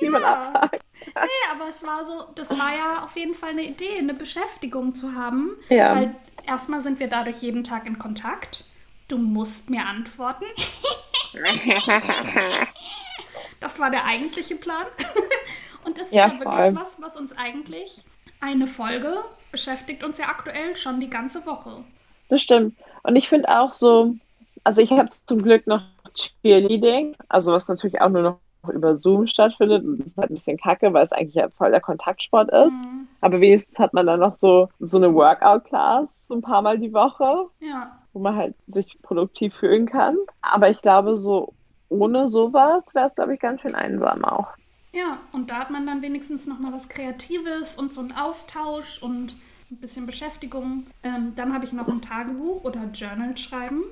die 0.00 0.04
ja. 0.04 0.10
man 0.10 0.24
abhakt. 0.24 0.84
Nee, 1.06 1.52
aber 1.52 1.68
es 1.68 1.84
war 1.84 2.04
so, 2.04 2.24
das 2.34 2.50
war 2.50 2.74
ja 2.74 3.04
auf 3.04 3.16
jeden 3.16 3.34
Fall 3.34 3.50
eine 3.50 3.62
Idee, 3.62 3.98
eine 3.98 4.14
Beschäftigung 4.14 4.94
zu 4.94 5.14
haben. 5.14 5.56
Ja. 5.68 5.94
Weil 5.94 6.14
erstmal 6.46 6.80
sind 6.80 6.98
wir 7.00 7.08
dadurch 7.08 7.42
jeden 7.42 7.64
Tag 7.64 7.86
in 7.86 7.98
Kontakt. 7.98 8.64
Du 9.08 9.18
musst 9.18 9.70
mir 9.70 9.84
antworten. 9.84 10.46
Das 13.60 13.78
war 13.78 13.90
der 13.90 14.04
eigentliche 14.04 14.56
Plan. 14.56 14.86
Und 15.84 15.98
das 15.98 16.06
ist 16.06 16.14
ja, 16.14 16.28
ja 16.28 16.40
wirklich 16.40 16.76
was, 16.76 17.00
was 17.00 17.16
uns 17.16 17.36
eigentlich 17.36 17.98
eine 18.40 18.66
Folge 18.66 19.22
beschäftigt 19.50 20.02
uns 20.02 20.18
ja 20.18 20.26
aktuell 20.26 20.74
schon 20.76 20.98
die 20.98 21.10
ganze 21.10 21.46
Woche. 21.46 21.84
Das 22.28 22.42
stimmt. 22.42 22.76
Und 23.04 23.16
ich 23.16 23.28
finde 23.28 23.48
auch 23.48 23.70
so, 23.70 24.14
also 24.64 24.82
ich 24.82 24.90
habe 24.90 25.08
zum 25.10 25.42
Glück 25.42 25.66
noch 25.66 25.82
Cheerleading, 26.14 27.14
also 27.28 27.52
was 27.52 27.68
natürlich 27.68 28.00
auch 28.00 28.08
nur 28.08 28.22
noch 28.22 28.38
über 28.72 28.98
Zoom 28.98 29.26
stattfindet. 29.26 29.84
Und 29.84 29.98
das 29.98 30.08
ist 30.08 30.16
halt 30.16 30.30
ein 30.30 30.34
bisschen 30.34 30.56
kacke, 30.56 30.92
weil 30.92 31.04
es 31.04 31.12
eigentlich 31.12 31.34
ja 31.34 31.48
voll 31.50 31.70
der 31.70 31.80
Kontaktsport 31.80 32.50
ist. 32.50 32.82
Mhm. 32.82 33.08
Aber 33.20 33.40
wenigstens 33.40 33.78
hat 33.78 33.92
man 33.94 34.06
dann 34.06 34.20
noch 34.20 34.32
so, 34.32 34.68
so 34.80 34.96
eine 34.96 35.14
Workout-Class, 35.14 36.26
so 36.26 36.34
ein 36.34 36.42
paar 36.42 36.62
Mal 36.62 36.78
die 36.78 36.92
Woche. 36.92 37.50
Ja. 37.60 37.98
Wo 38.12 38.20
man 38.20 38.36
halt 38.36 38.54
sich 38.66 38.98
produktiv 39.02 39.54
fühlen 39.54 39.86
kann. 39.86 40.16
Aber 40.40 40.70
ich 40.70 40.80
glaube, 40.80 41.20
so 41.20 41.52
ohne 41.88 42.28
sowas 42.30 42.84
wäre 42.92 43.08
es, 43.08 43.14
glaube 43.14 43.34
ich, 43.34 43.40
ganz 43.40 43.60
schön 43.60 43.74
einsam 43.74 44.24
auch. 44.24 44.48
Ja, 44.92 45.18
und 45.32 45.50
da 45.50 45.56
hat 45.56 45.70
man 45.70 45.86
dann 45.86 46.02
wenigstens 46.02 46.46
noch 46.46 46.60
mal 46.60 46.72
was 46.72 46.88
Kreatives 46.88 47.76
und 47.76 47.92
so 47.92 48.00
einen 48.00 48.12
Austausch 48.12 49.02
und 49.02 49.34
ein 49.70 49.76
bisschen 49.76 50.06
Beschäftigung. 50.06 50.86
Ähm, 51.02 51.32
dann 51.34 51.52
habe 51.52 51.64
ich 51.64 51.72
noch 51.72 51.88
ein 51.88 52.00
Tagebuch 52.00 52.64
oder 52.64 52.80
Journal 52.92 53.36
schreiben. 53.36 53.82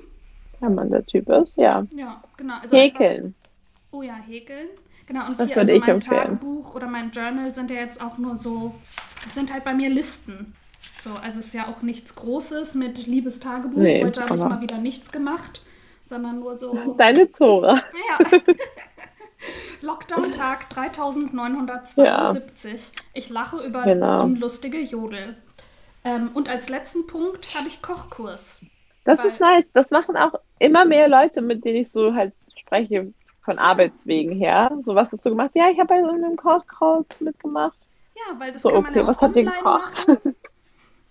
Wenn 0.61 0.75
man 0.75 0.89
der 0.89 1.05
Typ 1.05 1.27
ist, 1.29 1.57
ja. 1.57 1.85
Ja, 1.93 2.23
genau. 2.37 2.53
Also 2.61 2.77
häkeln. 2.77 3.25
Einfach, 3.25 3.91
oh 3.91 4.01
ja, 4.01 4.15
häkeln. 4.15 4.67
Genau, 5.05 5.27
und 5.27 5.37
das 5.37 5.47
hier, 5.51 5.57
also 5.57 5.77
mein 5.77 5.89
empfehlen. 5.89 6.21
Tagebuch 6.21 6.75
oder 6.75 6.87
mein 6.87 7.11
Journal 7.11 7.53
sind 7.53 7.69
ja 7.69 7.77
jetzt 7.77 8.01
auch 8.01 8.17
nur 8.17 8.37
so, 8.37 8.73
das 9.21 9.33
sind 9.33 9.51
halt 9.51 9.65
bei 9.65 9.73
mir 9.73 9.89
Listen. 9.89 10.53
So, 11.01 11.15
also 11.15 11.39
es 11.39 11.47
ist 11.47 11.53
ja 11.53 11.67
auch 11.67 11.81
nichts 11.81 12.15
Großes 12.15 12.75
mit 12.75 13.07
Liebestagebuch. 13.07 13.77
Nee, 13.77 14.05
Heute 14.05 14.21
habe 14.21 14.35
ich 14.35 14.41
mal 14.41 14.61
wieder 14.61 14.77
nichts 14.77 15.11
gemacht 15.11 15.61
sondern 16.05 16.39
nur 16.39 16.57
so. 16.57 16.93
Deine 16.97 17.31
Zora. 17.31 17.75
Ja. 17.75 18.41
Lockdown-Tag 19.81 20.69
3972. 20.69 22.05
Ja. 22.05 22.33
Ich 23.13 23.29
lache 23.29 23.65
über 23.65 23.83
genau. 23.83 24.23
unlustige 24.23 24.79
Jodel. 24.79 25.35
Ähm, 26.05 26.31
und 26.33 26.49
als 26.49 26.69
letzten 26.69 27.07
Punkt 27.07 27.53
habe 27.55 27.67
ich 27.67 27.81
Kochkurs. 27.81 28.61
Das 29.03 29.23
ist 29.25 29.41
nice. 29.41 29.65
Das 29.73 29.91
machen 29.91 30.15
auch 30.15 30.33
immer 30.59 30.85
mehr 30.85 31.09
Leute, 31.09 31.41
mit 31.41 31.65
denen 31.65 31.77
ich 31.77 31.91
so 31.91 32.15
halt 32.15 32.33
spreche, 32.57 33.13
von 33.43 33.59
Arbeitswegen 33.59 34.31
her. 34.31 34.71
So, 34.81 34.95
was 34.95 35.11
hast 35.11 35.25
du 35.25 35.29
gemacht? 35.29 35.51
Ja, 35.53 35.69
ich 35.69 35.77
habe 35.77 35.89
bei 35.89 36.01
so 36.01 36.09
einem 36.09 36.37
Kochkurs 36.37 37.05
mitgemacht. 37.19 37.77
Ja, 38.15 38.39
weil 38.39 38.53
das 38.53 38.61
so, 38.61 38.69
kann 38.69 38.83
man 38.83 38.91
okay, 38.91 38.99
ja 38.99 39.07
was 39.07 39.21
habt 39.21 39.35
ihr 39.35 39.43
gekocht? 39.43 40.07
machen. 40.07 40.35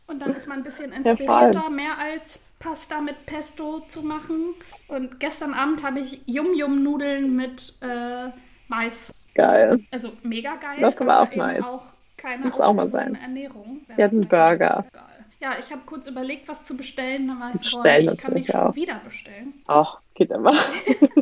Und 0.06 0.20
dann 0.20 0.34
ist 0.34 0.48
man 0.48 0.58
ein 0.58 0.64
bisschen 0.64 0.92
Ja, 0.92 0.98
inspirierter, 0.98 1.60
voll. 1.60 1.70
mehr 1.70 1.98
als 1.98 2.42
Pasta 2.62 3.00
mit 3.00 3.26
Pesto 3.26 3.80
zu 3.88 4.02
machen. 4.02 4.54
Und 4.88 5.18
gestern 5.18 5.52
Abend 5.52 5.82
habe 5.82 6.00
ich 6.00 6.20
Yum-Yum-Nudeln 6.26 7.34
mit 7.34 7.74
äh, 7.80 8.28
Mais. 8.68 9.12
Geil. 9.34 9.80
Also 9.90 10.12
mega 10.22 10.54
geil, 10.56 10.78
Das 10.80 10.96
aber 10.98 11.20
auch 11.22 11.34
nice. 11.34 11.62
auch 11.64 11.84
keine 12.16 12.44
Muss 12.44 12.60
auch 12.60 12.74
mal 12.74 12.90
sein. 12.90 13.16
Ernährung. 13.20 13.80
Hatten 13.98 14.20
lecker. 14.22 14.28
Burger. 14.28 14.86
Geil. 14.92 15.02
Ja, 15.40 15.54
ich 15.58 15.72
habe 15.72 15.82
kurz 15.86 16.06
überlegt, 16.06 16.46
was 16.46 16.62
zu 16.62 16.76
bestellen. 16.76 17.26
Dann 17.26 17.40
war 17.40 17.52
ich 17.54 17.72
boah, 17.72 17.84
ich 17.98 18.16
kann 18.16 18.34
nicht 18.34 18.52
schon 18.52 18.60
auch. 18.60 18.74
wieder 18.76 19.00
bestellen. 19.04 19.54
Ach, 19.66 19.98
geht 20.14 20.30
immer. 20.30 20.52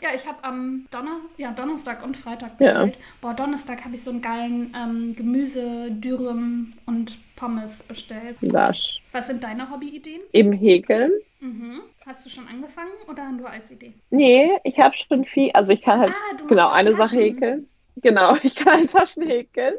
Ja, 0.00 0.10
ich 0.14 0.26
habe 0.26 0.42
am 0.44 0.86
Donner 0.90 1.20
ja, 1.36 1.50
Donnerstag 1.52 2.04
und 2.04 2.16
Freitag 2.16 2.52
Ja. 2.60 2.84
bestellt. 2.84 2.98
Boah, 3.20 3.34
Donnerstag 3.34 3.84
habe 3.84 3.94
ich 3.94 4.02
so 4.02 4.10
einen 4.10 4.22
geilen 4.22 4.74
ähm, 4.76 5.14
Gemüse, 5.16 5.90
Dürüm 5.90 6.74
und 6.86 7.18
Pommes 7.36 7.82
bestellt. 7.82 8.36
Lasch. 8.40 9.00
Was 9.12 9.26
sind 9.26 9.42
deine 9.44 9.70
Hobbyideen? 9.70 10.20
Eben 10.32 10.52
häkeln. 10.52 11.10
Mhm. 11.40 11.80
Hast 12.06 12.24
du 12.26 12.30
schon 12.30 12.48
angefangen 12.48 12.90
oder 13.08 13.30
nur 13.30 13.48
als 13.50 13.70
Idee? 13.70 13.92
Nee, 14.10 14.50
ich 14.64 14.78
habe 14.78 14.94
schon 14.96 15.24
viel, 15.24 15.50
also 15.52 15.72
ich 15.72 15.82
kann 15.82 16.00
halt 16.00 16.10
Ah, 16.12 16.36
genau 16.48 16.68
eine 16.70 16.90
Sache 16.90 16.98
Taschen. 17.00 17.18
häkeln. 17.20 17.68
Genau, 18.02 18.34
ich 18.42 18.54
kann 18.54 18.74
halt 18.74 18.90
Taschen 18.90 19.24
häkeln. 19.26 19.74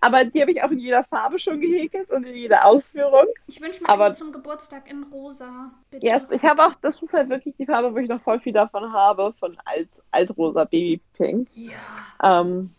Aber 0.00 0.24
die 0.24 0.40
habe 0.40 0.52
ich 0.52 0.62
auch 0.62 0.70
in 0.70 0.78
jeder 0.78 1.04
Farbe 1.04 1.38
schon 1.38 1.60
gehäkelt 1.60 2.10
und 2.10 2.24
in 2.24 2.34
jeder 2.34 2.64
Ausführung. 2.64 3.26
Ich 3.46 3.60
wünsche 3.60 3.82
mir 3.82 3.88
Aber- 3.88 4.14
zum 4.14 4.32
Geburtstag 4.32 4.90
in 4.90 5.04
rosa. 5.04 5.70
Bitte. 5.90 6.06
Yes, 6.06 6.22
ich 6.30 6.44
habe 6.44 6.64
auch, 6.64 6.74
das 6.82 7.02
ist 7.02 7.12
halt 7.12 7.28
wirklich 7.28 7.54
die 7.56 7.66
Farbe, 7.66 7.94
wo 7.94 7.98
ich 7.98 8.08
noch 8.08 8.20
voll 8.22 8.40
viel 8.40 8.52
davon 8.52 8.92
habe, 8.92 9.32
von 9.38 9.56
alt, 9.64 9.88
altrosa 10.10 10.64
Babypink. 10.64 11.48
Ja. 11.54 12.40
Ähm, 12.40 12.70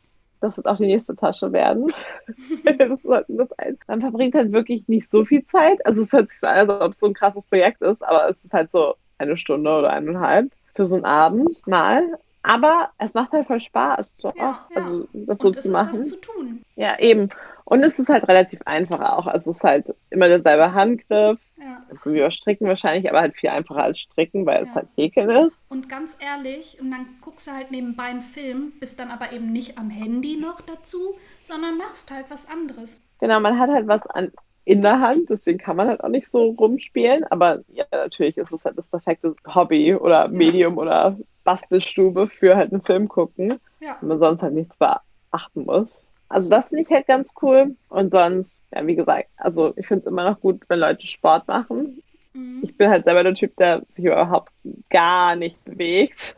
das 0.41 0.55
wird 0.55 0.67
auch 0.67 0.77
die 0.77 0.85
nächste 0.85 1.15
Tasche 1.15 1.51
werden. 1.51 1.91
das 2.77 3.01
sollten 3.01 3.37
das 3.37 3.51
ein. 3.59 3.77
Man 3.87 4.01
verbringt 4.01 4.35
halt 4.35 4.51
wirklich 4.51 4.87
nicht 4.87 5.09
so 5.09 5.25
viel 5.25 5.45
Zeit. 5.47 5.85
Also 5.85 6.01
es 6.01 6.13
hört 6.13 6.31
sich 6.31 6.39
so 6.39 6.47
an, 6.47 6.69
als 6.69 6.81
ob 6.81 6.91
es 6.93 6.99
so 6.99 7.07
ein 7.07 7.13
krasses 7.13 7.43
Projekt 7.45 7.81
ist, 7.81 8.01
aber 8.03 8.29
es 8.29 8.37
ist 8.43 8.53
halt 8.53 8.71
so 8.71 8.95
eine 9.17 9.35
Stunde 9.37 9.69
oder 9.69 9.89
eineinhalb 9.89 10.51
für 10.75 10.85
so 10.85 10.95
einen 10.95 11.05
Abend 11.05 11.61
mal. 11.67 12.17
Aber 12.41 12.89
es 12.97 13.13
macht 13.13 13.31
halt 13.33 13.47
voll 13.47 13.59
Spaß, 13.59 14.15
doch, 14.21 14.35
Ja, 14.35 14.65
ja. 14.73 14.81
also 14.81 15.07
das 15.13 15.39
so 15.39 15.47
Und 15.49 15.53
zu 15.53 15.59
ist 15.67 15.71
machen. 15.73 15.89
was 15.99 16.07
zu 16.09 16.21
tun. 16.21 16.63
Ja, 16.75 16.97
eben. 16.99 17.29
Und 17.65 17.83
es 17.83 17.99
ist 17.99 18.09
halt 18.09 18.27
relativ 18.27 18.61
einfach 18.65 18.99
auch. 19.01 19.27
Also 19.27 19.51
es 19.51 19.57
ist 19.57 19.63
halt 19.63 19.93
immer 20.09 20.27
derselbe 20.27 20.73
Handgriff, 20.73 21.39
Ja. 21.57 21.83
so 21.93 22.13
wie 22.13 22.19
bei 22.19 22.31
Stricken 22.31 22.67
wahrscheinlich, 22.67 23.09
aber 23.09 23.19
halt 23.21 23.35
viel 23.35 23.49
einfacher 23.49 23.83
als 23.83 23.99
Stricken, 23.99 24.45
weil 24.45 24.63
es 24.63 24.75
halt 24.75 24.87
Häkeln 24.95 25.29
ist. 25.29 25.53
Und 25.67 25.89
ganz 25.89 26.17
ehrlich, 26.19 26.77
und 26.81 26.89
dann 26.91 27.05
guckst 27.21 27.47
du 27.47 27.51
halt 27.51 27.71
nebenbei 27.71 28.03
einen 28.05 28.21
Film, 28.21 28.71
bist 28.79 28.99
dann 28.99 29.11
aber 29.11 29.31
eben 29.33 29.51
nicht 29.51 29.77
am 29.77 29.89
Handy 29.89 30.37
noch 30.37 30.61
dazu, 30.61 31.15
sondern 31.43 31.77
machst 31.77 32.09
halt 32.09 32.25
was 32.29 32.47
anderes. 32.49 33.01
Genau, 33.19 33.39
man 33.39 33.59
hat 33.59 33.69
halt 33.69 33.87
was 33.87 34.07
an, 34.07 34.31
in 34.65 34.81
der 34.81 34.99
Hand, 35.01 35.29
deswegen 35.29 35.57
kann 35.59 35.75
man 35.75 35.87
halt 35.89 36.03
auch 36.03 36.09
nicht 36.09 36.29
so 36.29 36.51
rumspielen. 36.51 37.23
Aber 37.29 37.59
ja, 37.67 37.85
natürlich 37.91 38.37
ist 38.37 38.51
es 38.53 38.65
halt 38.65 38.77
das 38.77 38.87
perfekte 38.87 39.35
Hobby 39.53 39.93
oder 39.93 40.27
Medium 40.29 40.77
oder 40.77 41.17
Bastelstube 41.43 42.27
für 42.27 42.55
halt 42.55 42.71
einen 42.71 42.81
Film 42.81 43.07
gucken, 43.07 43.59
Ja. 43.79 43.97
wenn 44.01 44.09
man 44.09 44.19
sonst 44.19 44.41
halt 44.41 44.53
nichts 44.53 44.77
beachten 44.77 45.65
muss. 45.65 46.05
Also 46.27 46.49
das 46.51 46.69
finde 46.69 46.83
ich 46.83 46.91
halt 46.91 47.07
ganz 47.07 47.29
cool. 47.41 47.75
Und 47.89 48.11
sonst, 48.11 48.63
ja, 48.73 48.85
wie 48.85 48.95
gesagt, 48.95 49.29
also 49.37 49.73
ich 49.77 49.87
finde 49.87 50.05
es 50.05 50.11
immer 50.11 50.29
noch 50.29 50.39
gut, 50.39 50.61
wenn 50.67 50.79
Leute 50.79 51.07
Sport 51.07 51.47
machen. 51.47 52.03
Mhm. 52.33 52.59
Ich 52.61 52.77
bin 52.77 52.89
halt 52.89 53.05
selber 53.05 53.23
der 53.23 53.33
Typ, 53.33 53.55
der 53.57 53.81
sich 53.89 54.05
überhaupt 54.05 54.51
gar 54.91 55.35
nicht 55.35 55.63
bewegt. 55.65 56.35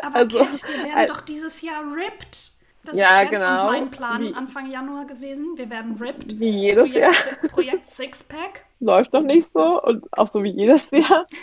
Aber 0.00 0.14
Also, 0.16 0.38
Kat, 0.38 0.62
wir 0.68 0.84
werden 0.84 0.98
äh, 0.98 1.06
doch 1.06 1.20
dieses 1.20 1.60
Jahr 1.60 1.82
ripped. 1.94 2.52
Das 2.86 2.96
Ja, 2.96 3.20
ist 3.22 3.30
ganz 3.30 3.44
genau. 3.44 3.66
mein 3.70 3.90
Plan 3.90 4.22
Wie- 4.22 4.34
Anfang 4.34 4.70
Januar 4.70 5.06
gewesen. 5.06 5.56
Wir 5.56 5.68
werden 5.70 5.96
ripped. 5.96 6.38
Wie 6.38 6.48
jedes 6.50 6.92
Jahr. 6.94 7.12
Projekt, 7.12 7.52
Projekt 7.52 7.90
Sixpack. 7.90 8.64
Läuft 8.80 9.12
doch 9.14 9.22
nicht 9.22 9.46
so 9.46 9.82
und 9.82 10.04
auch 10.16 10.28
so 10.28 10.42
wie 10.42 10.50
jedes 10.50 10.90
Jahr. 10.90 11.26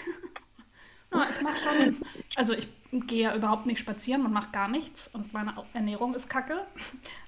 Ja, 1.13 1.27
ich 1.29 1.41
mache 1.41 1.57
schon, 1.57 1.97
also 2.35 2.53
ich 2.53 2.67
gehe 2.91 3.23
ja 3.23 3.35
überhaupt 3.35 3.65
nicht 3.65 3.79
spazieren 3.79 4.25
und 4.25 4.33
mache 4.33 4.51
gar 4.51 4.67
nichts 4.67 5.07
und 5.13 5.33
meine 5.33 5.53
Ernährung 5.73 6.13
ist 6.13 6.29
kacke. 6.29 6.57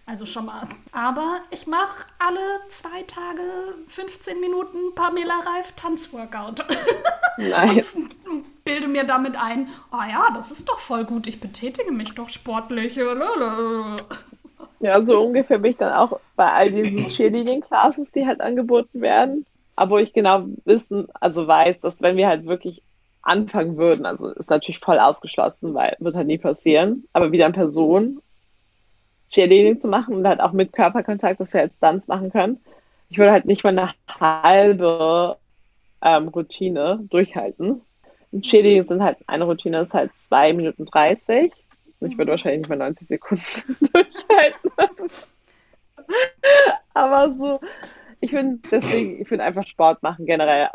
Also 0.06 0.26
schon 0.26 0.46
mal. 0.46 0.68
Aber 0.92 1.38
ich 1.50 1.68
mache 1.68 2.06
alle 2.20 2.40
zwei 2.68 3.04
Tage 3.04 3.42
15 3.88 4.40
Minuten 4.40 4.94
Pamela 4.96 5.40
Reif 5.40 5.72
Tanzworkout. 5.76 6.66
Nein. 7.38 7.84
Und 8.30 8.64
bilde 8.64 8.88
mir 8.88 9.06
damit 9.06 9.36
ein, 9.36 9.68
ah 9.92 10.08
ja, 10.08 10.28
das 10.36 10.52
ist 10.52 10.70
doch 10.70 10.80
voll 10.80 11.06
gut, 11.06 11.28
ich 11.28 11.40
betätige 11.40 11.92
mich 11.92 12.14
doch 12.14 12.30
sportlich. 12.30 12.96
Ja, 14.80 15.06
so 15.06 15.22
ungefähr 15.22 15.58
bin 15.60 15.72
ich 15.72 15.78
dann 15.78 15.94
auch 15.94 16.20
bei 16.36 16.52
all 16.52 16.72
diesen 16.72 17.10
Cheerleading-Classes, 17.10 18.12
die 18.12 18.26
halt 18.26 18.42
angeboten 18.42 19.02
werden. 19.02 19.46
Aber 19.76 19.92
wo 19.92 19.98
ich 19.98 20.14
genau 20.14 20.46
wissen, 20.66 21.08
also 21.14 21.48
weiß, 21.48 21.80
dass 21.80 22.02
wenn 22.02 22.18
wir 22.18 22.28
halt 22.28 22.46
wirklich 22.46 22.84
anfangen 23.24 23.78
würden, 23.78 24.06
also 24.06 24.30
ist 24.30 24.50
natürlich 24.50 24.80
voll 24.80 25.00
ausgeschlossen, 25.00 25.74
weil 25.74 25.96
wird 26.00 26.16
halt 26.16 26.28
nie 26.28 26.38
passieren, 26.38 27.06
aber 27.14 27.32
wieder 27.32 27.48
in 27.48 27.54
Person 27.54 28.22
Cheerleading 29.32 29.82
zu 29.82 29.88
machen 29.88 30.16
und 30.16 30.28
halt 30.28 30.40
auch 30.40 30.52
mit 30.52 30.74
Körperkontakt, 30.74 31.40
dass 31.40 31.54
wir 31.54 31.62
halt 31.62 31.74
Stunts 31.78 32.08
machen 32.08 32.32
können. 32.32 32.60
Ich 33.10 33.18
würde 33.18 33.32
halt 33.32 33.46
nicht 33.46 33.64
mal 33.64 33.78
eine 33.78 33.94
halbe 34.20 35.38
ähm, 36.02 36.28
Routine 36.28 37.00
durchhalten. 37.10 37.82
Und 38.32 38.46
Cheerleading 38.46 38.86
sind 38.86 39.02
halt, 39.02 39.18
eine 39.28 39.46
Routine 39.46 39.82
ist 39.82 39.94
halt 39.94 40.16
2 40.16 40.54
Minuten 40.54 40.86
30. 40.86 41.52
Und 42.00 42.12
ich 42.12 42.18
würde 42.18 42.32
wahrscheinlich 42.32 42.62
nicht 42.62 42.70
mal 42.70 42.78
90 42.78 43.08
Sekunden 43.08 43.44
durchhalten. 43.94 44.72
Aber 46.94 47.32
so, 47.32 47.60
ich 48.20 48.32
finde 48.32 48.60
deswegen, 48.70 49.22
ich 49.22 49.28
finde 49.28 49.46
einfach 49.46 49.66
Sport 49.66 50.04
machen 50.04 50.26
generell 50.26 50.70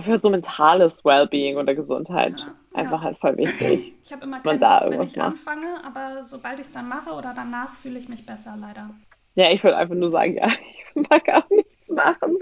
für 0.00 0.18
so 0.18 0.30
mentales 0.30 1.04
Wellbeing 1.04 1.56
oder 1.56 1.74
Gesundheit 1.74 2.46
Ja, 2.46 2.54
einfach 2.72 3.00
ja. 3.00 3.02
halt 3.02 3.18
voll 3.18 3.36
wichtig. 3.36 3.94
Ich 4.02 4.12
habe 4.12 4.24
immer 4.24 4.38
Dass 4.38 4.44
man 4.44 4.58
keinen 4.58 4.60
da 4.60 4.80
Bock, 4.80 4.88
wenn 4.90 5.00
irgendwas 5.00 5.10
ich 5.10 5.16
macht. 5.16 5.38
anfange, 5.46 5.84
aber 5.84 6.24
sobald 6.24 6.58
ich 6.60 6.66
es 6.66 6.72
dann 6.72 6.88
mache 6.88 7.10
oder 7.12 7.34
danach, 7.34 7.74
fühle 7.74 7.98
ich 7.98 8.08
mich 8.08 8.24
besser, 8.26 8.56
leider. 8.58 8.90
Ja, 9.34 9.50
ich 9.52 9.62
würde 9.62 9.76
einfach 9.76 9.94
nur 9.94 10.10
sagen, 10.10 10.34
ja, 10.34 10.48
ich 10.94 11.08
mag 11.08 11.28
auch 11.28 11.48
nichts 11.50 11.88
machen. 11.88 12.36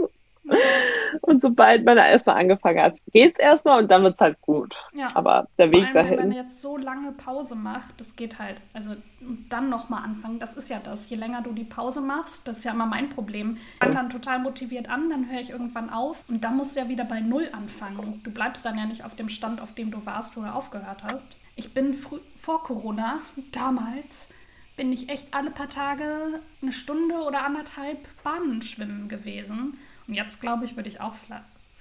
Und 1.22 1.42
sobald 1.42 1.84
man 1.84 1.96
da 1.96 2.06
erstmal 2.06 2.38
angefangen 2.38 2.80
hat, 2.80 2.94
geht's 3.12 3.38
erstmal 3.38 3.82
und 3.82 3.90
dann 3.90 4.02
wird's 4.02 4.20
halt 4.20 4.40
gut. 4.40 4.76
Ja. 4.94 5.10
Aber 5.14 5.48
der 5.58 5.68
Vor 5.68 5.78
Weg 5.78 5.84
allem, 5.86 5.94
wenn 5.94 6.08
man 6.08 6.16
dahin, 6.16 6.32
jetzt 6.32 6.62
so 6.62 6.76
lange 6.76 7.12
Pause 7.12 7.54
macht, 7.54 8.00
das 8.00 8.16
geht 8.16 8.38
halt. 8.38 8.56
Also 8.72 8.94
und 9.26 9.46
dann 9.48 9.68
nochmal 9.68 10.04
anfangen, 10.04 10.38
das 10.38 10.56
ist 10.56 10.70
ja 10.70 10.78
das. 10.78 11.08
Je 11.10 11.16
länger 11.16 11.42
du 11.42 11.52
die 11.52 11.64
Pause 11.64 12.00
machst, 12.00 12.46
das 12.46 12.58
ist 12.58 12.64
ja 12.64 12.72
immer 12.72 12.86
mein 12.86 13.08
Problem. 13.08 13.56
Ich 13.56 13.78
fange 13.78 13.94
dann 13.94 14.10
total 14.10 14.38
motiviert 14.38 14.88
an, 14.88 15.10
dann 15.10 15.30
höre 15.30 15.40
ich 15.40 15.50
irgendwann 15.50 15.90
auf 15.90 16.22
und 16.28 16.44
dann 16.44 16.56
musst 16.56 16.76
du 16.76 16.80
ja 16.80 16.88
wieder 16.88 17.04
bei 17.04 17.20
Null 17.20 17.48
anfangen. 17.52 18.20
Du 18.24 18.30
bleibst 18.30 18.64
dann 18.64 18.78
ja 18.78 18.86
nicht 18.86 19.04
auf 19.04 19.16
dem 19.16 19.28
Stand, 19.28 19.60
auf 19.60 19.74
dem 19.74 19.90
du 19.90 20.04
warst, 20.06 20.36
wo 20.36 20.42
du 20.42 20.48
aufgehört 20.48 21.02
hast. 21.02 21.26
Ich 21.56 21.72
bin 21.74 21.94
vor 21.94 22.62
Corona, 22.62 23.20
damals, 23.52 24.28
bin 24.76 24.92
ich 24.92 25.08
echt 25.08 25.32
alle 25.32 25.50
paar 25.50 25.70
Tage 25.70 26.40
eine 26.60 26.72
Stunde 26.72 27.16
oder 27.16 27.44
anderthalb 27.44 27.98
Bahnen 28.22 28.62
schwimmen 28.62 29.08
gewesen. 29.08 29.78
Und 30.08 30.14
jetzt 30.14 30.40
glaube 30.40 30.64
ich, 30.64 30.76
würde 30.76 30.88
ich 30.88 31.00
auch 31.00 31.14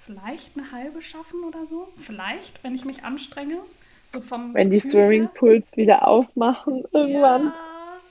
vielleicht 0.04 0.56
eine 0.56 0.72
halbe 0.72 1.02
schaffen 1.02 1.44
oder 1.44 1.66
so. 1.68 1.88
Vielleicht, 1.98 2.62
wenn 2.62 2.74
ich 2.74 2.84
mich 2.84 3.04
anstrenge. 3.04 3.58
So 4.08 4.20
vom 4.20 4.54
wenn 4.54 4.70
die. 4.70 4.80
Swimmingpools 4.80 5.76
wieder 5.76 6.06
aufmachen 6.06 6.84
irgendwann. 6.92 7.46
Ja, 7.46 7.54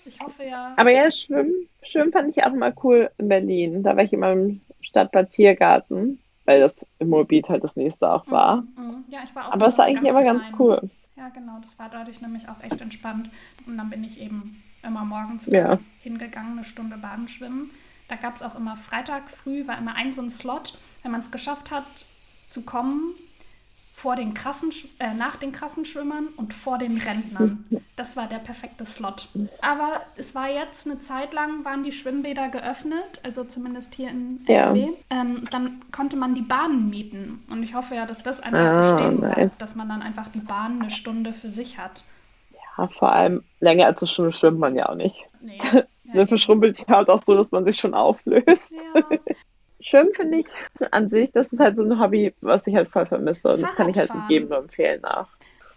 ich 0.06 0.20
hoffe 0.20 0.44
ja. 0.44 0.74
Aber 0.76 0.92
ja, 0.92 1.10
Schwimmen, 1.10 1.54
Schwimmen 1.84 2.12
fand 2.12 2.30
ich 2.30 2.44
auch 2.44 2.54
immer 2.54 2.74
cool 2.84 3.10
in 3.18 3.30
Berlin. 3.30 3.84
Da 3.84 3.96
war 3.96 4.04
ich 4.04 4.14
immer 4.14 4.32
im 4.34 4.62
Stadtbad 4.82 5.32
Tiergarten, 5.32 6.20
weil 6.44 6.60
das 6.60 6.86
im 7.00 7.10
Moabit 7.10 7.50
halt 7.50 7.64
das 7.64 7.76
nächste 7.76 8.10
auch 8.10 8.30
war. 8.30 8.58
Mhm. 8.78 9.06
Ja, 9.08 9.22
ich 9.24 9.34
war 9.36 9.48
auch 9.48 9.54
Aber 9.54 9.68
es 9.68 9.78
war 9.78 9.86
eigentlich 9.86 10.10
immer 10.10 10.24
ganz 10.24 10.46
cool. 10.60 10.82
Ja, 11.16 11.30
genau. 11.30 11.60
Das 11.62 11.80
war 11.80 11.90
dadurch 11.90 12.20
nämlich 12.22 12.50
auch 12.50 12.62
echt 12.62 12.82
entspannt. 12.82 13.30
Und 13.66 13.78
dann 13.78 13.90
bin 13.90 14.04
ich 14.04 14.20
eben 14.20 14.62
immer 14.84 15.06
morgens 15.06 15.48
Ja. 15.48 15.80
hingegangen, 16.04 16.54
eine 16.54 16.66
Stunde 16.66 16.98
Baden 16.98 17.28
schwimmen. 17.28 17.72
Da 18.08 18.16
gab 18.16 18.36
es 18.36 18.44
auch 18.44 18.56
immer 18.56 18.76
Freitag 18.78 19.30
früh, 19.30 19.68
war 19.68 19.78
immer 19.78 19.96
ein 19.96 20.12
so 20.12 20.22
ein 20.22 20.30
Slot, 20.30 20.78
wenn 21.04 21.12
man 21.12 21.22
es 21.22 21.32
geschafft 21.32 21.72
hat 21.72 21.86
zu 22.50 22.62
kommen 22.64 23.14
vor 23.94 24.18
den 24.18 24.34
krassen, 24.34 24.72
äh, 25.00 25.14
nach 25.14 25.38
den 25.38 25.54
krassen 25.54 25.86
Schwimmern 25.86 26.28
und 26.36 26.54
vor 26.54 26.78
den 26.78 26.98
Rentnern. 26.98 27.64
Das 27.96 28.18
war 28.18 28.28
der 28.28 28.40
perfekte 28.40 28.86
Slot. 28.86 29.30
Aber 29.62 30.02
es 30.18 30.36
war 30.36 30.50
jetzt 30.50 30.86
eine 30.86 31.00
Zeit 31.00 31.34
lang, 31.34 31.64
waren 31.64 31.84
die 31.84 31.94
Schwimmbäder 31.94 32.50
geöffnet, 32.50 33.22
also 33.24 33.46
zumindest 33.46 33.96
hier 33.96 34.10
in 34.10 34.42
Ja. 34.48 34.72
NRW. 34.72 34.90
Ähm, 35.10 35.48
dann 35.50 35.82
konnte 35.94 36.18
man 36.18 36.36
die 36.36 36.42
Bahnen 36.42 36.90
mieten. 36.90 37.42
Und 37.50 37.64
ich 37.64 37.74
hoffe 37.74 37.96
ja, 37.96 38.06
dass 38.06 38.22
das 38.22 38.42
einfach 38.42 38.60
Ah, 38.60 38.92
bestehen 38.96 39.20
nice. 39.22 39.34
bleibt, 39.36 39.62
dass 39.62 39.76
man 39.76 39.88
dann 39.88 40.02
einfach 40.02 40.28
die 40.34 40.40
Bahn 40.40 40.82
eine 40.82 40.90
Stunde 40.90 41.32
für 41.32 41.50
sich 41.50 41.78
hat. 41.80 42.04
Ja, 42.78 42.88
vor 42.90 43.14
allem 43.14 43.44
länger 43.62 43.86
als 43.86 44.02
eine 44.02 44.10
Stunde 44.12 44.34
schwimmt 44.34 44.60
man 44.60 44.76
ja 44.76 44.90
auch 44.90 44.96
nicht. 44.96 45.16
Nee. 45.40 45.58
Dann 46.14 46.28
verschrumpelt 46.28 46.80
die 46.80 46.92
Haut 46.92 47.10
auch 47.10 47.22
so, 47.26 47.36
dass 47.36 47.52
man 47.52 47.66
sich 47.66 47.78
schon 47.78 47.94
auflöst. 47.94 48.72
Ja. 48.72 49.04
Schwimmen 49.82 50.14
finde 50.14 50.40
ich 50.40 50.46
an 50.92 51.10
sich, 51.10 51.32
das 51.32 51.52
ist 51.54 51.60
halt 51.60 51.78
so 51.78 51.84
ein 51.84 52.00
Hobby, 52.00 52.34
was 52.42 52.66
ich 52.66 52.76
halt 52.76 52.90
voll 52.90 53.06
vermisse. 53.06 53.54
Und 53.54 53.62
das 53.62 53.76
kann 53.76 53.90
ich 53.90 53.98
halt 53.98 54.08
Fahrradfahren. 54.08 54.32
jedem 54.32 54.50
nur 54.50 54.58
empfehlen 54.60 55.04
auch. 55.06 55.28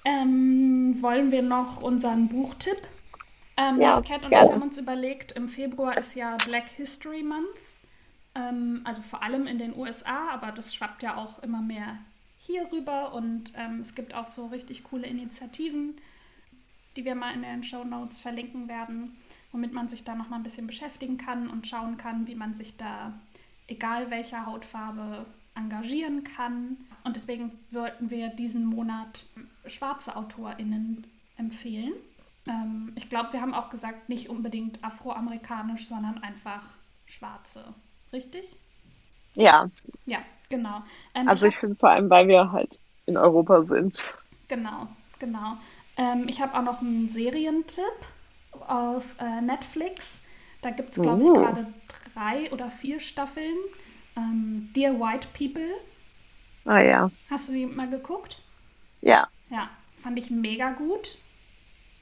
Ähm, 0.04 0.96
wollen 1.00 1.30
wir 1.30 1.42
noch 1.42 1.82
unseren 1.82 2.28
Buchtipp 2.28 2.78
Ähm, 3.58 3.80
ja, 3.80 4.00
Kat 4.00 4.22
und 4.24 4.30
gerne. 4.30 4.46
ich 4.46 4.52
haben 4.52 4.62
uns 4.62 4.78
überlegt, 4.78 5.32
im 5.32 5.48
Februar 5.48 5.98
ist 5.98 6.14
ja 6.14 6.36
Black 6.46 6.68
History 6.76 7.22
Month. 7.22 7.44
Ähm, 8.34 8.80
also 8.84 9.02
vor 9.02 9.22
allem 9.22 9.46
in 9.46 9.58
den 9.58 9.76
USA, 9.76 10.30
aber 10.32 10.52
das 10.52 10.74
schwappt 10.74 11.02
ja 11.02 11.16
auch 11.16 11.42
immer 11.42 11.60
mehr 11.60 11.98
hier 12.38 12.68
rüber. 12.72 13.12
Und 13.12 13.52
ähm, 13.56 13.80
es 13.80 13.94
gibt 13.94 14.14
auch 14.14 14.26
so 14.26 14.46
richtig 14.46 14.84
coole 14.84 15.06
Initiativen, 15.06 16.00
die 16.96 17.04
wir 17.04 17.14
mal 17.14 17.34
in 17.34 17.42
den 17.42 17.62
Show 17.62 17.84
Notes 17.84 18.20
verlinken 18.20 18.68
werden, 18.68 19.16
womit 19.52 19.72
man 19.72 19.88
sich 19.88 20.04
da 20.04 20.14
nochmal 20.14 20.40
ein 20.40 20.44
bisschen 20.44 20.66
beschäftigen 20.66 21.18
kann 21.18 21.48
und 21.48 21.66
schauen 21.66 21.96
kann, 21.96 22.26
wie 22.26 22.34
man 22.34 22.54
sich 22.54 22.76
da, 22.76 23.12
egal 23.66 24.10
welcher 24.10 24.46
Hautfarbe, 24.46 25.26
engagieren 25.54 26.24
kann. 26.24 26.76
Und 27.04 27.16
deswegen 27.16 27.52
wollten 27.70 28.10
wir 28.10 28.28
diesen 28.28 28.64
Monat 28.64 29.26
schwarze 29.66 30.16
AutorInnen 30.16 31.06
empfehlen. 31.36 31.92
Ähm, 32.46 32.92
ich 32.94 33.08
glaube, 33.08 33.32
wir 33.32 33.40
haben 33.40 33.54
auch 33.54 33.70
gesagt, 33.70 34.08
nicht 34.08 34.28
unbedingt 34.28 34.82
afroamerikanisch, 34.84 35.88
sondern 35.88 36.22
einfach 36.22 36.62
schwarze. 37.06 37.64
Richtig? 38.12 38.56
Ja. 39.34 39.70
Ja, 40.06 40.18
genau. 40.48 40.82
Ähm, 41.14 41.28
also 41.28 41.46
ich, 41.46 41.54
ich 41.54 41.60
finde 41.60 41.76
vor 41.76 41.90
allem, 41.90 42.08
weil 42.10 42.28
wir 42.28 42.52
halt 42.52 42.80
in 43.06 43.16
Europa 43.16 43.62
sind. 43.64 44.18
Genau, 44.48 44.88
genau. 45.18 45.56
Ähm, 45.96 46.26
ich 46.28 46.40
habe 46.40 46.56
auch 46.56 46.62
noch 46.62 46.80
einen 46.80 47.08
Serientipp 47.08 47.84
auf 48.52 49.04
äh, 49.20 49.40
Netflix. 49.40 50.22
Da 50.62 50.70
gibt 50.70 50.96
es, 50.96 51.02
glaube 51.02 51.22
ich, 51.22 51.28
gerade 51.28 51.66
drei 52.14 52.52
oder 52.52 52.70
vier 52.70 53.00
Staffeln. 53.00 53.56
Ähm, 54.16 54.70
Dear 54.74 54.98
White 54.98 55.28
People. 55.36 55.70
Ah 56.64 56.80
ja. 56.80 57.10
Hast 57.30 57.48
du 57.48 57.52
die 57.52 57.66
mal 57.66 57.88
geguckt? 57.88 58.40
Ja. 59.00 59.28
Ja, 59.50 59.70
fand 60.02 60.18
ich 60.18 60.30
mega 60.30 60.70
gut. 60.72 61.16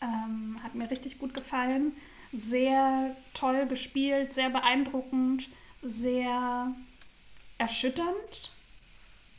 Ähm, 0.01 0.59
hat 0.62 0.74
mir 0.74 0.90
richtig 0.90 1.18
gut 1.18 1.34
gefallen. 1.34 1.92
Sehr 2.32 3.14
toll 3.34 3.66
gespielt, 3.66 4.34
sehr 4.34 4.51
beeindruckend, 4.51 5.49
sehr 5.82 6.72
erschütternd, 7.59 8.51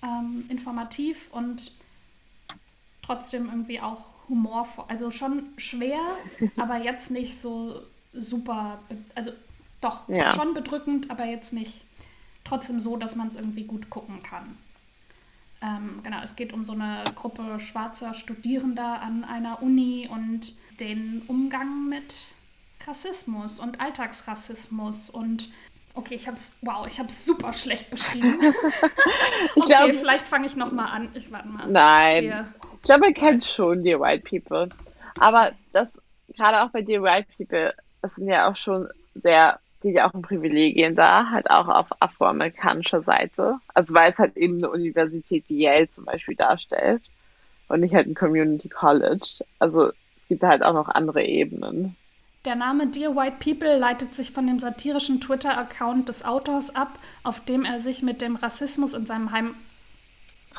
ähm, 0.01 0.45
informativ 0.49 1.29
und 1.31 1.73
trotzdem 3.03 3.47
irgendwie 3.47 3.81
auch 3.81 4.05
humorvoll. 4.30 4.86
Also 4.88 5.11
schon 5.11 5.43
schwer, 5.57 5.99
aber 6.57 6.78
jetzt 6.78 7.11
nicht 7.11 7.38
so 7.38 7.82
super, 8.13 8.80
also 9.15 9.32
doch 9.82 10.07
ja. 10.09 10.34
schon 10.34 10.53
bedrückend, 10.53 11.11
aber 11.11 11.25
jetzt 11.25 11.53
nicht 11.53 11.82
trotzdem 12.43 12.80
so, 12.80 12.97
dass 12.97 13.15
man 13.15 13.28
es 13.28 13.36
irgendwie 13.36 13.63
gut 13.63 13.89
gucken 13.89 14.23
kann. 14.23 14.57
Ähm, 15.61 16.01
genau, 16.03 16.21
es 16.23 16.36
geht 16.36 16.53
um 16.53 16.65
so 16.65 16.73
eine 16.73 17.03
Gruppe 17.15 17.59
schwarzer 17.59 18.13
Studierender 18.13 19.01
an 19.01 19.23
einer 19.23 19.61
Uni 19.61 20.07
und 20.09 20.53
den 20.80 21.23
Umgang 21.28 21.89
mit 21.89 22.30
Rassismus 22.86 23.59
und 23.59 23.82
Alltagsrassismus 23.82 25.09
und 25.09 25.49
okay, 25.95 26.15
ich 26.15 26.28
habe 26.28 26.38
es 26.38 26.53
wow, 26.61 26.86
ich 26.88 26.99
habe 26.99 27.09
es 27.09 27.25
super 27.25 27.53
schlecht 27.53 27.89
beschrieben. 27.89 28.39
okay, 29.55 29.65
glaub, 29.65 29.93
vielleicht 29.93 30.28
fange 30.28 30.45
ich 30.45 30.55
noch 30.55 30.71
mal 30.71 30.86
an. 30.86 31.09
Ich 31.15 31.32
warte 31.32 31.47
mal. 31.47 31.67
Nein. 31.67 32.23
Hier. 32.23 32.53
Ich 32.88 32.89
glaube, 32.89 33.07
ihr 33.07 33.13
kennt 33.13 33.43
schon 33.43 33.83
die 33.83 33.99
White 33.99 34.23
People, 34.29 34.69
aber 35.19 35.51
das 35.73 35.89
gerade 36.33 36.63
auch 36.63 36.69
bei 36.69 36.81
den 36.81 37.03
White 37.03 37.27
People, 37.35 37.73
das 38.01 38.15
sind 38.15 38.29
ja 38.29 38.49
auch 38.49 38.55
schon 38.55 38.88
sehr 39.13 39.59
die 39.83 39.89
ja 39.89 40.09
auch 40.09 40.13
ein 40.13 40.21
Privilegien 40.21 40.95
da, 40.95 41.29
halt 41.29 41.51
auch 41.51 41.67
auf 41.67 41.88
afroamerikanischer 41.99 43.01
Seite. 43.01 43.57
Also 43.73 43.93
weil 43.93 44.11
es 44.11 44.19
halt 44.19 44.38
eben 44.38 44.59
eine 44.59 44.69
Universität 44.69 45.43
wie 45.49 45.63
Yale 45.63 45.89
zum 45.89 46.05
Beispiel 46.05 46.38
darstellt 46.38 47.01
und 47.67 47.81
nicht 47.81 47.93
halt 47.93 48.07
ein 48.07 48.15
Community 48.15 48.69
College. 48.69 49.43
Also 49.59 49.88
es 49.89 50.27
gibt 50.29 50.43
halt 50.43 50.63
auch 50.63 50.73
noch 50.73 50.88
andere 50.88 51.25
Ebenen. 51.25 51.97
Der 52.45 52.55
Name 52.55 52.88
Dear 52.88 53.17
White 53.17 53.35
People 53.43 53.77
leitet 53.77 54.15
sich 54.15 54.31
von 54.31 54.47
dem 54.47 54.59
satirischen 54.59 55.19
Twitter-Account 55.19 56.07
des 56.07 56.23
Autors 56.23 56.73
ab, 56.73 56.97
auf 57.23 57.43
dem 57.43 57.65
er 57.65 57.81
sich 57.81 58.01
mit 58.01 58.21
dem 58.21 58.38
Rassismus 58.38 58.93
in 58.93 59.05
seinem 59.05 59.33
Heim 59.33 59.55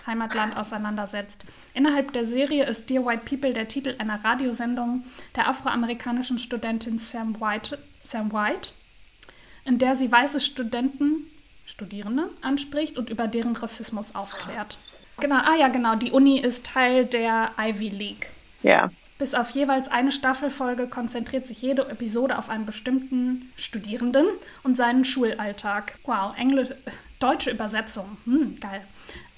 Heimatland 0.07 0.57
auseinandersetzt. 0.57 1.44
Innerhalb 1.74 2.12
der 2.12 2.24
Serie 2.24 2.64
ist 2.64 2.90
Dear 2.90 3.05
White 3.05 3.22
People 3.24 3.53
der 3.53 3.68
Titel 3.68 3.94
einer 3.99 4.24
Radiosendung 4.24 5.05
der 5.36 5.49
afroamerikanischen 5.49 6.38
Studentin 6.38 6.99
Sam 6.99 7.40
White, 7.40 7.78
Sam 8.01 8.32
White 8.32 8.70
in 9.68 9.78
der 9.78 9.94
sie 9.94 10.11
weiße 10.11 10.40
Studenten, 10.40 11.26
Studierende, 11.66 12.30
anspricht 12.40 12.96
und 12.96 13.11
über 13.11 13.28
deren 13.28 13.55
Rassismus 13.55 14.14
aufklärt. 14.14 14.78
Genau, 15.20 15.36
ah 15.36 15.57
ja, 15.57 15.68
genau, 15.68 15.94
die 15.94 16.11
Uni 16.11 16.38
ist 16.38 16.64
Teil 16.64 17.05
der 17.05 17.51
Ivy 17.59 17.90
League. 17.90 18.30
Ja. 18.62 18.90
Bis 19.18 19.34
auf 19.34 19.51
jeweils 19.51 19.88
eine 19.88 20.11
Staffelfolge 20.11 20.86
konzentriert 20.86 21.46
sich 21.46 21.61
jede 21.61 21.86
Episode 21.88 22.38
auf 22.38 22.49
einen 22.49 22.64
bestimmten 22.64 23.53
Studierenden 23.57 24.24
und 24.62 24.76
seinen 24.76 25.05
Schulalltag. 25.05 25.99
Wow, 26.05 26.38
Englisch, 26.38 26.68
deutsche 27.18 27.51
Übersetzung. 27.51 28.16
Hm, 28.24 28.59
geil. 28.61 28.80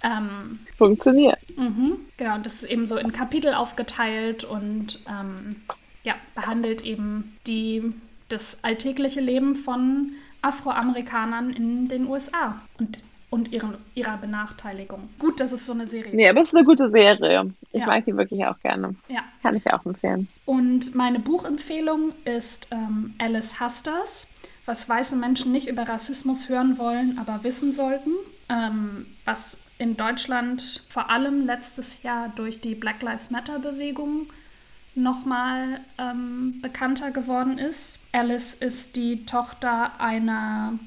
Ähm, 0.03 0.61
Funktioniert. 0.77 1.39
Mhm, 1.57 1.97
genau, 2.17 2.39
das 2.39 2.63
ist 2.63 2.71
eben 2.71 2.87
so 2.87 2.97
in 2.97 3.13
Kapitel 3.13 3.55
aufgeteilt 3.55 4.45
und 4.45 5.01
ähm, 5.09 5.57
ja, 6.05 6.15
behandelt 6.35 6.81
eben 6.83 7.37
die 7.47 7.93
das 8.29 8.65
alltägliche 8.65 9.21
Leben 9.21 9.55
von 9.55 10.13
Afroamerikanern 10.43 11.51
in 11.51 11.89
den 11.89 12.07
USA 12.07 12.61
und, 12.79 13.01
und 13.29 13.53
ihren, 13.53 13.75
ihrer 13.95 14.17
Benachteiligung. 14.17 15.11
Gut, 15.19 15.41
das 15.41 15.53
ist 15.53 15.67
so 15.67 15.73
eine 15.73 15.85
Serie. 15.87 16.15
Nee, 16.15 16.29
aber 16.29 16.41
es 16.41 16.49
ist 16.49 16.57
eine 16.57 16.65
gute 16.65 16.91
Serie. 16.91 17.53
Ich 17.73 17.81
ja. 17.81 17.87
mag 17.87 18.05
die 18.05 18.17
wirklich 18.17 18.45
auch 18.47 18.59
gerne. 18.61 18.95
Ja. 19.09 19.25
Kann 19.43 19.57
ich 19.57 19.67
auch 19.71 19.85
empfehlen. 19.85 20.29
Und 20.47 20.95
meine 20.95 21.19
Buchempfehlung 21.19 22.13
ist 22.25 22.69
ähm, 22.71 23.15
Alice 23.19 23.61
Husters, 23.61 24.29
was 24.65 24.89
weiße 24.89 25.17
Menschen 25.17 25.53
nicht 25.53 25.69
über 25.69 25.83
Rassismus 25.83 26.49
hören 26.49 26.79
wollen, 26.79 27.19
aber 27.19 27.45
wissen 27.45 27.73
sollten. 27.73 28.13
Ähm, 28.49 29.07
was 29.25 29.59
in 29.81 29.97
Deutschland 29.97 30.85
vor 30.91 31.09
allem 31.09 31.47
letztes 31.47 32.03
Jahr 32.03 32.29
durch 32.37 32.61
die 32.61 32.75
Black 32.75 33.01
Lives 33.01 33.31
Matter-Bewegung 33.31 34.27
nochmal 34.95 35.81
ähm, 35.97 36.61
bekannter 36.61 37.11
geworden 37.11 37.59
ist. 37.59 37.99
Alice 38.13 38.53
ist 38.53 38.97
die 38.97 39.25
Tochter 39.25 39.99
einer 39.99 40.79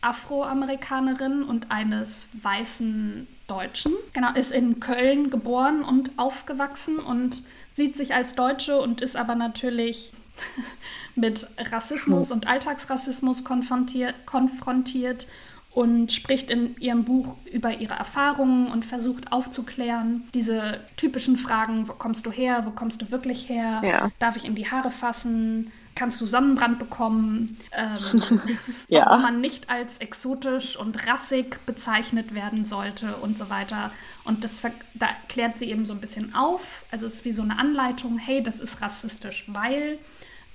Afroamerikanerin 0.00 1.42
und 1.42 1.70
eines 1.70 2.30
weißen 2.42 3.26
Deutschen. 3.46 3.92
Genau, 4.14 4.32
ist 4.32 4.52
in 4.52 4.80
Köln 4.80 5.28
geboren 5.28 5.84
und 5.84 6.18
aufgewachsen 6.18 6.98
und 6.98 7.42
sieht 7.74 7.94
sich 7.94 8.14
als 8.14 8.34
Deutsche 8.36 8.80
und 8.80 9.02
ist 9.02 9.16
aber 9.16 9.34
natürlich 9.34 10.14
mit 11.14 11.46
Rassismus 11.70 12.32
und 12.32 12.46
Alltagsrassismus 12.46 13.44
konfrontiert, 13.44 14.14
konfrontiert 14.24 15.26
und 15.72 16.10
spricht 16.10 16.50
in 16.50 16.76
ihrem 16.78 17.04
Buch 17.04 17.36
über 17.50 17.78
ihre 17.78 17.94
Erfahrungen 17.94 18.68
und 18.68 18.84
versucht 18.84 19.32
aufzuklären. 19.32 20.28
Diese 20.34 20.80
typischen 20.96 21.36
Fragen, 21.36 21.88
wo 21.88 21.92
kommst 21.92 22.26
du 22.26 22.32
her, 22.32 22.64
wo 22.66 22.70
kommst 22.70 23.02
du 23.02 23.10
wirklich 23.10 23.48
her, 23.48 23.80
ja. 23.84 24.10
darf 24.18 24.36
ich 24.36 24.44
in 24.44 24.56
die 24.56 24.68
Haare 24.68 24.90
fassen, 24.90 25.70
kannst 25.94 26.20
du 26.20 26.26
Sonnenbrand 26.26 26.78
bekommen, 26.78 27.56
ähm, 27.72 28.22
ja. 28.88 29.04
warum 29.06 29.22
man 29.22 29.40
nicht 29.40 29.70
als 29.70 29.98
exotisch 29.98 30.76
und 30.76 31.06
rassig 31.06 31.64
bezeichnet 31.66 32.34
werden 32.34 32.64
sollte 32.64 33.16
und 33.16 33.38
so 33.38 33.50
weiter. 33.50 33.92
Und 34.24 34.42
das 34.42 34.62
da 34.94 35.08
klärt 35.28 35.58
sie 35.58 35.70
eben 35.70 35.84
so 35.84 35.92
ein 35.92 36.00
bisschen 36.00 36.34
auf. 36.34 36.84
Also 36.90 37.06
es 37.06 37.14
ist 37.14 37.24
wie 37.24 37.32
so 37.32 37.42
eine 37.42 37.58
Anleitung, 37.58 38.18
hey, 38.18 38.42
das 38.42 38.60
ist 38.60 38.80
rassistisch, 38.80 39.44
weil 39.48 39.98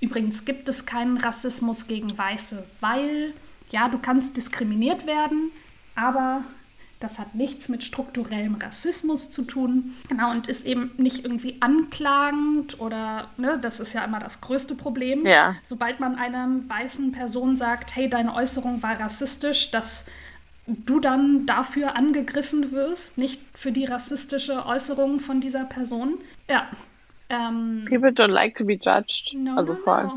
übrigens 0.02 0.46
gibt 0.46 0.68
es 0.68 0.86
keinen 0.86 1.18
Rassismus 1.18 1.88
gegen 1.88 2.18
Weiße, 2.18 2.66
weil 2.82 3.34
ja, 3.70 3.90
du 3.90 3.98
kannst 3.98 4.38
diskriminiert 4.38 5.06
werden, 5.06 5.52
aber 5.96 6.44
das 7.00 7.20
hat 7.20 7.36
nichts 7.36 7.68
mit 7.70 7.84
strukturellem 7.84 8.56
Rassismus 8.56 9.30
zu 9.30 9.44
tun. 9.44 9.96
Genau, 10.08 10.32
und 10.32 10.48
ist 10.48 10.66
eben 10.66 10.92
nicht 10.98 11.26
irgendwie 11.26 11.58
anklagend 11.60 12.80
oder, 12.80 13.30
ne, 13.38 13.60
das 13.62 13.80
ist 13.80 13.94
ja 13.94 14.04
immer 14.04 14.20
das 14.20 14.42
größte 14.42 14.76
Problem. 14.76 15.26
Ja. 15.26 15.56
Sobald 15.66 16.00
man 16.00 16.16
einer 16.16 16.48
weißen 16.68 17.12
Person 17.12 17.58
sagt, 17.58 17.96
hey, 17.96 18.10
deine 18.10 18.34
Äußerung 18.34 18.82
war 18.82 19.00
rassistisch, 19.00 19.72
dass 19.72 20.06
du 20.68 21.00
dann 21.00 21.46
dafür 21.46 21.96
angegriffen 21.96 22.72
wirst, 22.72 23.18
nicht 23.18 23.42
für 23.54 23.72
die 23.72 23.86
rassistische 23.86 24.66
Äußerung 24.66 25.20
von 25.20 25.42
dieser 25.42 25.66
Person. 25.66 26.16
Ja. 26.50 26.68
Ähm, 27.30 27.86
People 27.90 28.10
don't 28.10 28.32
like 28.32 28.56
to 28.56 28.64
be 28.64 28.74
judged. 28.74 29.34
No, 29.34 29.58
also 29.58 29.74
no, 29.74 29.80
vor 29.80 29.96
allem. 29.96 30.12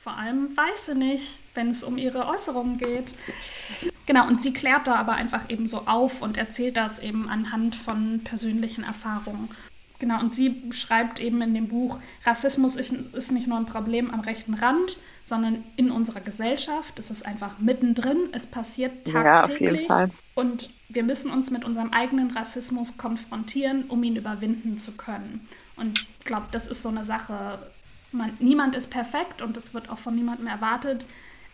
Vor 0.00 0.16
allem 0.18 0.56
Weiße 0.56 0.94
nicht 0.94 1.38
wenn 1.54 1.70
es 1.70 1.82
um 1.82 1.98
ihre 1.98 2.26
Äußerungen 2.26 2.78
geht. 2.78 3.14
Genau, 4.06 4.26
und 4.26 4.42
sie 4.42 4.52
klärt 4.52 4.86
da 4.86 4.96
aber 4.96 5.14
einfach 5.14 5.48
eben 5.48 5.68
so 5.68 5.86
auf 5.86 6.20
und 6.22 6.36
erzählt 6.36 6.76
das 6.76 6.98
eben 6.98 7.28
anhand 7.28 7.74
von 7.74 8.20
persönlichen 8.22 8.84
Erfahrungen. 8.84 9.48
Genau, 9.98 10.20
und 10.20 10.34
sie 10.34 10.62
schreibt 10.70 11.20
eben 11.20 11.40
in 11.40 11.54
dem 11.54 11.68
Buch, 11.68 11.98
Rassismus 12.24 12.76
ist 12.76 12.92
nicht 13.32 13.46
nur 13.46 13.56
ein 13.56 13.66
Problem 13.66 14.10
am 14.10 14.20
rechten 14.20 14.54
Rand, 14.54 14.98
sondern 15.24 15.64
in 15.76 15.90
unserer 15.90 16.20
Gesellschaft. 16.20 16.98
Es 16.98 17.10
ist 17.10 17.24
einfach 17.24 17.58
mittendrin, 17.58 18.28
es 18.32 18.46
passiert 18.46 19.06
tagtäglich. 19.06 19.88
Ja, 19.88 20.10
und 20.34 20.68
wir 20.88 21.02
müssen 21.02 21.30
uns 21.30 21.50
mit 21.50 21.64
unserem 21.64 21.92
eigenen 21.92 22.32
Rassismus 22.32 22.98
konfrontieren, 22.98 23.84
um 23.88 24.02
ihn 24.02 24.16
überwinden 24.16 24.78
zu 24.78 24.92
können. 24.92 25.48
Und 25.76 26.00
ich 26.00 26.24
glaube, 26.24 26.46
das 26.50 26.68
ist 26.68 26.82
so 26.82 26.90
eine 26.90 27.04
Sache, 27.04 27.58
man, 28.12 28.36
niemand 28.38 28.74
ist 28.74 28.88
perfekt 28.88 29.42
und 29.42 29.56
es 29.56 29.72
wird 29.74 29.88
auch 29.88 29.98
von 29.98 30.14
niemandem 30.14 30.46
erwartet, 30.46 31.06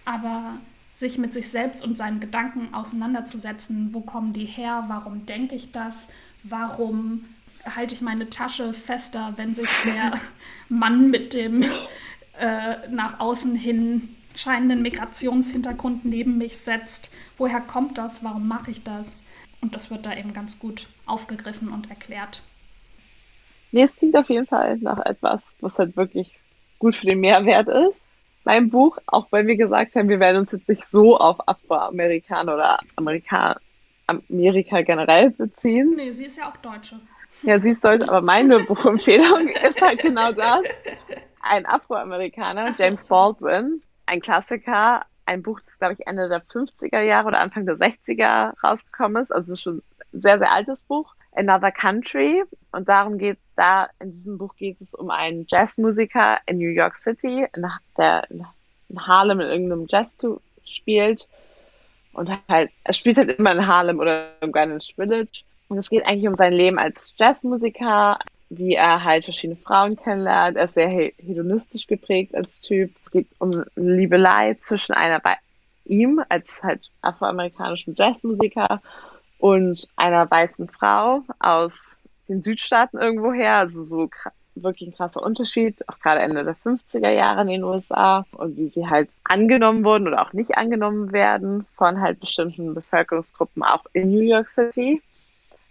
aber 0.05 0.59
sich 0.95 1.19
mit 1.19 1.33
sich 1.33 1.49
selbst 1.49 1.85
und 1.85 1.97
seinen 1.97 2.21
Gedanken 2.21 2.75
auseinanderzusetzen, 2.75 3.95
wo 3.95 4.01
kommen 4.01 4.33
die 4.33 4.45
her, 4.45 4.85
warum 4.89 5.27
denke 5.27 5.55
ich 5.55 5.73
das, 5.73 6.09
warum 6.43 7.25
halte 7.65 7.95
ich 7.95 8.01
meine 8.01 8.31
Tasche 8.31 8.73
fester, 8.73 9.35
wenn 9.37 9.55
sich 9.55 9.69
der 9.85 10.13
Mann 10.69 11.11
mit 11.11 11.35
dem 11.35 11.65
äh, 12.39 12.89
nach 12.91 13.21
außen 13.21 13.55
hin 13.55 14.15
scheinenden 14.35 14.83
Migrationshintergrund 14.83 16.05
neben 16.05 16.39
mich 16.39 16.59
setzt. 16.59 17.11
Woher 17.37 17.61
kommt 17.61 17.99
das? 17.99 18.25
Warum 18.25 18.49
mache 18.49 18.71
ich 18.71 18.83
das? 18.83 19.25
Und 19.61 19.75
das 19.75 19.91
wird 19.91 20.07
da 20.07 20.17
eben 20.17 20.33
ganz 20.33 20.59
gut 20.59 20.87
aufgegriffen 21.07 21.69
und 21.69 21.91
erklärt. 21.91 22.43
Nee, 23.73 23.83
es 23.83 23.97
klingt 23.97 24.17
auf 24.17 24.29
jeden 24.31 24.47
Fall 24.47 24.79
nach 24.79 24.99
etwas, 25.05 25.43
was 25.61 25.77
halt 25.79 25.97
wirklich 25.97 26.39
gut 26.79 26.97
für 26.97 27.07
den 27.07 27.21
Mehrwert 27.21 27.69
ist. 27.69 28.00
Mein 28.51 28.69
Buch, 28.69 28.99
auch 29.07 29.29
weil 29.31 29.47
wir 29.47 29.57
gesagt 29.57 29.95
haben, 29.95 30.09
wir 30.09 30.19
werden 30.19 30.39
uns 30.39 30.51
jetzt 30.51 30.69
nicht 30.69 30.85
so 30.85 31.17
auf 31.17 31.37
Afroamerikaner 31.47 32.55
oder 32.55 32.81
Amerika, 32.97 33.61
Amerika 34.09 34.83
generell 34.83 35.31
beziehen. 35.31 35.93
Nee, 35.95 36.11
sie 36.11 36.25
ist 36.25 36.37
ja 36.37 36.51
auch 36.51 36.57
Deutsche. 36.57 36.99
Ja, 37.43 37.61
sie 37.61 37.71
ist 37.71 37.85
Deutsche, 37.85 38.09
aber 38.09 38.23
meine 38.23 38.59
Buchempfehlung 38.67 39.47
ist 39.47 39.81
halt 39.81 40.03
genau 40.03 40.33
das. 40.33 40.63
Ein 41.41 41.65
Afroamerikaner, 41.65 42.73
so, 42.73 42.83
James 42.83 43.07
Baldwin, 43.07 43.83
ein 44.07 44.21
Klassiker, 44.21 45.05
ein 45.27 45.45
Buch, 45.45 45.61
das, 45.61 45.79
glaube 45.79 45.95
ich, 45.95 46.09
Ende 46.09 46.29
der 46.29 46.43
50er 46.43 47.03
Jahre 47.03 47.29
oder 47.29 47.39
Anfang 47.39 47.67
der 47.67 47.77
60er 47.77 48.55
rausgekommen 48.65 49.23
ist. 49.23 49.31
Also 49.31 49.55
schon 49.55 49.81
ein 50.13 50.23
sehr, 50.23 50.41
sehr 50.41 50.51
altes 50.51 50.83
Buch. 50.83 51.15
Another 51.33 51.71
Country. 51.71 52.43
Und 52.73 52.89
darum 52.89 53.19
geht 53.19 53.39
da, 53.57 53.89
in 54.01 54.13
diesem 54.13 54.39
Buch 54.39 54.57
geht 54.57 54.81
es 54.81 54.95
um 54.95 55.11
einen 55.11 55.47
Jazzmusiker 55.49 56.39
in 56.47 56.59
New 56.59 56.71
York 56.71 56.97
City, 56.97 57.47
der 57.97 58.29
in 58.31 58.47
Harlem 59.07 59.41
in 59.41 59.49
irgendeinem 59.49 59.87
Jazzclub 59.89 60.43
spielt. 60.65 61.29
Und 62.13 62.31
halt, 62.49 62.71
es 62.85 62.97
spielt 62.97 63.19
halt 63.19 63.39
immer 63.39 63.53
in 63.53 63.67
Harlem 63.67 64.01
oder 64.01 64.31
im 64.41 64.53
Greenwich 64.53 64.95
Village. 64.97 65.43
Und 65.69 65.79
es 65.79 65.89
geht 65.89 66.05
eigentlich 66.05 66.27
um 66.27 66.35
sein 66.35 66.53
Leben 66.53 66.79
als 66.79 67.15
Jazzmusiker, 67.17 68.19
wie 68.49 68.75
er 68.75 69.05
halt 69.05 69.25
verschiedene 69.25 69.57
Frauen 69.57 69.97
kennenlernt. 69.97 70.57
Er 70.57 70.65
ist 70.65 70.75
sehr 70.75 70.89
hedonistisch 70.89 71.87
geprägt 71.87 72.35
als 72.35 72.61
Typ. 72.61 72.91
Es 73.05 73.13
geht 73.13 73.29
um 73.39 73.65
Liebelei 73.77 74.57
zwischen 74.61 74.93
einer 74.93 75.21
bei 75.21 75.37
ihm 75.85 76.23
als 76.29 76.63
halt 76.63 76.91
afroamerikanischen 77.03 77.95
Jazzmusiker 77.95 78.83
und 79.41 79.89
einer 79.97 80.31
weißen 80.31 80.69
Frau 80.69 81.23
aus 81.39 81.97
den 82.29 82.43
Südstaaten 82.43 82.99
irgendwoher. 82.99 83.55
Also 83.55 83.83
so 83.83 84.11
wirklich 84.55 84.89
ein 84.89 84.95
krasser 84.95 85.23
Unterschied, 85.23 85.89
auch 85.89 85.99
gerade 85.99 86.21
Ende 86.21 86.45
der 86.45 86.57
50er 86.57 87.11
Jahre 87.11 87.43
in 87.43 87.49
den 87.49 87.65
USA 87.65 88.27
und 88.33 88.57
wie 88.57 88.69
sie 88.69 88.87
halt 88.89 89.15
angenommen 89.25 89.85
wurden 89.85 90.09
oder 90.09 90.23
auch 90.23 90.33
nicht 90.33 90.57
angenommen 90.59 91.13
werden 91.13 91.67
von 91.77 92.01
halt 92.01 92.21
bestimmten 92.21 92.75
Bevölkerungsgruppen 92.75 93.63
auch 93.63 93.85
in 93.93 94.11
New 94.11 94.21
York 94.21 94.49
City 94.49 95.03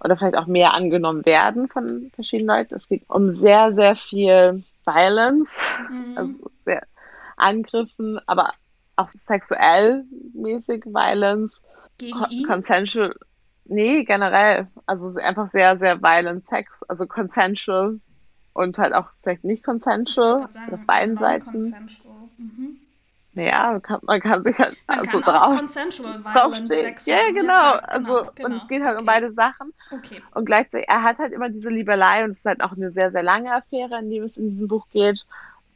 oder 0.04 0.18
vielleicht 0.18 0.38
auch 0.38 0.48
mehr 0.48 0.74
angenommen 0.74 1.26
werden 1.26 1.68
von 1.68 2.10
verschiedenen 2.16 2.58
Leuten. 2.58 2.76
Es 2.76 2.88
geht 2.88 3.04
um 3.10 3.30
sehr, 3.30 3.74
sehr 3.74 3.96
viel 3.96 4.64
Violence, 4.86 5.62
mhm. 5.90 6.18
also 6.18 6.34
sehr 6.66 6.84
Angriffen, 7.36 8.20
aber 8.26 8.54
auch 8.96 9.10
sexuell 9.10 10.06
mäßig 10.34 10.86
Violence. 10.86 11.62
Gegen 11.98 12.26
ihn? 12.30 12.48
Consensual. 12.48 13.14
Nee, 13.70 14.04
generell. 14.04 14.68
Also 14.88 15.20
einfach 15.20 15.48
sehr, 15.48 15.78
sehr 15.78 16.02
violent 16.02 16.48
Sex, 16.50 16.84
also 16.88 17.06
consensual 17.06 18.00
und 18.54 18.78
halt 18.80 18.94
auch 18.94 19.10
vielleicht 19.22 19.44
nicht 19.44 19.64
consensual 19.64 20.50
auf 20.72 20.80
beiden 20.88 21.18
Seiten. 21.18 21.94
Mhm. 22.38 22.80
Naja, 23.34 23.72
man 23.72 23.82
kann, 23.84 24.00
man 24.02 24.20
kann 24.22 24.44
sich 24.44 24.58
halt 24.58 24.76
man 24.88 25.00
also 25.00 25.20
drauf, 25.22 25.58
consensual 25.60 26.24
violent 26.24 26.68
Sex 26.68 27.06
Ja, 27.06 27.18
yeah, 27.18 27.32
genau. 27.32 27.54
Ja, 27.54 27.80
also, 27.80 28.08
genau, 28.08 28.32
genau. 28.34 28.48
Und 28.48 28.56
es 28.56 28.68
geht 28.68 28.82
halt 28.82 28.94
okay. 28.94 29.00
um 29.02 29.06
beide 29.06 29.34
Sachen. 29.34 29.74
Okay. 29.92 30.22
Und 30.34 30.46
gleichzeitig, 30.46 30.90
er 30.90 31.04
hat 31.04 31.20
halt 31.20 31.32
immer 31.32 31.50
diese 31.50 31.70
Liebelei 31.70 32.24
und 32.24 32.32
es 32.32 32.38
ist 32.38 32.46
halt 32.46 32.62
auch 32.62 32.72
eine 32.72 32.92
sehr, 32.92 33.12
sehr 33.12 33.24
lange 33.24 33.54
Affäre, 33.54 34.00
in 34.00 34.10
die 34.10 34.18
es 34.18 34.38
in 34.38 34.46
diesem 34.46 34.68
Buch 34.68 34.88
geht. 34.90 35.28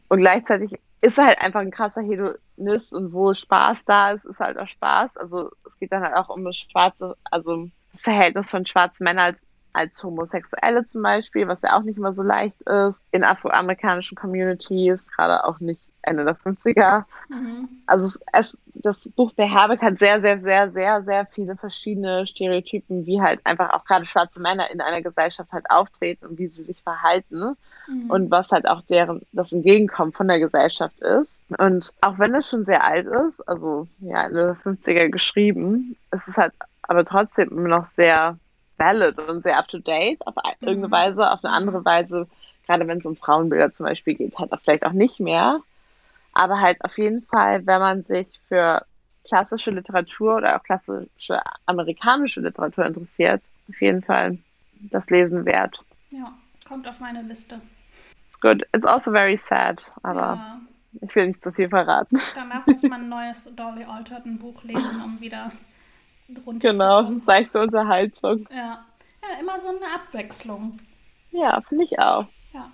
Und 0.08 0.20
gleichzeitig 0.20 0.80
ist 1.02 1.18
er 1.20 1.28
halt 1.28 1.42
einfach 1.42 1.60
ein 1.60 1.70
krasser 1.70 2.02
Hedonist 2.02 2.92
und 2.92 3.14
wo 3.14 3.34
Spaß 3.36 3.78
da 3.86 4.12
ist, 4.12 4.26
ist 4.26 4.40
halt 4.40 4.58
auch 4.58 4.68
Spaß. 4.68 5.18
Also 5.18 5.52
es 5.68 5.78
geht 5.78 5.92
dann 5.92 6.02
halt 6.02 6.16
auch 6.16 6.30
um 6.30 6.44
das 6.44 6.58
schwarze, 6.58 7.16
also 7.30 7.70
das 7.94 8.02
Verhältnis 8.02 8.50
von 8.50 8.66
schwarzen 8.66 9.06
Männern 9.06 9.26
als, 9.26 9.38
als 9.72 10.04
Homosexuelle 10.04 10.86
zum 10.88 11.02
Beispiel, 11.02 11.48
was 11.48 11.62
ja 11.62 11.78
auch 11.78 11.84
nicht 11.84 11.98
immer 11.98 12.12
so 12.12 12.24
leicht 12.24 12.60
ist 12.62 13.00
in 13.12 13.24
afroamerikanischen 13.24 14.18
Communities, 14.18 15.10
gerade 15.12 15.46
auch 15.46 15.60
nicht 15.60 15.82
Ende 16.04 16.26
der 16.26 16.36
50er. 16.36 17.06
Mhm. 17.30 17.70
Also 17.86 18.06
es, 18.06 18.20
es, 18.34 18.58
das 18.76 19.10
Buch 19.16 19.34
beherbergt 19.34 19.82
hat 19.82 20.00
sehr, 20.00 20.22
sehr, 20.22 20.38
sehr, 20.40 20.72
sehr, 20.72 21.04
sehr 21.04 21.26
viele 21.28 21.56
verschiedene 21.56 22.28
Stereotypen, 22.28 23.06
wie 23.06 23.22
halt 23.22 23.40
einfach 23.46 23.72
auch 23.72 23.86
gerade 23.86 24.06
schwarze 24.06 24.40
Männer 24.40 24.70
in 24.70 24.82
einer 24.82 25.02
Gesellschaft 25.02 25.52
halt 25.54 25.70
auftreten 25.72 26.26
und 26.26 26.38
wie 26.38 26.48
sie 26.48 26.64
sich 26.64 26.84
verhalten 26.84 27.56
mhm. 27.88 28.10
und 28.10 28.32
was 28.32 28.52
halt 28.52 28.68
auch 28.68 28.82
deren 28.82 29.22
das 29.32 29.54
Entgegenkommen 29.54 30.12
von 30.12 30.28
der 30.28 30.40
Gesellschaft 30.40 31.00
ist. 31.00 31.40
Und 31.58 31.94
auch 32.02 32.20
wenn 32.20 32.36
es 32.36 32.50
schon 32.50 32.66
sehr 32.66 32.84
alt 32.84 33.08
ist, 33.08 33.40
also 33.48 33.88
ja, 34.00 34.26
Ende 34.26 34.46
der 34.48 34.58
50er 34.58 35.10
geschrieben, 35.10 35.96
ist 36.12 36.28
es 36.28 36.38
halt 36.38 36.54
aber 36.84 37.06
trotzdem 37.06 37.50
immer 37.50 37.70
noch 37.70 37.86
sehr 37.86 38.38
valid 38.78 39.20
und 39.20 39.42
sehr 39.42 39.58
up 39.58 39.68
to 39.68 39.80
date 39.80 40.26
auf 40.26 40.36
mhm. 40.36 40.68
irgendeine 40.68 40.92
Weise, 40.92 41.32
auf 41.32 41.44
eine 41.44 41.54
andere 41.54 41.84
Weise, 41.86 42.28
gerade 42.66 42.88
wenn 42.88 43.00
es 43.00 43.06
um 43.06 43.16
Frauenbilder 43.16 43.74
zum 43.74 43.86
Beispiel 43.86 44.16
geht, 44.16 44.38
halt 44.38 44.52
auch 44.52 44.60
vielleicht 44.60 44.86
auch 44.86 44.94
nicht 44.94 45.20
mehr. 45.20 45.62
Aber 46.34 46.60
halt 46.60 46.84
auf 46.84 46.98
jeden 46.98 47.22
Fall, 47.24 47.66
wenn 47.66 47.80
man 47.80 48.04
sich 48.04 48.28
für 48.48 48.86
klassische 49.26 49.72
Literatur 49.72 50.38
oder 50.38 50.58
auch 50.58 50.64
klassische 50.64 51.40
amerikanische 51.66 52.42
Literatur 52.42 52.86
interessiert, 52.86 53.42
auf 53.70 53.80
jeden 53.82 54.02
Fall 54.02 54.38
das 54.92 55.10
Lesen 55.10 55.46
wert. 55.46 55.84
Ja, 56.10 56.34
kommt 56.68 56.88
auf 56.88 57.00
meine 57.00 57.22
Liste. 57.22 57.62
It's 58.30 58.40
good. 58.42 58.64
It's 58.74 58.86
also 58.86 59.12
very 59.12 59.38
sad, 59.38 59.84
aber 60.02 60.22
ja. 60.22 60.60
ich 61.02 61.16
will 61.16 61.28
nicht 61.28 61.44
zu 61.44 61.52
viel 61.52 61.70
verraten. 61.70 62.20
Danach 62.36 62.66
muss 62.66 62.84
man 62.84 63.04
ein 63.04 63.10
neues 63.10 63.50
Dolly 63.56 63.86
Alderton 63.86 64.40
Buch 64.40 64.64
lesen, 64.64 65.02
um 65.04 65.22
wieder 65.22 65.52
runter 66.46 66.72
Genau, 66.72 67.12
seichte 67.26 67.60
Unterhaltung. 67.62 68.48
Ja. 68.52 68.86
ja, 69.22 69.40
immer 69.40 69.60
so 69.60 69.70
eine 69.70 69.94
Abwechslung. 69.94 70.80
Ja, 71.32 71.62
finde 71.62 71.86
ich 71.86 72.00
auch. 72.00 72.28
Ja, 72.54 72.72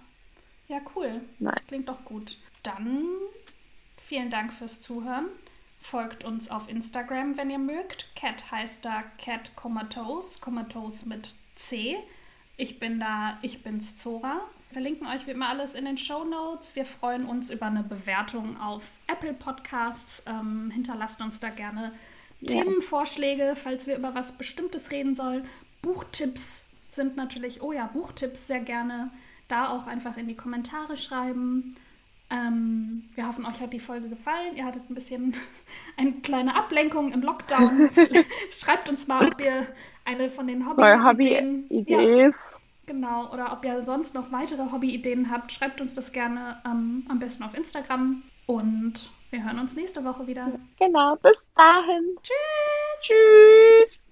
ja 0.68 0.80
cool. 0.96 1.22
Nein. 1.40 1.54
Das 1.54 1.68
klingt 1.68 1.90
doch 1.90 2.04
gut. 2.06 2.38
Dann 2.64 3.06
Vielen 4.10 4.32
Dank 4.32 4.52
fürs 4.52 4.82
Zuhören. 4.82 5.28
Folgt 5.80 6.24
uns 6.24 6.50
auf 6.50 6.68
Instagram, 6.68 7.38
wenn 7.38 7.52
ihr 7.52 7.60
mögt. 7.60 8.08
Cat 8.16 8.50
heißt 8.50 8.84
da 8.84 9.04
Cat 9.24 9.56
Comatose, 9.56 10.40
Comatose 10.40 11.08
mit 11.08 11.36
C. 11.56 11.96
Ich 12.58 12.80
bin 12.80 13.00
da, 13.00 13.38
ich 13.44 13.62
bin's 13.62 13.98
Zora. 13.98 14.42
Wir 14.70 14.74
verlinken 14.74 15.06
euch 15.06 15.28
wie 15.28 15.32
immer 15.32 15.50
alles 15.50 15.76
in 15.76 15.86
den 15.86 16.00
Show 16.00 16.24
Notes. 16.24 16.76
Wir 16.76 16.86
freuen 16.86 17.26
uns 17.26 17.52
über 17.52 17.68
eine 17.68 17.84
Bewertung 17.84 18.60
auf 18.60 18.90
Apple 19.06 19.36
Podcasts. 19.36 20.24
Ähm, 20.26 20.72
hinterlasst 20.72 21.22
uns 21.22 21.40
da 21.40 21.50
gerne 21.50 21.92
ja. 22.42 22.62
Themenvorschläge, 22.64 23.54
falls 23.56 23.88
wir 23.88 23.98
über 23.98 24.16
was 24.16 24.34
Bestimmtes 24.34 24.92
reden 24.92 25.16
sollen. 25.16 25.46
Buchtipps 25.82 26.70
sind 26.90 27.16
natürlich, 27.16 27.62
oh 27.62 27.72
ja, 27.72 27.88
Buchtipps 27.88 28.48
sehr 28.48 28.60
gerne. 28.60 29.12
Da 29.48 29.70
auch 29.70 29.88
einfach 29.88 30.18
in 30.18 30.28
die 30.28 30.36
Kommentare 30.36 30.98
schreiben. 30.98 31.76
Ähm, 32.30 33.06
wir 33.16 33.28
hoffen, 33.28 33.46
euch 33.46 33.60
hat 33.60 33.74
die 33.74 33.80
Folge 33.80 34.10
gefallen. 34.10 34.56
Ihr 34.56 34.66
hattet 34.66 34.90
ein 34.90 34.94
bisschen 34.94 35.36
eine 35.98 36.14
kleine 36.22 36.56
Ablenkung 36.56 37.12
im 37.12 37.22
Lockdown. 37.22 37.90
Schreibt 38.52 38.90
uns 38.90 39.08
mal, 39.08 39.32
ob 39.32 39.40
ihr 39.42 39.68
eine 40.06 40.30
von 40.30 40.48
den 40.48 40.68
Hobby-Ideen. 40.68 41.66
Hobby 41.70 41.92
ja, 41.92 42.30
genau, 42.86 43.32
oder 43.32 43.54
ob 43.54 43.66
ihr 43.66 43.84
sonst 43.84 44.14
noch 44.14 44.32
weitere 44.32 44.72
Hobby-Ideen 44.72 45.32
habt. 45.32 45.52
Schreibt 45.52 45.82
uns 45.82 45.94
das 45.94 46.12
gerne 46.12 46.62
ähm, 46.66 47.06
am 47.10 47.20
besten 47.20 47.44
auf 47.44 47.56
Instagram. 47.56 48.22
Und 48.46 49.12
wir 49.32 49.44
hören 49.44 49.60
uns 49.60 49.76
nächste 49.76 50.04
Woche 50.04 50.26
wieder. 50.26 50.52
Genau, 50.80 51.16
bis 51.18 51.38
dahin. 51.56 52.18
Tschüss. 52.24 53.02
Tschüss. 53.02 54.00